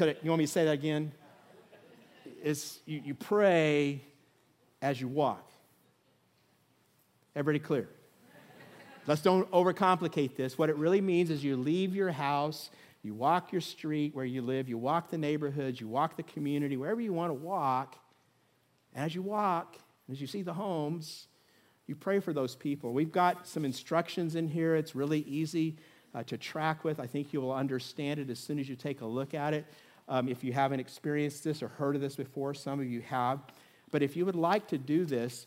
It, 0.00 0.18
you 0.22 0.30
want 0.30 0.40
me 0.40 0.46
to 0.46 0.50
say 0.50 0.64
that 0.64 0.72
again? 0.72 1.12
It's, 2.42 2.80
you, 2.84 3.00
you 3.04 3.14
pray 3.14 4.02
as 4.82 5.00
you 5.00 5.06
walk. 5.06 5.48
Everybody 7.36 7.60
clear? 7.60 7.88
Let's 9.06 9.22
don't 9.22 9.48
overcomplicate 9.50 10.34
this. 10.34 10.58
What 10.58 10.68
it 10.68 10.76
really 10.76 11.00
means 11.00 11.30
is 11.30 11.44
you 11.44 11.56
leave 11.56 11.94
your 11.94 12.10
house, 12.10 12.70
you 13.02 13.14
walk 13.14 13.52
your 13.52 13.60
street 13.60 14.14
where 14.16 14.24
you 14.24 14.42
live, 14.42 14.68
you 14.68 14.78
walk 14.78 15.10
the 15.10 15.18
neighborhoods, 15.18 15.80
you 15.80 15.86
walk 15.86 16.16
the 16.16 16.22
community, 16.22 16.76
wherever 16.76 17.00
you 17.00 17.12
want 17.12 17.30
to 17.30 17.34
walk. 17.34 17.96
And 18.94 19.04
as 19.04 19.14
you 19.14 19.22
walk, 19.22 19.76
as 20.10 20.20
you 20.20 20.26
see 20.26 20.42
the 20.42 20.54
homes, 20.54 21.28
you 21.86 21.94
pray 21.94 22.18
for 22.18 22.32
those 22.32 22.56
people. 22.56 22.92
We've 22.92 23.12
got 23.12 23.46
some 23.46 23.64
instructions 23.64 24.34
in 24.34 24.48
here. 24.48 24.74
It's 24.74 24.94
really 24.94 25.20
easy 25.20 25.76
uh, 26.14 26.22
to 26.24 26.38
track 26.38 26.84
with. 26.84 27.00
I 27.00 27.06
think 27.06 27.32
you 27.32 27.40
will 27.40 27.52
understand 27.52 28.20
it 28.20 28.30
as 28.30 28.38
soon 28.38 28.58
as 28.58 28.68
you 28.68 28.76
take 28.76 29.00
a 29.00 29.06
look 29.06 29.34
at 29.34 29.54
it. 29.54 29.66
Um, 30.08 30.28
if 30.28 30.44
you 30.44 30.52
haven't 30.52 30.80
experienced 30.80 31.44
this 31.44 31.62
or 31.62 31.68
heard 31.68 31.94
of 31.94 32.00
this 32.00 32.16
before, 32.16 32.54
some 32.54 32.80
of 32.80 32.86
you 32.86 33.00
have. 33.02 33.40
But 33.90 34.02
if 34.02 34.16
you 34.16 34.26
would 34.26 34.36
like 34.36 34.68
to 34.68 34.78
do 34.78 35.04
this, 35.04 35.46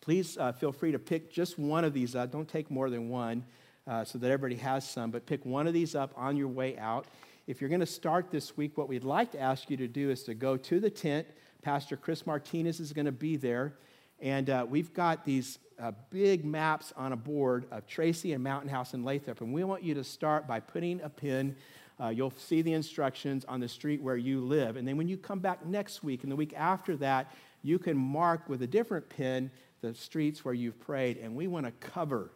please 0.00 0.38
uh, 0.38 0.52
feel 0.52 0.72
free 0.72 0.92
to 0.92 0.98
pick 0.98 1.30
just 1.30 1.58
one 1.58 1.84
of 1.84 1.92
these 1.92 2.16
up. 2.16 2.32
Don't 2.32 2.48
take 2.48 2.70
more 2.70 2.88
than 2.88 3.08
one 3.08 3.44
uh, 3.86 4.04
so 4.04 4.18
that 4.18 4.30
everybody 4.30 4.60
has 4.60 4.88
some, 4.88 5.10
but 5.10 5.26
pick 5.26 5.44
one 5.44 5.66
of 5.66 5.74
these 5.74 5.94
up 5.94 6.12
on 6.16 6.36
your 6.36 6.48
way 6.48 6.78
out. 6.78 7.06
If 7.46 7.60
you're 7.60 7.70
going 7.70 7.80
to 7.80 7.86
start 7.86 8.30
this 8.30 8.56
week, 8.56 8.78
what 8.78 8.88
we'd 8.88 9.04
like 9.04 9.32
to 9.32 9.40
ask 9.40 9.68
you 9.68 9.76
to 9.78 9.88
do 9.88 10.10
is 10.10 10.22
to 10.24 10.34
go 10.34 10.56
to 10.56 10.80
the 10.80 10.90
tent. 10.90 11.26
Pastor 11.62 11.96
Chris 11.96 12.26
Martinez 12.26 12.80
is 12.80 12.92
going 12.92 13.06
to 13.06 13.12
be 13.12 13.36
there. 13.36 13.74
And 14.20 14.48
uh, 14.48 14.64
we've 14.68 14.94
got 14.94 15.24
these 15.24 15.58
uh, 15.82 15.90
big 16.10 16.44
maps 16.44 16.92
on 16.96 17.12
a 17.12 17.16
board 17.16 17.66
of 17.72 17.86
Tracy 17.86 18.32
and 18.32 18.42
Mountain 18.42 18.70
House 18.70 18.94
and 18.94 19.04
Lathrop. 19.04 19.40
And 19.40 19.52
we 19.52 19.64
want 19.64 19.82
you 19.82 19.94
to 19.94 20.04
start 20.04 20.46
by 20.46 20.60
putting 20.60 21.00
a 21.00 21.08
pin. 21.08 21.56
Uh, 22.00 22.08
you'll 22.08 22.32
see 22.36 22.62
the 22.62 22.72
instructions 22.72 23.44
on 23.46 23.58
the 23.58 23.68
street 23.68 24.00
where 24.00 24.16
you 24.16 24.40
live. 24.40 24.76
And 24.76 24.86
then 24.86 24.96
when 24.96 25.08
you 25.08 25.16
come 25.16 25.40
back 25.40 25.66
next 25.66 26.04
week 26.04 26.22
and 26.22 26.30
the 26.30 26.36
week 26.36 26.54
after 26.56 26.96
that, 26.98 27.34
you 27.62 27.78
can 27.78 27.96
mark 27.96 28.48
with 28.48 28.62
a 28.62 28.66
different 28.66 29.08
pin 29.08 29.50
the 29.80 29.92
streets 29.94 30.44
where 30.44 30.54
you've 30.54 30.78
prayed. 30.78 31.16
And 31.16 31.34
we 31.34 31.48
want 31.48 31.66
to 31.66 31.72
cover 31.72 32.30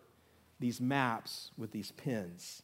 these 0.59 0.81
maps 0.81 1.53
with 1.57 1.71
these 1.71 1.93
pins 1.93 2.63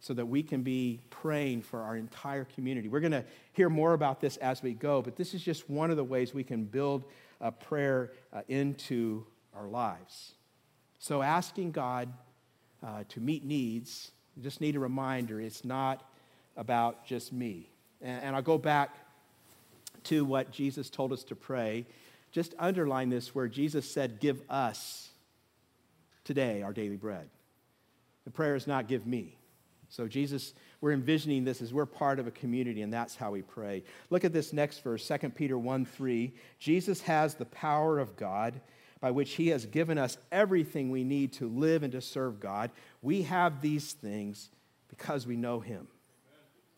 so 0.00 0.14
that 0.14 0.26
we 0.26 0.42
can 0.42 0.62
be 0.62 1.00
praying 1.10 1.62
for 1.62 1.80
our 1.80 1.96
entire 1.96 2.44
community. 2.44 2.88
We're 2.88 2.98
going 2.98 3.12
to 3.12 3.24
hear 3.52 3.70
more 3.70 3.92
about 3.92 4.20
this 4.20 4.36
as 4.38 4.60
we 4.60 4.74
go, 4.74 5.00
but 5.00 5.14
this 5.14 5.32
is 5.32 5.42
just 5.42 5.70
one 5.70 5.92
of 5.92 5.96
the 5.96 6.02
ways 6.02 6.34
we 6.34 6.42
can 6.42 6.64
build 6.64 7.04
a 7.40 7.52
prayer 7.52 8.12
uh, 8.32 8.42
into 8.48 9.24
our 9.56 9.66
lives. 9.66 10.32
So, 10.98 11.22
asking 11.22 11.72
God 11.72 12.08
uh, 12.82 13.04
to 13.10 13.20
meet 13.20 13.44
needs, 13.44 14.10
just 14.40 14.60
need 14.60 14.76
a 14.76 14.80
reminder 14.80 15.40
it's 15.40 15.64
not 15.64 16.02
about 16.56 17.06
just 17.06 17.32
me. 17.32 17.68
And, 18.00 18.24
and 18.24 18.36
I'll 18.36 18.42
go 18.42 18.58
back 18.58 18.94
to 20.04 20.24
what 20.24 20.50
Jesus 20.52 20.90
told 20.90 21.12
us 21.12 21.24
to 21.24 21.36
pray. 21.36 21.86
Just 22.30 22.54
underline 22.58 23.10
this 23.10 23.34
where 23.34 23.48
Jesus 23.48 23.88
said, 23.88 24.20
Give 24.20 24.40
us 24.48 25.10
today 26.24 26.62
our 26.62 26.72
daily 26.72 26.96
bread. 26.96 27.28
The 28.24 28.30
prayer 28.30 28.54
is 28.54 28.66
not 28.66 28.88
give 28.88 29.06
me. 29.06 29.36
So, 29.88 30.08
Jesus, 30.08 30.54
we're 30.80 30.92
envisioning 30.92 31.44
this 31.44 31.60
as 31.60 31.74
we're 31.74 31.84
part 31.84 32.18
of 32.18 32.26
a 32.26 32.30
community, 32.30 32.80
and 32.80 32.92
that's 32.92 33.14
how 33.14 33.30
we 33.32 33.42
pray. 33.42 33.84
Look 34.08 34.24
at 34.24 34.32
this 34.32 34.52
next 34.52 34.82
verse, 34.82 35.06
2 35.06 35.28
Peter 35.30 35.58
1 35.58 35.84
3. 35.84 36.32
Jesus 36.58 37.02
has 37.02 37.34
the 37.34 37.44
power 37.44 37.98
of 37.98 38.16
God 38.16 38.60
by 39.02 39.10
which 39.10 39.32
he 39.32 39.48
has 39.48 39.66
given 39.66 39.98
us 39.98 40.16
everything 40.30 40.88
we 40.88 41.02
need 41.02 41.32
to 41.32 41.48
live 41.48 41.82
and 41.82 41.92
to 41.92 42.00
serve 42.00 42.38
God. 42.38 42.70
We 43.02 43.22
have 43.22 43.60
these 43.60 43.92
things 43.92 44.48
because 44.88 45.26
we 45.26 45.36
know 45.36 45.58
him. 45.58 45.88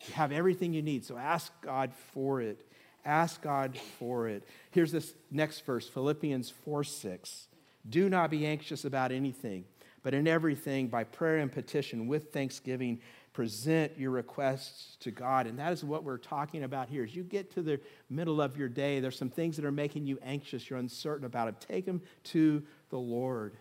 You 0.09 0.15
have 0.15 0.33
everything 0.33 0.73
you 0.73 0.81
need, 0.81 1.05
so 1.05 1.19
ask 1.19 1.53
God 1.61 1.93
for 2.15 2.41
it. 2.41 2.67
Ask 3.05 3.43
God 3.43 3.77
for 3.99 4.27
it. 4.27 4.43
Here's 4.71 4.91
this 4.91 5.13
next 5.31 5.67
verse 5.67 5.87
Philippians 5.87 6.49
4 6.65 6.83
6. 6.83 7.49
Do 7.91 8.09
not 8.09 8.31
be 8.31 8.47
anxious 8.47 8.87
about 8.87 9.13
anything, 9.13 9.67
but 10.03 10.15
in 10.15 10.27
everything, 10.27 10.89
by 10.89 11.05
prayer 11.05 11.37
and 11.37 11.53
petition, 11.53 12.07
with 12.07 12.33
thanksgiving, 12.33 13.01
present 13.35 13.93
your 13.99 14.13
requests 14.13 14.97
to 15.01 15.11
God. 15.11 15.47
And 15.47 15.59
that 15.59 15.73
is 15.73 15.85
what 15.85 16.05
we're 16.05 16.17
talking 16.17 16.63
about 16.63 16.89
here. 16.89 17.03
As 17.03 17.15
you 17.15 17.25
get 17.25 17.53
to 17.55 17.63
the 17.63 17.81
middle 18.09 18.41
of 18.41 18.57
your 18.57 18.69
day, 18.69 19.01
there's 19.01 19.19
some 19.19 19.29
things 19.29 19.57
that 19.57 19.65
are 19.65 19.73
making 19.73 20.07
you 20.07 20.19
anxious, 20.23 20.71
you're 20.71 20.79
uncertain 20.79 21.27
about 21.27 21.47
them. 21.47 21.57
Take 21.59 21.85
them 21.85 22.01
to 22.25 22.63
the 22.89 22.99
Lord. 22.99 23.57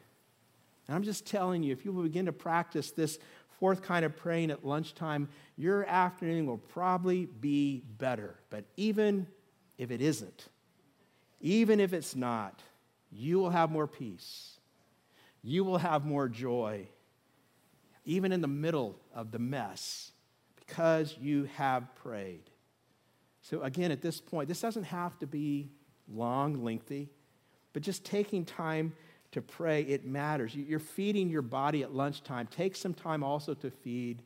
And 0.88 0.96
I'm 0.96 1.04
just 1.04 1.26
telling 1.26 1.64
you, 1.64 1.74
if 1.74 1.86
you 1.86 1.92
will 1.92 2.04
begin 2.04 2.28
to 2.28 2.32
practice 2.32 2.92
this 2.92 3.18
fourth 3.60 3.82
kind 3.82 4.06
of 4.06 4.16
praying 4.16 4.52
at 4.52 4.64
lunchtime, 4.64 5.28
your 5.58 5.86
afternoon 5.86 6.46
will 6.46 6.60
probably 6.60 7.26
be 7.26 7.82
better. 7.98 8.36
But 8.52 8.66
even 8.78 9.26
if 9.80 9.90
it 9.90 10.02
isn't, 10.02 10.50
even 11.42 11.80
if 11.80 11.94
it's 11.94 12.16
not, 12.16 12.62
you 13.12 13.40
will 13.40 13.50
have 13.50 13.72
more 13.72 13.88
peace. 13.88 14.60
You 15.42 15.64
will 15.64 15.80
have 15.80 16.06
more 16.06 16.30
joy 16.30 16.88
even 18.06 18.32
in 18.32 18.42
the 18.42 18.48
middle 18.48 18.96
of 19.14 19.32
the 19.32 19.40
mess, 19.40 20.12
because 20.60 21.16
you 21.20 21.46
have 21.56 21.94
prayed. 21.96 22.50
So, 23.42 23.62
again, 23.62 23.92
at 23.92 24.02
this 24.02 24.22
point, 24.22 24.48
this 24.48 24.62
doesn't 24.62 24.84
have 24.84 25.18
to 25.20 25.28
be 25.28 25.70
long, 26.12 26.64
lengthy, 26.64 27.10
but 27.74 27.84
just 27.84 28.06
taking 28.06 28.46
time 28.46 28.94
to 29.32 29.42
pray, 29.42 29.82
it 29.82 30.06
matters. 30.06 30.56
You're 30.56 30.80
feeding 30.80 31.30
your 31.30 31.42
body 31.42 31.84
at 31.84 31.94
lunchtime. 31.94 32.48
Take 32.48 32.76
some 32.76 32.94
time 32.94 33.24
also 33.24 33.54
to 33.56 33.70
feed 33.70 34.22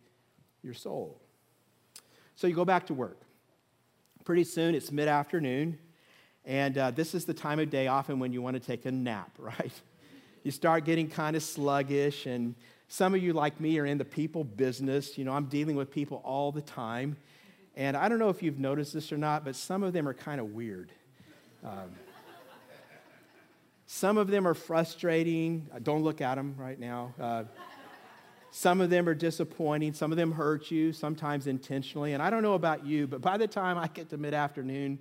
your 0.62 0.74
soul. 0.74 1.20
So, 2.36 2.48
you 2.48 2.54
go 2.54 2.66
back 2.66 2.88
to 2.88 2.94
work. 2.94 3.20
Pretty 4.26 4.44
soon, 4.44 4.76
it's 4.76 4.92
mid 4.92 5.08
afternoon, 5.08 5.80
and 6.46 6.78
uh, 6.78 6.92
this 6.92 7.16
is 7.16 7.26
the 7.26 7.34
time 7.34 7.60
of 7.60 7.70
day 7.70 7.88
often 7.88 8.20
when 8.20 8.32
you 8.34 8.42
want 8.42 8.56
to 8.56 8.60
take 8.60 8.86
a 8.86 8.92
nap, 8.92 9.32
right? 9.40 9.74
You 10.44 10.52
start 10.52 10.86
getting 10.86 11.10
kind 11.10 11.36
of 11.36 11.44
sluggish, 11.44 12.26
and 12.26 12.56
some 12.88 13.14
of 13.14 13.22
you, 13.22 13.34
like 13.34 13.60
me, 13.60 13.78
are 13.80 13.86
in 13.86 13.98
the 13.98 14.06
people 14.06 14.44
business. 14.44 15.18
You 15.18 15.26
know, 15.26 15.34
I'm 15.34 15.46
dealing 15.46 15.76
with 15.76 15.92
people 15.92 16.22
all 16.24 16.52
the 16.52 16.62
time. 16.62 17.18
And 17.76 17.96
I 17.96 18.10
don't 18.10 18.18
know 18.18 18.30
if 18.30 18.42
you've 18.42 18.60
noticed 18.60 18.94
this 18.94 19.12
or 19.12 19.18
not, 19.18 19.46
but 19.46 19.56
some 19.56 19.84
of 19.84 19.94
them 19.94 20.08
are 20.08 20.14
kind 20.14 20.40
of 20.40 20.54
weird. 20.54 20.92
Um, 21.64 21.92
some 23.86 24.18
of 24.18 24.28
them 24.30 24.48
are 24.48 24.54
frustrating. 24.54 25.68
Uh, 25.74 25.80
don't 25.80 26.04
look 26.04 26.22
at 26.22 26.36
them 26.36 26.56
right 26.58 26.80
now. 26.80 27.14
Uh, 27.20 27.44
some 28.52 28.82
of 28.82 28.90
them 28.90 29.08
are 29.08 29.14
disappointing. 29.14 29.94
Some 29.94 30.12
of 30.12 30.18
them 30.18 30.32
hurt 30.32 30.72
you, 30.72 30.92
sometimes 30.92 31.46
intentionally. 31.46 32.14
And 32.14 32.24
I 32.24 32.30
don't 32.30 32.42
know 32.42 32.56
about 32.56 32.86
you, 32.86 33.06
but 33.06 33.22
by 33.22 33.38
the 33.38 33.48
time 33.48 33.78
I 33.78 33.88
get 33.88 34.10
to 34.10 34.18
mid 34.18 34.34
afternoon, 34.34 35.00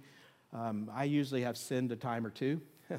um, 0.53 0.91
I 0.93 1.05
usually 1.05 1.43
have 1.43 1.57
sinned 1.57 1.91
a 1.93 1.97
time 1.97 2.27
or 2.27 2.31
two. 2.31 2.61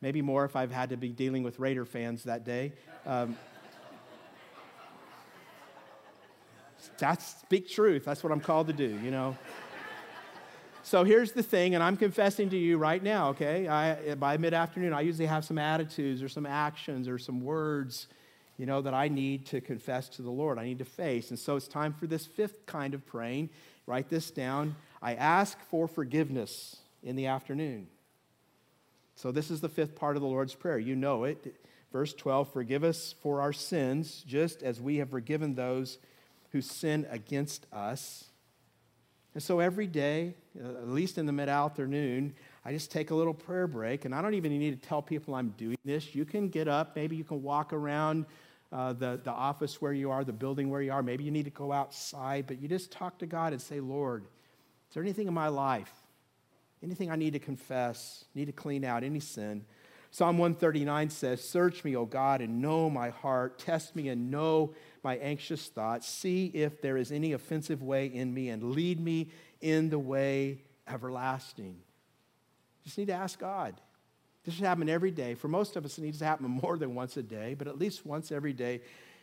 Maybe 0.00 0.22
more 0.22 0.44
if 0.44 0.56
I've 0.56 0.70
had 0.70 0.90
to 0.90 0.96
be 0.96 1.08
dealing 1.08 1.42
with 1.42 1.58
Raider 1.58 1.84
fans 1.84 2.24
that 2.24 2.44
day. 2.44 2.72
Um, 3.06 3.36
That's 6.98 7.26
speak 7.40 7.68
truth. 7.68 8.04
That's 8.04 8.22
what 8.22 8.32
I'm 8.32 8.40
called 8.40 8.66
to 8.68 8.72
do, 8.72 8.98
you 9.02 9.10
know. 9.10 9.36
So 10.86 11.02
here's 11.02 11.32
the 11.32 11.42
thing, 11.42 11.74
and 11.74 11.82
I'm 11.82 11.96
confessing 11.96 12.50
to 12.50 12.58
you 12.58 12.76
right 12.76 13.02
now, 13.02 13.30
okay? 13.30 13.66
I, 13.66 14.16
by 14.16 14.36
mid 14.36 14.52
afternoon, 14.52 14.92
I 14.92 15.00
usually 15.00 15.24
have 15.24 15.42
some 15.42 15.56
attitudes 15.56 16.22
or 16.22 16.28
some 16.28 16.44
actions 16.44 17.08
or 17.08 17.16
some 17.16 17.40
words, 17.40 18.06
you 18.58 18.66
know, 18.66 18.82
that 18.82 18.92
I 18.92 19.08
need 19.08 19.46
to 19.46 19.62
confess 19.62 20.10
to 20.10 20.22
the 20.22 20.30
Lord. 20.30 20.58
I 20.58 20.64
need 20.64 20.80
to 20.80 20.84
face. 20.84 21.30
And 21.30 21.38
so 21.38 21.56
it's 21.56 21.68
time 21.68 21.94
for 21.94 22.06
this 22.06 22.26
fifth 22.26 22.66
kind 22.66 22.92
of 22.92 23.06
praying. 23.06 23.48
Write 23.86 24.10
this 24.10 24.30
down. 24.30 24.76
I 25.00 25.14
ask 25.14 25.58
for 25.70 25.88
forgiveness 25.88 26.76
in 27.02 27.16
the 27.16 27.28
afternoon. 27.28 27.86
So 29.16 29.32
this 29.32 29.50
is 29.50 29.62
the 29.62 29.70
fifth 29.70 29.94
part 29.94 30.16
of 30.16 30.22
the 30.22 30.28
Lord's 30.28 30.54
Prayer. 30.54 30.78
You 30.78 30.96
know 30.96 31.24
it. 31.24 31.56
Verse 31.92 32.12
12 32.12 32.52
Forgive 32.52 32.84
us 32.84 33.14
for 33.22 33.40
our 33.40 33.54
sins, 33.54 34.22
just 34.26 34.62
as 34.62 34.82
we 34.82 34.96
have 34.96 35.08
forgiven 35.08 35.54
those 35.54 35.96
who 36.54 36.60
sin 36.60 37.04
against 37.10 37.66
us. 37.72 38.26
And 39.34 39.42
so 39.42 39.58
every 39.58 39.88
day, 39.88 40.36
uh, 40.56 40.68
at 40.68 40.88
least 40.88 41.18
in 41.18 41.26
the 41.26 41.32
mid 41.32 41.48
afternoon, 41.48 42.32
I 42.64 42.70
just 42.70 42.92
take 42.92 43.10
a 43.10 43.14
little 43.14 43.34
prayer 43.34 43.66
break, 43.66 44.04
and 44.04 44.14
I 44.14 44.22
don't 44.22 44.34
even 44.34 44.56
need 44.56 44.80
to 44.80 44.88
tell 44.88 45.02
people 45.02 45.34
I'm 45.34 45.48
doing 45.58 45.76
this. 45.84 46.14
You 46.14 46.24
can 46.24 46.48
get 46.48 46.68
up, 46.68 46.94
maybe 46.94 47.16
you 47.16 47.24
can 47.24 47.42
walk 47.42 47.72
around 47.72 48.24
uh, 48.70 48.92
the, 48.92 49.20
the 49.24 49.32
office 49.32 49.82
where 49.82 49.92
you 49.92 50.12
are, 50.12 50.22
the 50.22 50.32
building 50.32 50.70
where 50.70 50.80
you 50.80 50.92
are. 50.92 51.02
Maybe 51.02 51.24
you 51.24 51.32
need 51.32 51.46
to 51.46 51.50
go 51.50 51.72
outside, 51.72 52.46
but 52.46 52.62
you 52.62 52.68
just 52.68 52.92
talk 52.92 53.18
to 53.18 53.26
God 53.26 53.52
and 53.52 53.60
say, 53.60 53.80
Lord, 53.80 54.22
is 54.22 54.94
there 54.94 55.02
anything 55.02 55.26
in 55.26 55.34
my 55.34 55.48
life, 55.48 55.92
anything 56.84 57.10
I 57.10 57.16
need 57.16 57.32
to 57.32 57.40
confess, 57.40 58.26
need 58.36 58.44
to 58.44 58.52
clean 58.52 58.84
out, 58.84 59.02
any 59.02 59.18
sin? 59.18 59.64
Psalm 60.14 60.38
139 60.38 61.10
says, 61.10 61.42
Search 61.42 61.82
me, 61.82 61.96
O 61.96 62.04
God, 62.04 62.40
and 62.40 62.62
know 62.62 62.88
my 62.88 63.10
heart. 63.10 63.58
Test 63.58 63.96
me 63.96 64.10
and 64.10 64.30
know 64.30 64.72
my 65.02 65.16
anxious 65.16 65.66
thoughts. 65.66 66.08
See 66.08 66.52
if 66.54 66.80
there 66.80 66.96
is 66.96 67.10
any 67.10 67.32
offensive 67.32 67.82
way 67.82 68.06
in 68.06 68.32
me 68.32 68.50
and 68.50 68.62
lead 68.62 69.00
me 69.00 69.30
in 69.60 69.90
the 69.90 69.98
way 69.98 70.60
everlasting. 70.86 71.74
Just 72.84 72.96
need 72.96 73.08
to 73.08 73.12
ask 73.12 73.40
God. 73.40 73.74
This 74.44 74.54
should 74.54 74.62
happen 74.62 74.88
every 74.88 75.10
day. 75.10 75.34
For 75.34 75.48
most 75.48 75.74
of 75.74 75.84
us, 75.84 75.98
it 75.98 76.02
needs 76.02 76.20
to 76.20 76.26
happen 76.26 76.46
more 76.62 76.78
than 76.78 76.94
once 76.94 77.16
a 77.16 77.22
day, 77.24 77.54
but 77.54 77.66
at 77.66 77.76
least 77.76 78.06
once 78.06 78.30
every 78.30 78.52
day. 78.52 78.82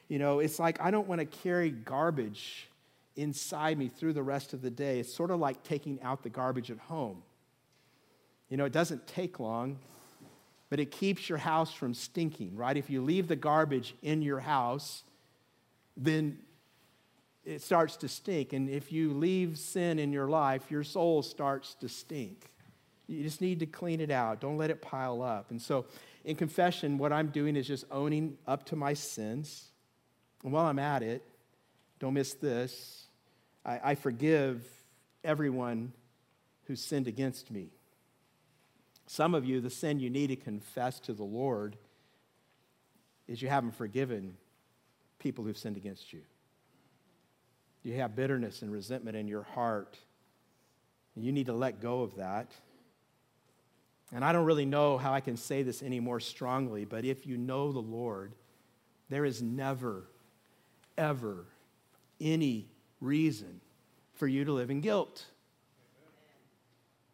You 0.09 0.19
know, 0.19 0.39
it's 0.39 0.59
like 0.59 0.81
I 0.81 0.91
don't 0.91 1.07
want 1.07 1.19
to 1.19 1.25
carry 1.25 1.69
garbage 1.69 2.67
inside 3.15 3.77
me 3.77 3.87
through 3.87 4.11
the 4.11 4.23
rest 4.23 4.51
of 4.51 4.61
the 4.61 4.69
day. 4.69 4.99
It's 4.99 5.13
sort 5.13 5.31
of 5.31 5.39
like 5.39 5.63
taking 5.63 6.01
out 6.01 6.21
the 6.21 6.29
garbage 6.29 6.69
at 6.69 6.79
home. 6.79 7.23
You 8.49 8.57
know, 8.57 8.65
it 8.65 8.73
doesn't 8.73 9.07
take 9.07 9.39
long, 9.39 9.79
but 10.71 10.79
it 10.79 10.89
keeps 10.89 11.27
your 11.27 11.37
house 11.37 11.73
from 11.73 11.93
stinking, 11.93 12.55
right? 12.55 12.77
If 12.77 12.89
you 12.89 13.03
leave 13.03 13.27
the 13.27 13.35
garbage 13.35 13.93
in 14.01 14.21
your 14.21 14.39
house, 14.39 15.03
then 15.97 16.39
it 17.43 17.61
starts 17.61 17.97
to 17.97 18.07
stink. 18.07 18.53
And 18.53 18.69
if 18.69 18.89
you 18.89 19.13
leave 19.13 19.57
sin 19.57 19.99
in 19.99 20.13
your 20.13 20.29
life, 20.29 20.71
your 20.71 20.85
soul 20.85 21.23
starts 21.23 21.75
to 21.81 21.89
stink. 21.89 22.49
You 23.07 23.21
just 23.21 23.41
need 23.41 23.59
to 23.59 23.65
clean 23.65 23.99
it 23.99 24.11
out. 24.11 24.39
Don't 24.39 24.55
let 24.55 24.69
it 24.69 24.81
pile 24.81 25.21
up. 25.21 25.51
And 25.51 25.61
so 25.61 25.87
in 26.23 26.37
confession, 26.37 26.97
what 26.97 27.11
I'm 27.11 27.27
doing 27.27 27.57
is 27.57 27.67
just 27.67 27.83
owning 27.91 28.37
up 28.47 28.65
to 28.67 28.77
my 28.77 28.93
sins. 28.93 29.65
And 30.41 30.53
while 30.53 30.67
I'm 30.67 30.79
at 30.79 31.03
it, 31.03 31.21
don't 31.99 32.13
miss 32.13 32.33
this 32.33 33.07
I, 33.65 33.79
I 33.83 33.95
forgive 33.95 34.65
everyone 35.21 35.91
who 36.67 36.77
sinned 36.77 37.07
against 37.07 37.51
me. 37.51 37.71
Some 39.11 39.35
of 39.35 39.43
you, 39.43 39.59
the 39.59 39.69
sin 39.69 39.99
you 39.99 40.09
need 40.09 40.27
to 40.27 40.37
confess 40.37 40.97
to 41.01 41.11
the 41.11 41.25
Lord 41.25 41.75
is 43.27 43.41
you 43.41 43.49
haven't 43.49 43.75
forgiven 43.75 44.37
people 45.19 45.43
who've 45.43 45.57
sinned 45.57 45.75
against 45.75 46.13
you. 46.13 46.21
You 47.83 47.95
have 47.95 48.15
bitterness 48.15 48.61
and 48.61 48.71
resentment 48.71 49.17
in 49.17 49.27
your 49.27 49.43
heart. 49.43 49.97
You 51.17 51.33
need 51.33 51.47
to 51.47 51.53
let 51.53 51.81
go 51.81 52.03
of 52.03 52.15
that. 52.15 52.53
And 54.13 54.23
I 54.23 54.31
don't 54.31 54.45
really 54.45 54.63
know 54.63 54.97
how 54.97 55.11
I 55.11 55.19
can 55.19 55.35
say 55.35 55.61
this 55.61 55.83
any 55.83 55.99
more 55.99 56.21
strongly, 56.21 56.85
but 56.85 57.03
if 57.03 57.27
you 57.27 57.35
know 57.35 57.73
the 57.73 57.79
Lord, 57.79 58.33
there 59.09 59.25
is 59.25 59.41
never, 59.41 60.05
ever 60.97 61.47
any 62.21 62.69
reason 63.01 63.59
for 64.13 64.25
you 64.25 64.45
to 64.45 64.53
live 64.53 64.71
in 64.71 64.79
guilt. 64.79 65.25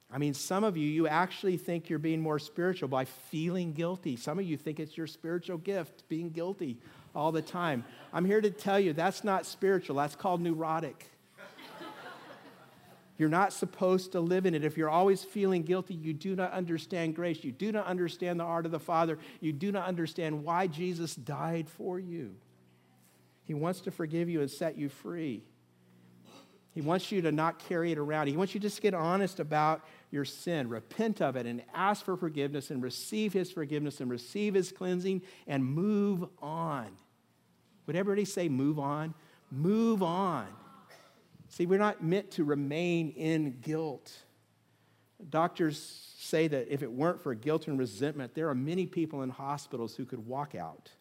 I 0.10 0.18
mean, 0.18 0.34
some 0.34 0.64
of 0.64 0.78
you, 0.78 0.88
you 0.88 1.08
actually 1.08 1.58
think 1.58 1.90
you're 1.90 2.00
being 2.00 2.22
more 2.22 2.40
spiritual 2.40 2.88
by 2.88 3.06
feeling 3.06 3.74
guilty. 3.74 4.16
Some 4.16 4.40
of 4.40 4.46
you 4.46 4.56
think 4.56 4.80
it's 4.80 4.96
your 4.96 5.08
spiritual 5.08 5.58
gift, 5.58 6.08
being 6.08 6.30
guilty 6.30 6.78
all 7.14 7.32
the 7.32 7.42
time. 7.42 7.84
I'm 8.14 8.24
here 8.24 8.40
to 8.40 8.50
tell 8.50 8.80
you 8.80 8.94
that's 8.94 9.24
not 9.24 9.46
spiritual, 9.46 9.98
that's 9.98 10.16
called 10.16 10.42
neurotic. 10.42 11.10
You're 13.18 13.28
not 13.28 13.52
supposed 13.52 14.14
to 14.14 14.22
live 14.22 14.46
in 14.46 14.54
it. 14.54 14.64
If 14.64 14.78
you're 14.78 14.92
always 14.92 15.24
feeling 15.24 15.64
guilty, 15.64 15.96
you 15.96 16.14
do 16.14 16.36
not 16.36 16.52
understand 16.52 17.16
grace. 17.16 17.44
You 17.44 17.52
do 17.52 17.72
not 17.72 17.88
understand 17.88 18.40
the 18.40 18.44
art 18.44 18.68
of 18.68 18.72
the 18.72 18.80
Father. 18.80 19.18
You 19.42 19.52
do 19.52 19.72
not 19.72 19.88
understand 19.88 20.44
why 20.44 20.68
Jesus 20.68 21.16
died 21.16 21.68
for 21.68 22.00
you. 22.00 22.36
He 23.44 23.56
wants 23.56 23.82
to 23.82 23.92
forgive 23.92 24.30
you 24.30 24.42
and 24.42 24.52
set 24.52 24.78
you 24.78 24.88
free. 24.88 25.42
He 26.78 26.82
wants 26.82 27.12
you 27.12 27.24
to 27.24 27.32
not 27.32 27.58
carry 27.58 27.92
it 27.92 27.98
around. 27.98 28.28
He 28.28 28.38
wants 28.38 28.54
you 28.54 28.60
to 28.60 28.68
just 28.68 28.84
get 28.84 28.94
honest 28.94 29.40
about 29.40 29.84
your 30.12 30.24
sin, 30.24 30.70
repent 30.70 31.24
of 31.24 31.36
it, 31.36 31.48
and 31.48 31.64
ask 31.74 32.06
for 32.06 32.16
forgiveness 32.16 32.70
and 32.70 32.84
receive 32.84 33.34
His 33.34 33.52
forgiveness 33.52 34.00
and 34.00 34.12
receive 34.12 34.54
His 34.54 34.72
cleansing 34.72 35.24
and 35.48 35.66
move 35.66 36.30
on. 36.40 36.90
Would 37.88 37.96
everybody 37.96 38.26
say, 38.26 38.48
move 38.48 38.78
on? 38.78 39.16
Move 39.50 40.04
on. 40.04 40.46
See, 41.50 41.66
we're 41.66 41.80
not 41.80 42.04
meant 42.04 42.30
to 42.34 42.44
remain 42.44 43.10
in 43.10 43.58
guilt. 43.60 44.16
Doctors 45.32 46.14
say 46.20 46.48
that 46.48 46.72
if 46.72 46.84
it 46.84 46.92
weren't 46.92 47.20
for 47.20 47.34
guilt 47.34 47.68
and 47.68 47.80
resentment, 47.80 48.36
there 48.36 48.50
are 48.50 48.56
many 48.56 48.86
people 48.86 49.24
in 49.24 49.32
hospitals 49.32 49.96
who 49.96 50.06
could 50.06 50.28
walk 50.28 50.54
out. 50.54 50.92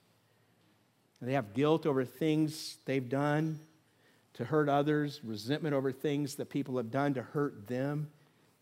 And 1.20 1.28
they 1.28 1.34
have 1.34 1.52
guilt 1.52 1.84
over 1.84 2.02
things 2.02 2.78
they've 2.86 3.06
done 3.06 3.60
to 4.36 4.44
hurt 4.44 4.68
others, 4.68 5.20
resentment 5.24 5.74
over 5.74 5.92
things 5.92 6.36
that 6.36 6.50
people 6.50 6.76
have 6.76 6.90
done 6.90 7.14
to 7.14 7.22
hurt 7.22 7.66
them. 7.66 8.08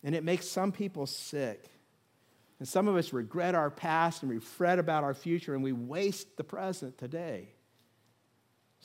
And 0.03 0.15
it 0.15 0.23
makes 0.23 0.47
some 0.47 0.71
people 0.71 1.05
sick. 1.05 1.69
And 2.59 2.67
some 2.67 2.87
of 2.87 2.95
us 2.95 3.11
regret 3.11 3.55
our 3.55 3.69
past 3.69 4.23
and 4.23 4.31
we 4.31 4.39
fret 4.39 4.79
about 4.79 5.03
our 5.03 5.13
future 5.13 5.53
and 5.53 5.61
we 5.63 5.73
waste 5.73 6.37
the 6.37 6.43
present 6.43 6.97
today. 6.97 7.49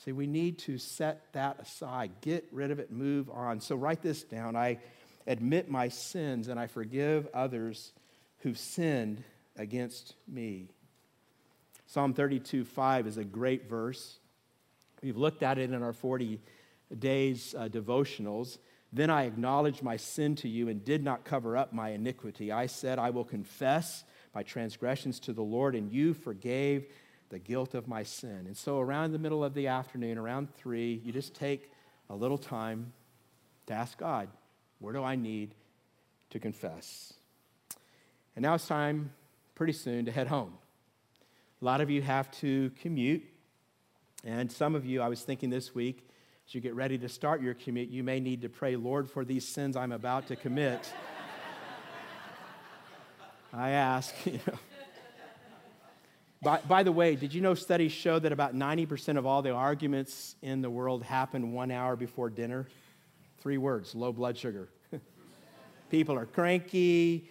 See, 0.03 0.11
we 0.11 0.27
need 0.27 0.59
to 0.59 0.77
set 0.77 1.31
that 1.33 1.59
aside, 1.61 2.11
get 2.21 2.45
rid 2.51 2.71
of 2.71 2.79
it, 2.79 2.91
move 2.91 3.29
on. 3.29 3.61
So 3.61 3.75
write 3.75 4.01
this 4.01 4.23
down. 4.23 4.55
I 4.57 4.79
admit 5.27 5.69
my 5.69 5.87
sins 5.87 6.49
and 6.49 6.59
I 6.59 6.67
forgive 6.67 7.27
others 7.33 7.93
who've 8.39 8.57
sinned 8.57 9.23
against 9.55 10.15
me. 10.27 10.71
Psalm 11.85 12.13
32 12.13 12.65
5 12.65 13.07
is 13.07 13.17
a 13.17 13.23
great 13.23 13.69
verse. 13.69 14.17
We've 15.01 15.17
looked 15.17 15.43
at 15.43 15.57
it 15.57 15.71
in 15.71 15.83
our 15.83 15.93
40 15.93 16.39
days 16.99 17.55
uh, 17.57 17.67
devotionals. 17.67 18.57
Then 18.93 19.09
I 19.09 19.23
acknowledged 19.23 19.83
my 19.83 19.97
sin 19.97 20.35
to 20.37 20.49
you 20.49 20.67
and 20.67 20.83
did 20.83 21.03
not 21.03 21.23
cover 21.23 21.55
up 21.55 21.73
my 21.73 21.89
iniquity. 21.89 22.51
I 22.51 22.65
said, 22.65 22.99
I 22.99 23.09
will 23.09 23.23
confess 23.23 24.03
my 24.35 24.43
transgressions 24.43 25.19
to 25.21 25.33
the 25.33 25.41
Lord, 25.41 25.75
and 25.75 25.91
you 25.91 26.13
forgave 26.13 26.85
the 27.29 27.39
guilt 27.39 27.73
of 27.73 27.87
my 27.87 28.03
sin. 28.03 28.43
And 28.45 28.55
so, 28.55 28.79
around 28.79 29.13
the 29.13 29.19
middle 29.19 29.43
of 29.43 29.53
the 29.53 29.67
afternoon, 29.67 30.17
around 30.17 30.53
three, 30.55 31.01
you 31.05 31.11
just 31.13 31.33
take 31.33 31.71
a 32.09 32.15
little 32.15 32.37
time 32.37 32.91
to 33.67 33.73
ask 33.73 33.97
God, 33.97 34.27
where 34.79 34.93
do 34.93 35.03
I 35.03 35.15
need 35.15 35.55
to 36.31 36.39
confess? 36.39 37.13
And 38.35 38.43
now 38.43 38.55
it's 38.55 38.67
time, 38.67 39.11
pretty 39.55 39.73
soon, 39.73 40.05
to 40.05 40.11
head 40.11 40.27
home. 40.27 40.53
A 41.61 41.65
lot 41.65 41.79
of 41.79 41.89
you 41.89 42.01
have 42.01 42.31
to 42.39 42.71
commute. 42.81 43.23
And 44.25 44.51
some 44.51 44.75
of 44.75 44.85
you, 44.85 45.01
I 45.01 45.07
was 45.07 45.21
thinking 45.21 45.49
this 45.49 45.73
week, 45.73 46.07
as 46.51 46.55
you 46.55 46.59
get 46.59 46.75
ready 46.75 46.97
to 46.97 47.07
start 47.07 47.41
your 47.41 47.53
commute, 47.53 47.87
you 47.87 48.03
may 48.03 48.19
need 48.19 48.41
to 48.41 48.49
pray, 48.49 48.75
Lord, 48.75 49.09
for 49.09 49.23
these 49.23 49.47
sins 49.47 49.77
I'm 49.77 49.93
about 49.93 50.27
to 50.27 50.35
commit. 50.35 50.91
I 53.53 53.69
ask, 53.69 54.13
you 54.25 54.41
know. 54.45 54.59
By, 56.41 56.59
by, 56.67 56.83
the 56.83 56.91
way, 56.91 57.15
did 57.15 57.33
you 57.33 57.39
know 57.39 57.53
studies 57.53 57.93
show 57.93 58.19
that 58.19 58.33
about 58.33 58.53
90% 58.53 59.17
of 59.17 59.25
all 59.25 59.41
the 59.41 59.51
arguments 59.51 60.35
in 60.41 60.61
the 60.61 60.69
world 60.69 61.03
happen 61.03 61.53
one 61.53 61.71
hour 61.71 61.95
before 61.95 62.29
dinner? 62.29 62.67
Three 63.39 63.57
words 63.57 63.95
low 63.95 64.11
blood 64.11 64.37
sugar. 64.37 64.67
people 65.89 66.17
are 66.17 66.25
cranky, 66.25 67.29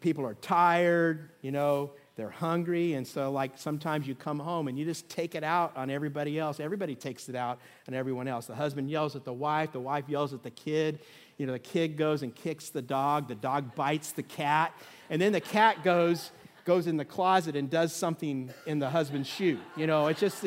people 0.00 0.24
are 0.24 0.34
tired, 0.36 1.28
you 1.42 1.52
know, 1.52 1.90
they're 2.16 2.30
hungry. 2.30 2.94
And 2.94 3.06
so, 3.06 3.32
like, 3.32 3.52
sometimes 3.56 4.06
you 4.06 4.14
come 4.14 4.38
home 4.38 4.68
and 4.68 4.78
you 4.78 4.84
just 4.84 5.08
take 5.08 5.34
it 5.34 5.42
out 5.42 5.76
on 5.76 5.90
everybody 5.90 6.38
else. 6.38 6.60
Everybody 6.60 6.94
takes 6.94 7.28
it 7.28 7.34
out 7.34 7.58
on 7.88 7.94
everyone 7.94 8.28
else. 8.28 8.46
The 8.46 8.54
husband 8.54 8.90
yells 8.90 9.16
at 9.16 9.24
the 9.24 9.32
wife, 9.32 9.72
the 9.72 9.80
wife 9.80 10.04
yells 10.08 10.34
at 10.34 10.42
the 10.42 10.50
kid. 10.50 11.00
You 11.38 11.46
know, 11.46 11.52
the 11.52 11.58
kid 11.58 11.96
goes 11.96 12.22
and 12.22 12.34
kicks 12.34 12.68
the 12.68 12.82
dog, 12.82 13.28
the 13.28 13.34
dog 13.34 13.74
bites 13.74 14.12
the 14.12 14.22
cat, 14.22 14.74
and 15.10 15.20
then 15.20 15.32
the 15.32 15.40
cat 15.40 15.82
goes 15.82 16.30
goes 16.64 16.86
in 16.86 16.96
the 16.96 17.04
closet 17.04 17.56
and 17.56 17.68
does 17.68 17.92
something 17.92 18.50
in 18.66 18.78
the 18.78 18.88
husband's 18.88 19.28
shoe. 19.28 19.58
You 19.76 19.86
know, 19.86 20.06
it's 20.06 20.20
just 20.20 20.44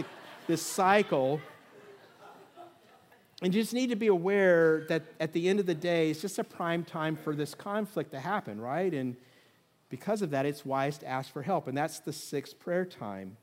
this 0.47 0.61
cycle. 0.61 1.41
And 3.41 3.53
you 3.53 3.61
just 3.61 3.73
need 3.73 3.89
to 3.89 3.97
be 3.97 4.07
aware 4.07 4.85
that 4.87 5.03
at 5.19 5.33
the 5.33 5.49
end 5.49 5.59
of 5.59 5.65
the 5.65 5.75
day, 5.75 6.09
it's 6.09 6.21
just 6.21 6.39
a 6.39 6.43
prime 6.43 6.85
time 6.85 7.17
for 7.17 7.35
this 7.35 7.53
conflict 7.53 8.11
to 8.11 8.19
happen, 8.19 8.61
right? 8.61 8.93
And 8.93 9.17
because 9.89 10.21
of 10.21 10.31
that, 10.31 10.45
it's 10.45 10.65
wise 10.65 10.97
to 10.99 11.07
ask 11.07 11.31
for 11.31 11.41
help. 11.41 11.67
And 11.67 11.77
that's 11.77 11.99
the 11.99 12.13
sixth 12.13 12.59
prayer 12.59 12.85
time. 12.85 13.37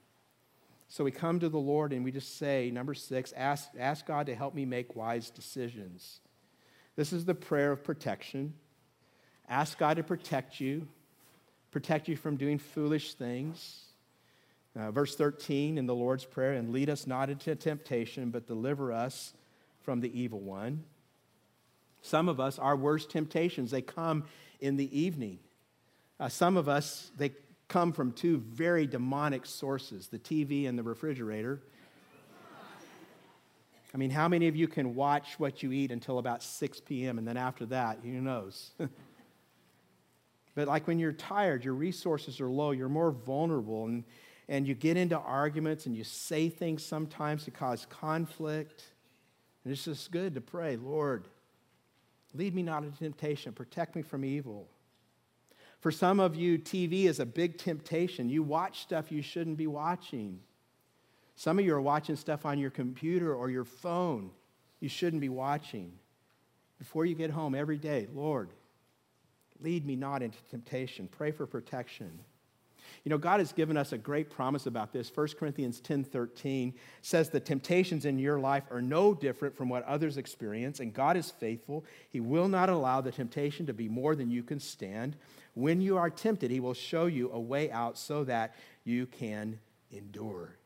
So 0.89 1.05
we 1.05 1.11
come 1.11 1.41
to 1.41 1.49
the 1.49 1.59
Lord 1.59 1.93
and 1.93 2.05
we 2.05 2.13
just 2.13 2.37
say, 2.37 2.71
number 2.71 2.95
six, 2.95 3.33
ask, 3.33 3.71
ask 3.79 4.05
God 4.05 4.27
to 4.27 4.35
help 4.35 4.55
me 4.55 4.67
make 4.67 4.95
wise 4.95 5.31
decisions. 5.31 6.21
This 6.97 7.13
is 7.13 7.25
the 7.25 7.35
prayer 7.35 7.73
of 7.73 7.83
protection. 7.83 8.55
Ask 9.49 9.79
God 9.79 9.97
to 9.97 10.03
protect 10.03 10.61
you, 10.61 10.87
protect 11.71 12.09
you 12.09 12.17
from 12.17 12.37
doing 12.37 12.59
foolish 12.59 13.15
things. 13.15 13.85
Uh, 14.75 14.91
verse 14.91 15.15
13 15.17 15.77
in 15.77 15.87
the 15.87 15.95
Lord's 15.95 16.25
Prayer, 16.25 16.53
and 16.53 16.73
lead 16.73 16.89
us 16.89 17.07
not 17.07 17.29
into 17.29 17.55
temptation, 17.55 18.31
but 18.31 18.47
deliver 18.47 18.91
us 18.91 19.35
from 19.81 20.01
the 20.01 20.19
evil 20.19 20.41
one. 20.41 20.85
Some 22.01 22.29
of 22.29 22.41
us, 22.41 22.59
our 22.59 22.77
worst 22.77 23.11
temptations, 23.11 23.71
they 23.71 23.83
come 23.83 24.25
in 24.61 24.77
the 24.77 24.99
evening. 24.99 25.39
Uh, 26.23 26.29
some 26.29 26.57
of 26.57 26.69
us, 26.69 27.11
they 27.17 27.33
come 27.67 27.93
from 27.93 28.13
two 28.13 28.39
very 28.39 28.87
demonic 28.87 29.45
sources 29.45 30.07
the 30.07 30.21
TV 30.21 30.69
and 30.69 30.79
the 30.79 30.83
refrigerator. 30.85 31.61
I 33.93 33.97
mean, 33.97 34.11
how 34.11 34.29
many 34.29 34.47
of 34.47 34.55
you 34.55 34.69
can 34.69 34.95
watch 34.95 35.41
what 35.41 35.65
you 35.65 35.73
eat 35.73 35.91
until 35.91 36.19
about 36.19 36.45
6 36.45 36.81
p.m. 36.83 37.19
and 37.19 37.27
then 37.27 37.37
after 37.37 37.67
that, 37.67 37.99
who 38.05 38.21
knows? 38.21 38.71
but 40.55 40.69
like 40.69 40.87
when 40.87 41.01
you're 41.01 41.13
tired, 41.13 41.65
your 41.65 41.75
resources 41.75 42.41
are 42.41 42.49
low, 42.49 42.71
you're 42.71 42.89
more 42.89 43.11
vulnerable, 43.11 43.87
and, 43.87 44.05
and 44.49 44.69
you 44.69 44.75
get 44.75 44.97
into 44.97 45.19
arguments 45.19 45.87
and 45.87 45.97
you 45.97 46.05
say 46.05 46.49
things 46.49 46.85
sometimes 46.85 47.47
to 47.47 47.51
cause 47.51 47.85
conflict. 47.91 48.85
And 49.65 49.73
it's 49.73 49.87
just 49.87 50.13
good 50.13 50.37
to 50.37 50.41
pray, 50.41 50.77
Lord, 50.77 51.27
lead 52.33 52.55
me 52.55 52.63
not 52.63 52.85
into 52.85 52.99
temptation, 53.01 53.53
protect 53.53 53.97
me 53.97 54.03
from 54.03 54.25
evil. 54.25 54.69
For 55.83 55.91
some 55.91 56.21
of 56.21 56.37
you, 56.37 56.59
TV 56.59 57.07
is 57.07 57.19
a 57.19 57.27
big 57.27 57.59
temptation. 57.59 58.29
You 58.29 58.45
watch 58.45 58.83
stuff 58.83 59.11
you 59.11 59.21
shouldn't 59.21 59.57
be 59.57 59.67
watching. 59.67 60.39
Some 61.35 61.59
of 61.59 61.65
you 61.65 61.75
are 61.75 61.81
watching 61.81 62.15
stuff 62.15 62.47
on 62.47 62.61
your 62.61 62.71
computer 62.71 63.35
or 63.35 63.51
your 63.51 63.65
phone 63.65 64.31
you 64.79 64.89
shouldn't 64.89 65.21
be 65.21 65.29
watching. 65.29 65.93
Before 66.79 67.05
you 67.05 67.17
get 67.17 67.31
home 67.31 67.57
every 67.57 67.79
day, 67.79 68.07
Lord, 68.15 68.51
lead 69.61 69.85
me 69.85 69.97
not 69.97 70.23
into 70.23 70.39
temptation. 70.51 71.09
Pray 71.11 71.33
for 71.33 71.47
protection. 71.47 72.17
You 73.05 73.11
know, 73.11 73.19
God 73.19 73.41
has 73.41 73.53
given 73.53 73.77
us 73.77 73.93
a 73.93 73.99
great 73.99 74.31
promise 74.31 74.67
about 74.67 74.93
this. 74.93 75.11
1 75.15 75.29
Corinthians 75.39 75.81
10 75.81 76.05
13 76.05 76.75
says 77.01 77.31
the 77.31 77.41
temptations 77.41 78.05
in 78.05 78.19
your 78.19 78.39
life 78.39 78.65
are 78.71 78.83
no 78.83 79.15
different 79.15 79.57
from 79.57 79.69
what 79.69 79.85
others 79.85 80.17
experience, 80.17 80.81
and 80.81 80.93
God 80.93 81.17
is 81.17 81.31
faithful. 81.31 81.85
He 82.11 82.21
will 82.21 82.49
not 82.49 82.69
allow 82.69 83.01
the 83.01 83.13
temptation 83.13 83.67
to 83.67 83.73
be 83.73 83.89
more 83.89 84.15
than 84.15 84.31
you 84.31 84.43
can 84.43 84.61
stand. 84.61 85.17
When 85.55 85.81
you 85.81 85.99
are 85.99 86.11
tempted, 86.11 86.51
He 86.51 86.61
will 86.61 86.75
show 86.75 87.07
you 87.07 87.31
a 87.33 87.41
way 87.41 87.71
out 87.71 87.99
so 87.99 88.25
that 88.25 88.55
you 88.85 89.07
can 89.07 89.59
endure. 89.91 90.57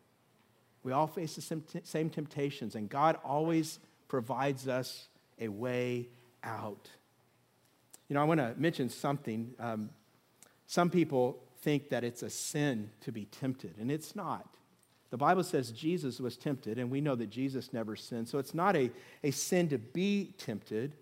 We 0.82 0.92
all 0.92 1.08
face 1.08 1.34
the 1.34 1.62
same 1.82 2.10
temptations, 2.10 2.76
and 2.76 2.88
God 2.88 3.18
always 3.24 3.80
provides 4.08 4.68
us 4.68 5.08
a 5.40 5.48
way 5.48 6.08
out. 6.44 6.88
You 8.08 8.14
know, 8.14 8.20
I 8.20 8.24
want 8.24 8.38
to 8.38 8.54
mention 8.56 8.88
something. 8.88 9.52
Um, 9.58 9.90
some 10.66 10.90
people 10.90 11.42
think 11.66 11.88
that 11.88 12.04
it's 12.04 12.22
a 12.22 12.30
sin 12.30 12.90
to 13.00 13.10
be 13.10 13.24
tempted, 13.24 13.74
and 13.80 13.90
it's 13.90 14.14
not. 14.14 14.46
The 15.10 15.16
Bible 15.16 15.42
says 15.42 15.72
Jesus 15.72 16.20
was 16.20 16.36
tempted, 16.36 16.78
and 16.78 16.92
we 16.92 17.00
know 17.00 17.16
that 17.16 17.28
Jesus 17.28 17.72
never 17.72 17.96
sinned. 17.96 18.28
So 18.28 18.38
it's 18.38 18.54
not 18.54 18.76
a, 18.76 18.88
a 19.24 19.32
sin 19.32 19.68
to 19.70 19.78
be 19.78 20.32
tempted, 20.38 20.94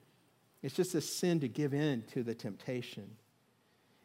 it's 0.62 0.74
just 0.74 0.94
a 0.94 1.02
sin 1.02 1.38
to 1.40 1.48
give 1.48 1.74
in 1.74 2.02
to 2.14 2.22
the 2.22 2.34
temptation. 2.34 3.10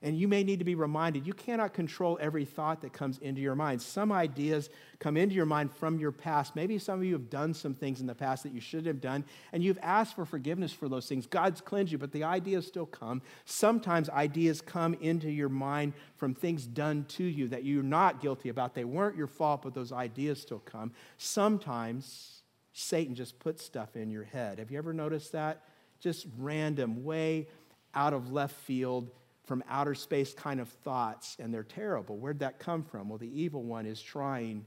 And 0.01 0.17
you 0.17 0.29
may 0.29 0.43
need 0.43 0.59
to 0.59 0.65
be 0.65 0.75
reminded 0.75 1.27
you 1.27 1.33
cannot 1.33 1.73
control 1.73 2.17
every 2.21 2.45
thought 2.45 2.81
that 2.81 2.93
comes 2.93 3.17
into 3.17 3.41
your 3.41 3.55
mind. 3.55 3.81
Some 3.81 4.13
ideas 4.13 4.69
come 4.99 5.17
into 5.17 5.35
your 5.35 5.45
mind 5.45 5.73
from 5.73 5.99
your 5.99 6.13
past. 6.13 6.55
Maybe 6.55 6.77
some 6.77 6.99
of 6.99 7.05
you 7.05 7.13
have 7.13 7.29
done 7.29 7.53
some 7.53 7.73
things 7.73 7.99
in 7.99 8.07
the 8.07 8.15
past 8.15 8.43
that 8.43 8.53
you 8.53 8.61
shouldn't 8.61 8.87
have 8.87 9.01
done, 9.01 9.25
and 9.51 9.61
you've 9.61 9.79
asked 9.81 10.15
for 10.15 10.23
forgiveness 10.23 10.71
for 10.71 10.87
those 10.87 11.07
things. 11.07 11.27
God's 11.27 11.59
cleansed 11.59 11.91
you, 11.91 11.97
but 11.97 12.13
the 12.13 12.23
ideas 12.23 12.65
still 12.65 12.85
come. 12.85 13.21
Sometimes 13.43 14.09
ideas 14.09 14.61
come 14.61 14.93
into 15.01 15.29
your 15.29 15.49
mind 15.49 15.91
from 16.15 16.33
things 16.33 16.65
done 16.65 17.03
to 17.09 17.25
you 17.25 17.49
that 17.49 17.65
you're 17.65 17.83
not 17.83 18.21
guilty 18.21 18.47
about. 18.47 18.75
They 18.75 18.85
weren't 18.85 19.17
your 19.17 19.27
fault, 19.27 19.63
but 19.63 19.73
those 19.73 19.91
ideas 19.91 20.41
still 20.41 20.59
come. 20.59 20.93
Sometimes 21.17 22.41
Satan 22.71 23.15
just 23.15 23.37
puts 23.39 23.65
stuff 23.65 23.97
in 23.97 24.09
your 24.09 24.23
head. 24.23 24.59
Have 24.59 24.71
you 24.71 24.77
ever 24.77 24.93
noticed 24.93 25.33
that? 25.33 25.63
Just 25.99 26.25
random, 26.37 27.03
way 27.03 27.49
out 27.93 28.13
of 28.13 28.31
left 28.31 28.55
field 28.55 29.09
from 29.49 29.63
outer 29.67 29.95
space 29.95 30.31
kind 30.31 30.59
of 30.59 30.69
thoughts, 30.69 31.35
and 31.39 31.51
they're 31.51 31.63
terrible. 31.63 32.19
Where'd 32.19 32.37
that 32.37 32.59
come 32.59 32.83
from? 32.83 33.09
Well, 33.09 33.17
the 33.17 33.41
evil 33.41 33.63
one 33.63 33.87
is 33.87 33.99
trying 33.99 34.63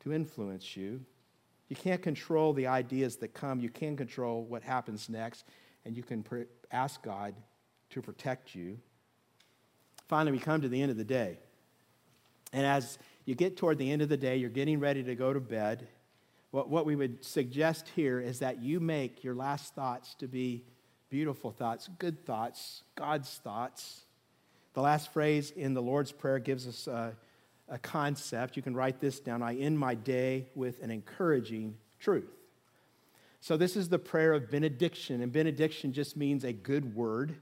to 0.00 0.12
influence 0.12 0.76
you. 0.76 1.00
You 1.70 1.76
can't 1.76 2.02
control 2.02 2.52
the 2.52 2.66
ideas 2.66 3.16
that 3.16 3.32
come, 3.32 3.58
you 3.58 3.70
can 3.70 3.96
control 3.96 4.44
what 4.44 4.62
happens 4.62 5.08
next, 5.08 5.46
and 5.86 5.96
you 5.96 6.02
can 6.02 6.22
pr- 6.22 6.42
ask 6.70 7.02
God 7.02 7.34
to 7.88 8.02
protect 8.02 8.54
you. 8.54 8.78
Finally, 10.08 10.32
we 10.32 10.40
come 10.40 10.60
to 10.60 10.68
the 10.68 10.82
end 10.82 10.90
of 10.90 10.98
the 10.98 11.02
day. 11.02 11.38
And 12.52 12.66
as 12.66 12.98
you 13.24 13.34
get 13.34 13.56
toward 13.56 13.78
the 13.78 13.90
end 13.90 14.02
of 14.02 14.10
the 14.10 14.18
day, 14.18 14.36
you're 14.36 14.50
getting 14.50 14.78
ready 14.78 15.02
to 15.04 15.14
go 15.14 15.32
to 15.32 15.40
bed. 15.40 15.88
what, 16.50 16.68
what 16.68 16.84
we 16.84 16.96
would 16.96 17.24
suggest 17.24 17.88
here 17.96 18.20
is 18.20 18.40
that 18.40 18.60
you 18.60 18.78
make 18.78 19.24
your 19.24 19.34
last 19.34 19.74
thoughts 19.74 20.14
to 20.16 20.28
be 20.28 20.66
beautiful 21.08 21.50
thoughts, 21.50 21.88
good 21.98 22.24
thoughts, 22.24 22.82
God's 22.94 23.30
thoughts. 23.42 24.02
The 24.74 24.82
last 24.82 25.12
phrase 25.12 25.52
in 25.52 25.74
the 25.74 25.82
Lord's 25.82 26.12
Prayer 26.12 26.38
gives 26.38 26.66
us 26.66 26.86
a, 26.86 27.14
a 27.68 27.78
concept. 27.78 28.56
You 28.56 28.62
can 28.62 28.74
write 28.74 29.00
this 29.00 29.20
down. 29.20 29.42
I 29.42 29.56
end 29.56 29.78
my 29.78 29.94
day 29.94 30.46
with 30.54 30.82
an 30.82 30.90
encouraging 30.90 31.76
truth. 31.98 32.28
So, 33.40 33.56
this 33.56 33.76
is 33.76 33.88
the 33.88 33.98
prayer 33.98 34.32
of 34.32 34.50
benediction, 34.50 35.22
and 35.22 35.32
benediction 35.32 35.92
just 35.92 36.16
means 36.16 36.44
a 36.44 36.52
good 36.52 36.94
word. 36.94 37.36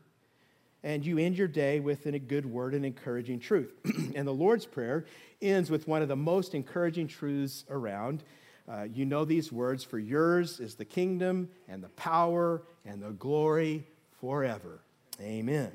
And 0.83 1.05
you 1.05 1.17
end 1.17 1.39
your 1.39 1.49
day 1.49 1.81
with 1.81 2.05
a 2.05 2.19
good 2.19 2.45
word 2.45 2.75
and 2.75 2.85
encouraging 2.85 3.41
truth. 3.41 3.73
and 4.15 4.29
the 4.29 4.35
Lord's 4.35 4.67
Prayer 4.67 5.07
ends 5.41 5.71
with 5.71 5.89
one 5.89 6.03
of 6.03 6.09
the 6.09 6.17
most 6.17 6.55
encouraging 6.55 7.09
truths 7.09 7.65
around. 7.71 8.23
Uh, 8.69 8.87
you 8.93 9.05
know 9.05 9.25
these 9.25 9.53
words 9.53 9.85
For 9.85 9.99
yours 9.99 10.61
is 10.61 10.75
the 10.75 10.85
kingdom 10.85 11.51
and 11.69 11.83
the 11.83 11.91
power 11.91 12.63
and 12.85 13.03
the 13.03 13.11
glory 13.11 13.87
forever. 14.21 14.81
Amen. 15.21 15.73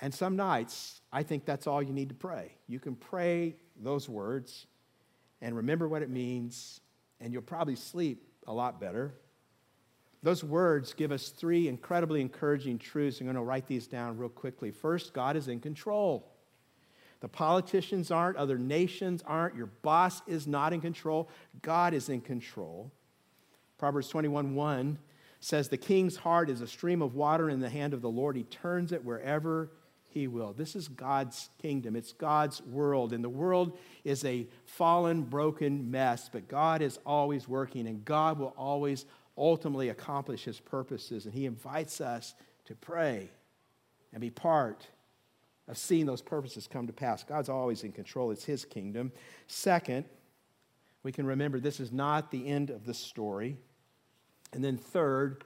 And 0.00 0.12
some 0.12 0.36
nights, 0.36 1.00
I 1.12 1.22
think 1.22 1.44
that's 1.44 1.66
all 1.66 1.82
you 1.82 1.92
need 1.92 2.08
to 2.08 2.14
pray. 2.14 2.52
You 2.66 2.80
can 2.80 2.96
pray 2.96 3.56
those 3.80 4.08
words 4.08 4.66
and 5.42 5.56
remember 5.56 5.88
what 5.88 6.02
it 6.02 6.10
means, 6.10 6.80
and 7.20 7.32
you'll 7.32 7.42
probably 7.42 7.76
sleep 7.76 8.26
a 8.46 8.52
lot 8.52 8.80
better. 8.80 9.14
Those 10.22 10.44
words 10.44 10.92
give 10.92 11.12
us 11.12 11.28
three 11.30 11.68
incredibly 11.68 12.20
encouraging 12.20 12.78
truths. 12.78 13.20
I'm 13.20 13.26
going 13.26 13.36
to 13.36 13.42
write 13.42 13.66
these 13.66 13.86
down 13.86 14.18
real 14.18 14.28
quickly. 14.28 14.70
First, 14.70 15.14
God 15.14 15.36
is 15.36 15.48
in 15.48 15.60
control. 15.60 16.30
The 17.20 17.28
politicians 17.28 18.10
aren't, 18.10 18.38
other 18.38 18.58
nations 18.58 19.22
aren't, 19.26 19.54
your 19.54 19.66
boss 19.66 20.22
is 20.26 20.46
not 20.46 20.72
in 20.72 20.80
control. 20.80 21.28
God 21.60 21.92
is 21.92 22.08
in 22.08 22.22
control. 22.22 22.90
Proverbs 23.78 24.08
21 24.08 24.54
1 24.54 24.98
says, 25.40 25.68
The 25.68 25.76
king's 25.76 26.16
heart 26.16 26.48
is 26.48 26.60
a 26.60 26.66
stream 26.66 27.02
of 27.02 27.14
water 27.14 27.50
in 27.50 27.60
the 27.60 27.68
hand 27.68 27.94
of 27.94 28.00
the 28.00 28.10
Lord. 28.10 28.36
He 28.36 28.44
turns 28.44 28.92
it 28.92 29.04
wherever 29.04 29.70
he 30.08 30.26
will. 30.26 30.52
This 30.52 30.74
is 30.74 30.88
God's 30.88 31.50
kingdom, 31.60 31.94
it's 31.94 32.12
God's 32.12 32.62
world. 32.62 33.12
And 33.12 33.22
the 33.22 33.28
world 33.28 33.78
is 34.02 34.24
a 34.24 34.46
fallen, 34.64 35.22
broken 35.22 35.90
mess, 35.90 36.28
but 36.30 36.48
God 36.48 36.82
is 36.82 36.98
always 37.06 37.46
working, 37.46 37.86
and 37.86 38.04
God 38.04 38.38
will 38.38 38.54
always 38.56 39.04
ultimately 39.36 39.90
accomplish 39.90 40.44
his 40.44 40.58
purposes. 40.58 41.26
And 41.26 41.34
he 41.34 41.46
invites 41.46 42.00
us 42.00 42.34
to 42.64 42.74
pray 42.74 43.30
and 44.12 44.20
be 44.20 44.30
part 44.30 44.86
of 45.70 45.78
seeing 45.78 46.06
those 46.06 46.20
purposes 46.22 46.66
come 46.66 46.86
to 46.86 46.92
pass. 46.92 47.22
God's 47.22 47.48
always 47.48 47.84
in 47.84 47.92
control, 47.92 48.30
it's 48.30 48.44
his 48.44 48.64
kingdom. 48.64 49.12
Second, 49.46 50.04
we 51.02 51.12
can 51.12 51.24
remember 51.24 51.60
this 51.60 51.80
is 51.80 51.92
not 51.92 52.30
the 52.30 52.46
end 52.46 52.70
of 52.70 52.84
the 52.84 52.94
story. 52.94 53.56
And 54.52 54.64
then 54.64 54.76
third, 54.76 55.44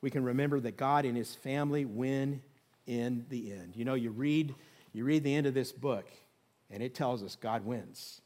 we 0.00 0.10
can 0.10 0.24
remember 0.24 0.60
that 0.60 0.76
God 0.76 1.04
and 1.04 1.16
his 1.16 1.34
family 1.34 1.84
win 1.84 2.42
in 2.86 3.24
the 3.28 3.52
end. 3.52 3.76
You 3.76 3.84
know, 3.84 3.94
you 3.94 4.10
read, 4.10 4.54
you 4.92 5.04
read 5.04 5.22
the 5.22 5.34
end 5.34 5.46
of 5.46 5.54
this 5.54 5.72
book, 5.72 6.10
and 6.70 6.82
it 6.82 6.94
tells 6.94 7.22
us 7.22 7.36
God 7.36 7.64
wins. 7.64 8.20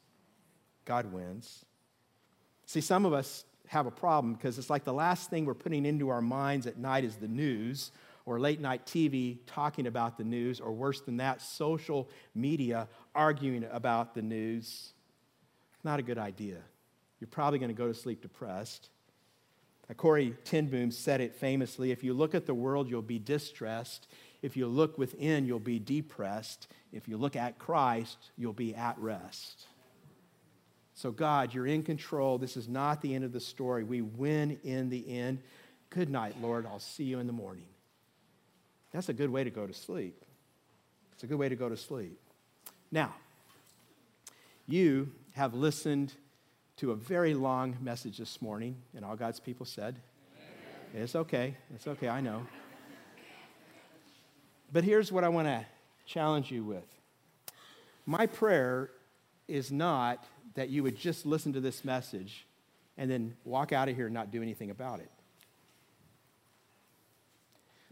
God 0.84 1.12
wins. 1.12 1.64
See, 2.66 2.80
some 2.80 3.04
of 3.04 3.12
us 3.12 3.44
have 3.68 3.86
a 3.86 3.90
problem 3.90 4.34
because 4.34 4.58
it's 4.58 4.70
like 4.70 4.84
the 4.84 4.92
last 4.92 5.30
thing 5.30 5.44
we're 5.44 5.54
putting 5.54 5.84
into 5.84 6.08
our 6.08 6.22
minds 6.22 6.66
at 6.66 6.78
night 6.78 7.04
is 7.04 7.16
the 7.16 7.28
news 7.28 7.90
or 8.26 8.40
late 8.40 8.60
night 8.60 8.86
TV 8.86 9.38
talking 9.46 9.86
about 9.86 10.16
the 10.16 10.24
news, 10.24 10.60
or 10.60 10.72
worse 10.72 11.00
than 11.00 11.18
that, 11.18 11.42
social 11.42 12.08
media 12.34 12.88
arguing 13.14 13.66
about 13.70 14.14
the 14.14 14.22
news. 14.22 14.92
Not 15.82 16.00
a 16.00 16.02
good 16.02 16.18
idea. 16.18 16.58
You're 17.20 17.28
probably 17.28 17.58
going 17.58 17.70
to 17.70 17.74
go 17.74 17.88
to 17.88 17.94
sleep 17.94 18.22
depressed. 18.22 18.88
Corrie 19.96 20.34
ten 20.44 20.66
Boom 20.66 20.90
said 20.90 21.20
it 21.20 21.34
famously 21.34 21.90
if 21.90 22.02
you 22.02 22.14
look 22.14 22.34
at 22.34 22.46
the 22.46 22.54
world, 22.54 22.88
you'll 22.88 23.02
be 23.02 23.18
distressed. 23.18 24.08
If 24.40 24.56
you 24.56 24.66
look 24.66 24.96
within, 24.98 25.46
you'll 25.46 25.58
be 25.58 25.78
depressed. 25.78 26.68
If 26.92 27.08
you 27.08 27.16
look 27.16 27.36
at 27.36 27.58
Christ, 27.58 28.30
you'll 28.36 28.54
be 28.54 28.74
at 28.74 28.98
rest. 28.98 29.66
So, 30.94 31.10
God, 31.10 31.52
you're 31.52 31.66
in 31.66 31.82
control. 31.82 32.38
This 32.38 32.56
is 32.56 32.68
not 32.68 33.02
the 33.02 33.14
end 33.14 33.24
of 33.24 33.32
the 33.32 33.40
story. 33.40 33.84
We 33.84 34.00
win 34.00 34.58
in 34.62 34.90
the 34.90 35.18
end. 35.18 35.40
Good 35.90 36.08
night, 36.08 36.36
Lord. 36.40 36.66
I'll 36.66 36.78
see 36.78 37.04
you 37.04 37.18
in 37.18 37.26
the 37.26 37.32
morning. 37.32 37.66
That's 38.94 39.08
a 39.08 39.12
good 39.12 39.30
way 39.30 39.42
to 39.42 39.50
go 39.50 39.66
to 39.66 39.74
sleep. 39.74 40.24
It's 41.14 41.24
a 41.24 41.26
good 41.26 41.36
way 41.36 41.48
to 41.48 41.56
go 41.56 41.68
to 41.68 41.76
sleep. 41.76 42.16
Now, 42.92 43.12
you 44.68 45.10
have 45.32 45.52
listened 45.52 46.12
to 46.76 46.92
a 46.92 46.94
very 46.94 47.34
long 47.34 47.76
message 47.82 48.18
this 48.18 48.40
morning, 48.40 48.76
and 48.94 49.04
all 49.04 49.16
God's 49.16 49.40
people 49.40 49.66
said, 49.66 49.96
Amen. 50.94 51.02
It's 51.02 51.16
okay. 51.16 51.56
It's 51.74 51.88
okay. 51.88 52.08
I 52.08 52.20
know. 52.20 52.46
But 54.72 54.84
here's 54.84 55.10
what 55.10 55.24
I 55.24 55.28
want 55.28 55.48
to 55.48 55.66
challenge 56.06 56.52
you 56.52 56.62
with 56.62 56.86
my 58.06 58.26
prayer 58.26 58.90
is 59.48 59.72
not 59.72 60.24
that 60.54 60.68
you 60.68 60.84
would 60.84 60.96
just 60.96 61.26
listen 61.26 61.52
to 61.54 61.60
this 61.60 61.84
message 61.84 62.46
and 62.96 63.10
then 63.10 63.34
walk 63.44 63.72
out 63.72 63.88
of 63.88 63.96
here 63.96 64.06
and 64.06 64.14
not 64.14 64.30
do 64.30 64.40
anything 64.40 64.70
about 64.70 65.00
it. 65.00 65.10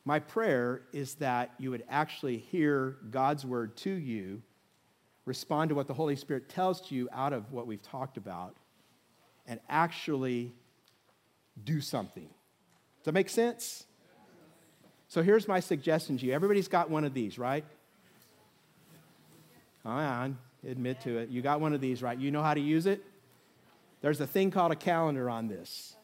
My 0.04 0.18
prayer 0.18 0.82
is 0.92 1.14
that 1.16 1.52
you 1.58 1.70
would 1.70 1.84
actually 1.88 2.38
hear 2.38 2.96
God's 3.10 3.46
word 3.46 3.76
to 3.78 3.90
you, 3.90 4.42
respond 5.26 5.68
to 5.68 5.74
what 5.74 5.86
the 5.86 5.94
Holy 5.94 6.16
Spirit 6.16 6.48
tells 6.48 6.80
to 6.88 6.94
you 6.94 7.08
out 7.12 7.32
of 7.32 7.52
what 7.52 7.66
we've 7.66 7.82
talked 7.82 8.16
about, 8.16 8.56
and 9.46 9.60
actually 9.68 10.52
do 11.64 11.80
something. 11.80 12.24
Does 12.24 13.04
that 13.04 13.12
make 13.12 13.28
sense? 13.28 13.86
So 15.08 15.22
here's 15.22 15.46
my 15.46 15.60
suggestion 15.60 16.18
to 16.18 16.26
you. 16.26 16.32
Everybody's 16.32 16.68
got 16.68 16.90
one 16.90 17.04
of 17.04 17.14
these, 17.14 17.38
right? 17.38 17.64
Come 19.82 19.92
on, 19.92 20.38
admit 20.66 21.00
to 21.02 21.18
it. 21.18 21.28
You 21.28 21.42
got 21.42 21.60
one 21.60 21.74
of 21.74 21.80
these, 21.80 22.02
right? 22.02 22.18
You 22.18 22.30
know 22.30 22.42
how 22.42 22.54
to 22.54 22.60
use 22.60 22.86
it? 22.86 23.04
There's 24.00 24.20
a 24.20 24.26
thing 24.26 24.50
called 24.50 24.72
a 24.72 24.76
calendar 24.76 25.28
on 25.30 25.48
this. 25.48 25.94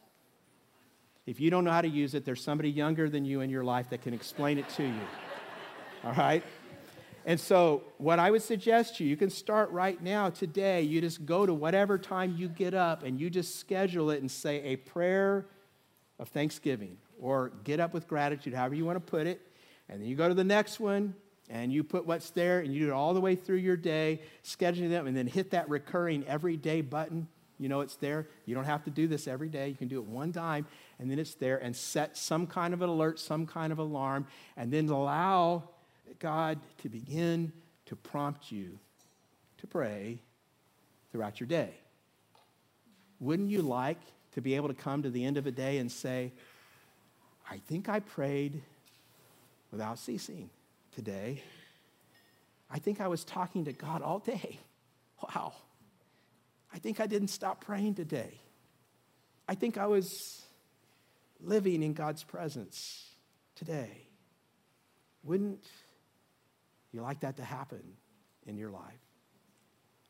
If 1.29 1.39
you 1.39 1.51
don't 1.51 1.63
know 1.63 1.69
how 1.69 1.81
to 1.81 1.87
use 1.87 2.15
it, 2.15 2.25
there's 2.25 2.43
somebody 2.43 2.71
younger 2.71 3.07
than 3.07 3.23
you 3.23 3.41
in 3.41 3.51
your 3.51 3.63
life 3.63 3.91
that 3.91 4.01
can 4.01 4.15
explain 4.15 4.57
it 4.57 4.67
to 4.69 4.83
you. 4.83 5.01
All 6.03 6.13
right? 6.13 6.43
And 7.23 7.39
so, 7.39 7.83
what 7.99 8.17
I 8.17 8.31
would 8.31 8.41
suggest 8.41 8.97
to 8.97 9.03
you, 9.03 9.11
you 9.11 9.15
can 9.15 9.29
start 9.29 9.69
right 9.69 10.01
now, 10.01 10.31
today. 10.31 10.81
You 10.81 11.01
just 11.01 11.27
go 11.27 11.45
to 11.45 11.53
whatever 11.53 11.99
time 11.99 12.33
you 12.35 12.47
get 12.47 12.73
up 12.73 13.03
and 13.03 13.19
you 13.19 13.29
just 13.29 13.59
schedule 13.59 14.09
it 14.09 14.21
and 14.21 14.31
say 14.31 14.63
a 14.63 14.77
prayer 14.77 15.45
of 16.17 16.29
thanksgiving 16.29 16.97
or 17.21 17.51
get 17.63 17.79
up 17.79 17.93
with 17.93 18.07
gratitude, 18.07 18.55
however 18.55 18.73
you 18.73 18.83
want 18.83 18.95
to 18.95 19.11
put 19.11 19.27
it. 19.27 19.39
And 19.87 20.01
then 20.01 20.09
you 20.09 20.15
go 20.15 20.29
to 20.29 20.33
the 20.33 20.43
next 20.43 20.79
one 20.79 21.13
and 21.47 21.71
you 21.71 21.83
put 21.83 22.07
what's 22.07 22.31
there 22.31 22.61
and 22.61 22.73
you 22.73 22.79
do 22.79 22.87
it 22.87 22.93
all 22.93 23.13
the 23.13 23.21
way 23.21 23.35
through 23.35 23.57
your 23.57 23.77
day, 23.77 24.21
scheduling 24.43 24.89
them, 24.89 25.05
and 25.05 25.15
then 25.15 25.27
hit 25.27 25.51
that 25.51 25.69
recurring 25.69 26.25
everyday 26.25 26.81
button. 26.81 27.27
You 27.59 27.67
know 27.67 27.81
it's 27.81 27.97
there. 27.97 28.27
You 28.45 28.55
don't 28.55 28.63
have 28.63 28.85
to 28.85 28.89
do 28.89 29.07
this 29.07 29.27
every 29.27 29.49
day. 29.49 29.67
You 29.67 29.75
can 29.75 29.89
do 29.89 29.99
it 29.99 30.05
one 30.05 30.31
time, 30.31 30.65
and 30.99 31.09
then 31.09 31.17
it's 31.17 31.35
there, 31.35 31.57
and 31.57 31.75
set 31.75 32.17
some 32.17 32.45
kind 32.45 32.73
of 32.73 32.81
an 32.81 32.89
alert, 32.89 33.19
some 33.19 33.47
kind 33.47 33.71
of 33.71 33.79
alarm, 33.79 34.27
and 34.57 34.71
then 34.71 34.89
allow 34.89 35.63
God 36.19 36.59
to 36.79 36.89
begin 36.89 37.53
to 37.85 37.95
prompt 37.95 38.51
you 38.51 38.77
to 39.59 39.67
pray 39.67 40.19
throughout 41.11 41.39
your 41.39 41.47
day. 41.47 41.71
Wouldn't 43.19 43.49
you 43.49 43.61
like 43.61 43.99
to 44.33 44.41
be 44.41 44.55
able 44.55 44.67
to 44.67 44.73
come 44.73 45.03
to 45.03 45.09
the 45.09 45.25
end 45.25 45.37
of 45.37 45.47
a 45.47 45.51
day 45.51 45.77
and 45.77 45.91
say, 45.91 46.31
I 47.49 47.57
think 47.57 47.89
I 47.89 47.99
prayed 47.99 48.61
without 49.71 49.99
ceasing 49.99 50.49
today. 50.95 51.41
I 52.69 52.79
think 52.79 53.01
I 53.01 53.07
was 53.07 53.23
talking 53.23 53.65
to 53.65 53.73
God 53.73 54.01
all 54.01 54.19
day. 54.19 54.59
Wow. 55.35 55.51
I 56.73 56.79
think 56.79 57.01
I 57.01 57.05
didn't 57.05 57.27
stop 57.27 57.59
praying 57.59 57.95
today. 57.95 58.39
I 59.49 59.55
think 59.55 59.77
I 59.77 59.85
was 59.85 60.41
living 61.41 61.83
in 61.83 61.93
God's 61.93 62.23
presence 62.23 63.05
today. 63.55 64.07
Wouldn't 65.23 65.63
you 66.91 67.01
like 67.01 67.21
that 67.21 67.37
to 67.37 67.43
happen 67.43 67.83
in 68.45 68.57
your 68.57 68.69
life? 68.69 68.83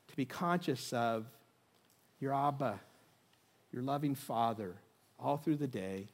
To 0.08 0.16
be 0.16 0.26
conscious 0.26 0.94
of 0.94 1.26
your 2.20 2.34
Abba, 2.34 2.80
your 3.72 3.84
loving 3.84 4.16
Father, 4.16 4.76
all 5.20 5.38
through 5.38 5.58
the 5.58 5.68
day 5.68 6.08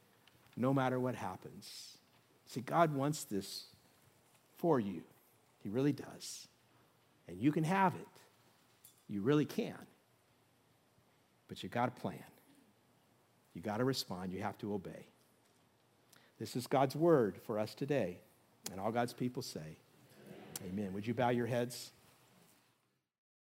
no 0.57 0.73
matter 0.73 0.99
what 0.99 1.15
happens. 1.15 1.97
See, 2.47 2.61
God 2.61 2.93
wants 2.93 3.23
this 3.23 3.65
for 4.57 4.79
you. 4.79 5.01
He 5.61 5.69
really 5.69 5.91
does. 5.91 6.47
And 7.27 7.39
you 7.41 7.51
can 7.51 7.63
have 7.63 7.95
it. 7.95 8.07
You 9.07 9.21
really 9.21 9.45
can. 9.45 9.75
But 11.47 11.61
you 11.63 11.69
got 11.69 11.93
to 11.93 12.01
plan. 12.01 12.23
You 13.55 13.61
got 13.61 13.77
to 13.77 13.83
respond. 13.83 14.31
You 14.31 14.43
have 14.43 14.57
to 14.59 14.73
obey. 14.73 15.07
This 16.37 16.55
is 16.55 16.67
God's 16.67 16.95
word 16.95 17.37
for 17.47 17.57
us 17.57 17.73
today. 17.73 18.19
And 18.71 18.79
all 18.79 18.91
God's 18.91 19.13
people 19.13 19.41
say, 19.41 19.77
Amen. 20.61 20.71
Amen. 20.71 20.93
Would 20.93 21.07
you 21.07 21.13
bow 21.13 21.29
your 21.29 21.47
heads? 21.47 21.91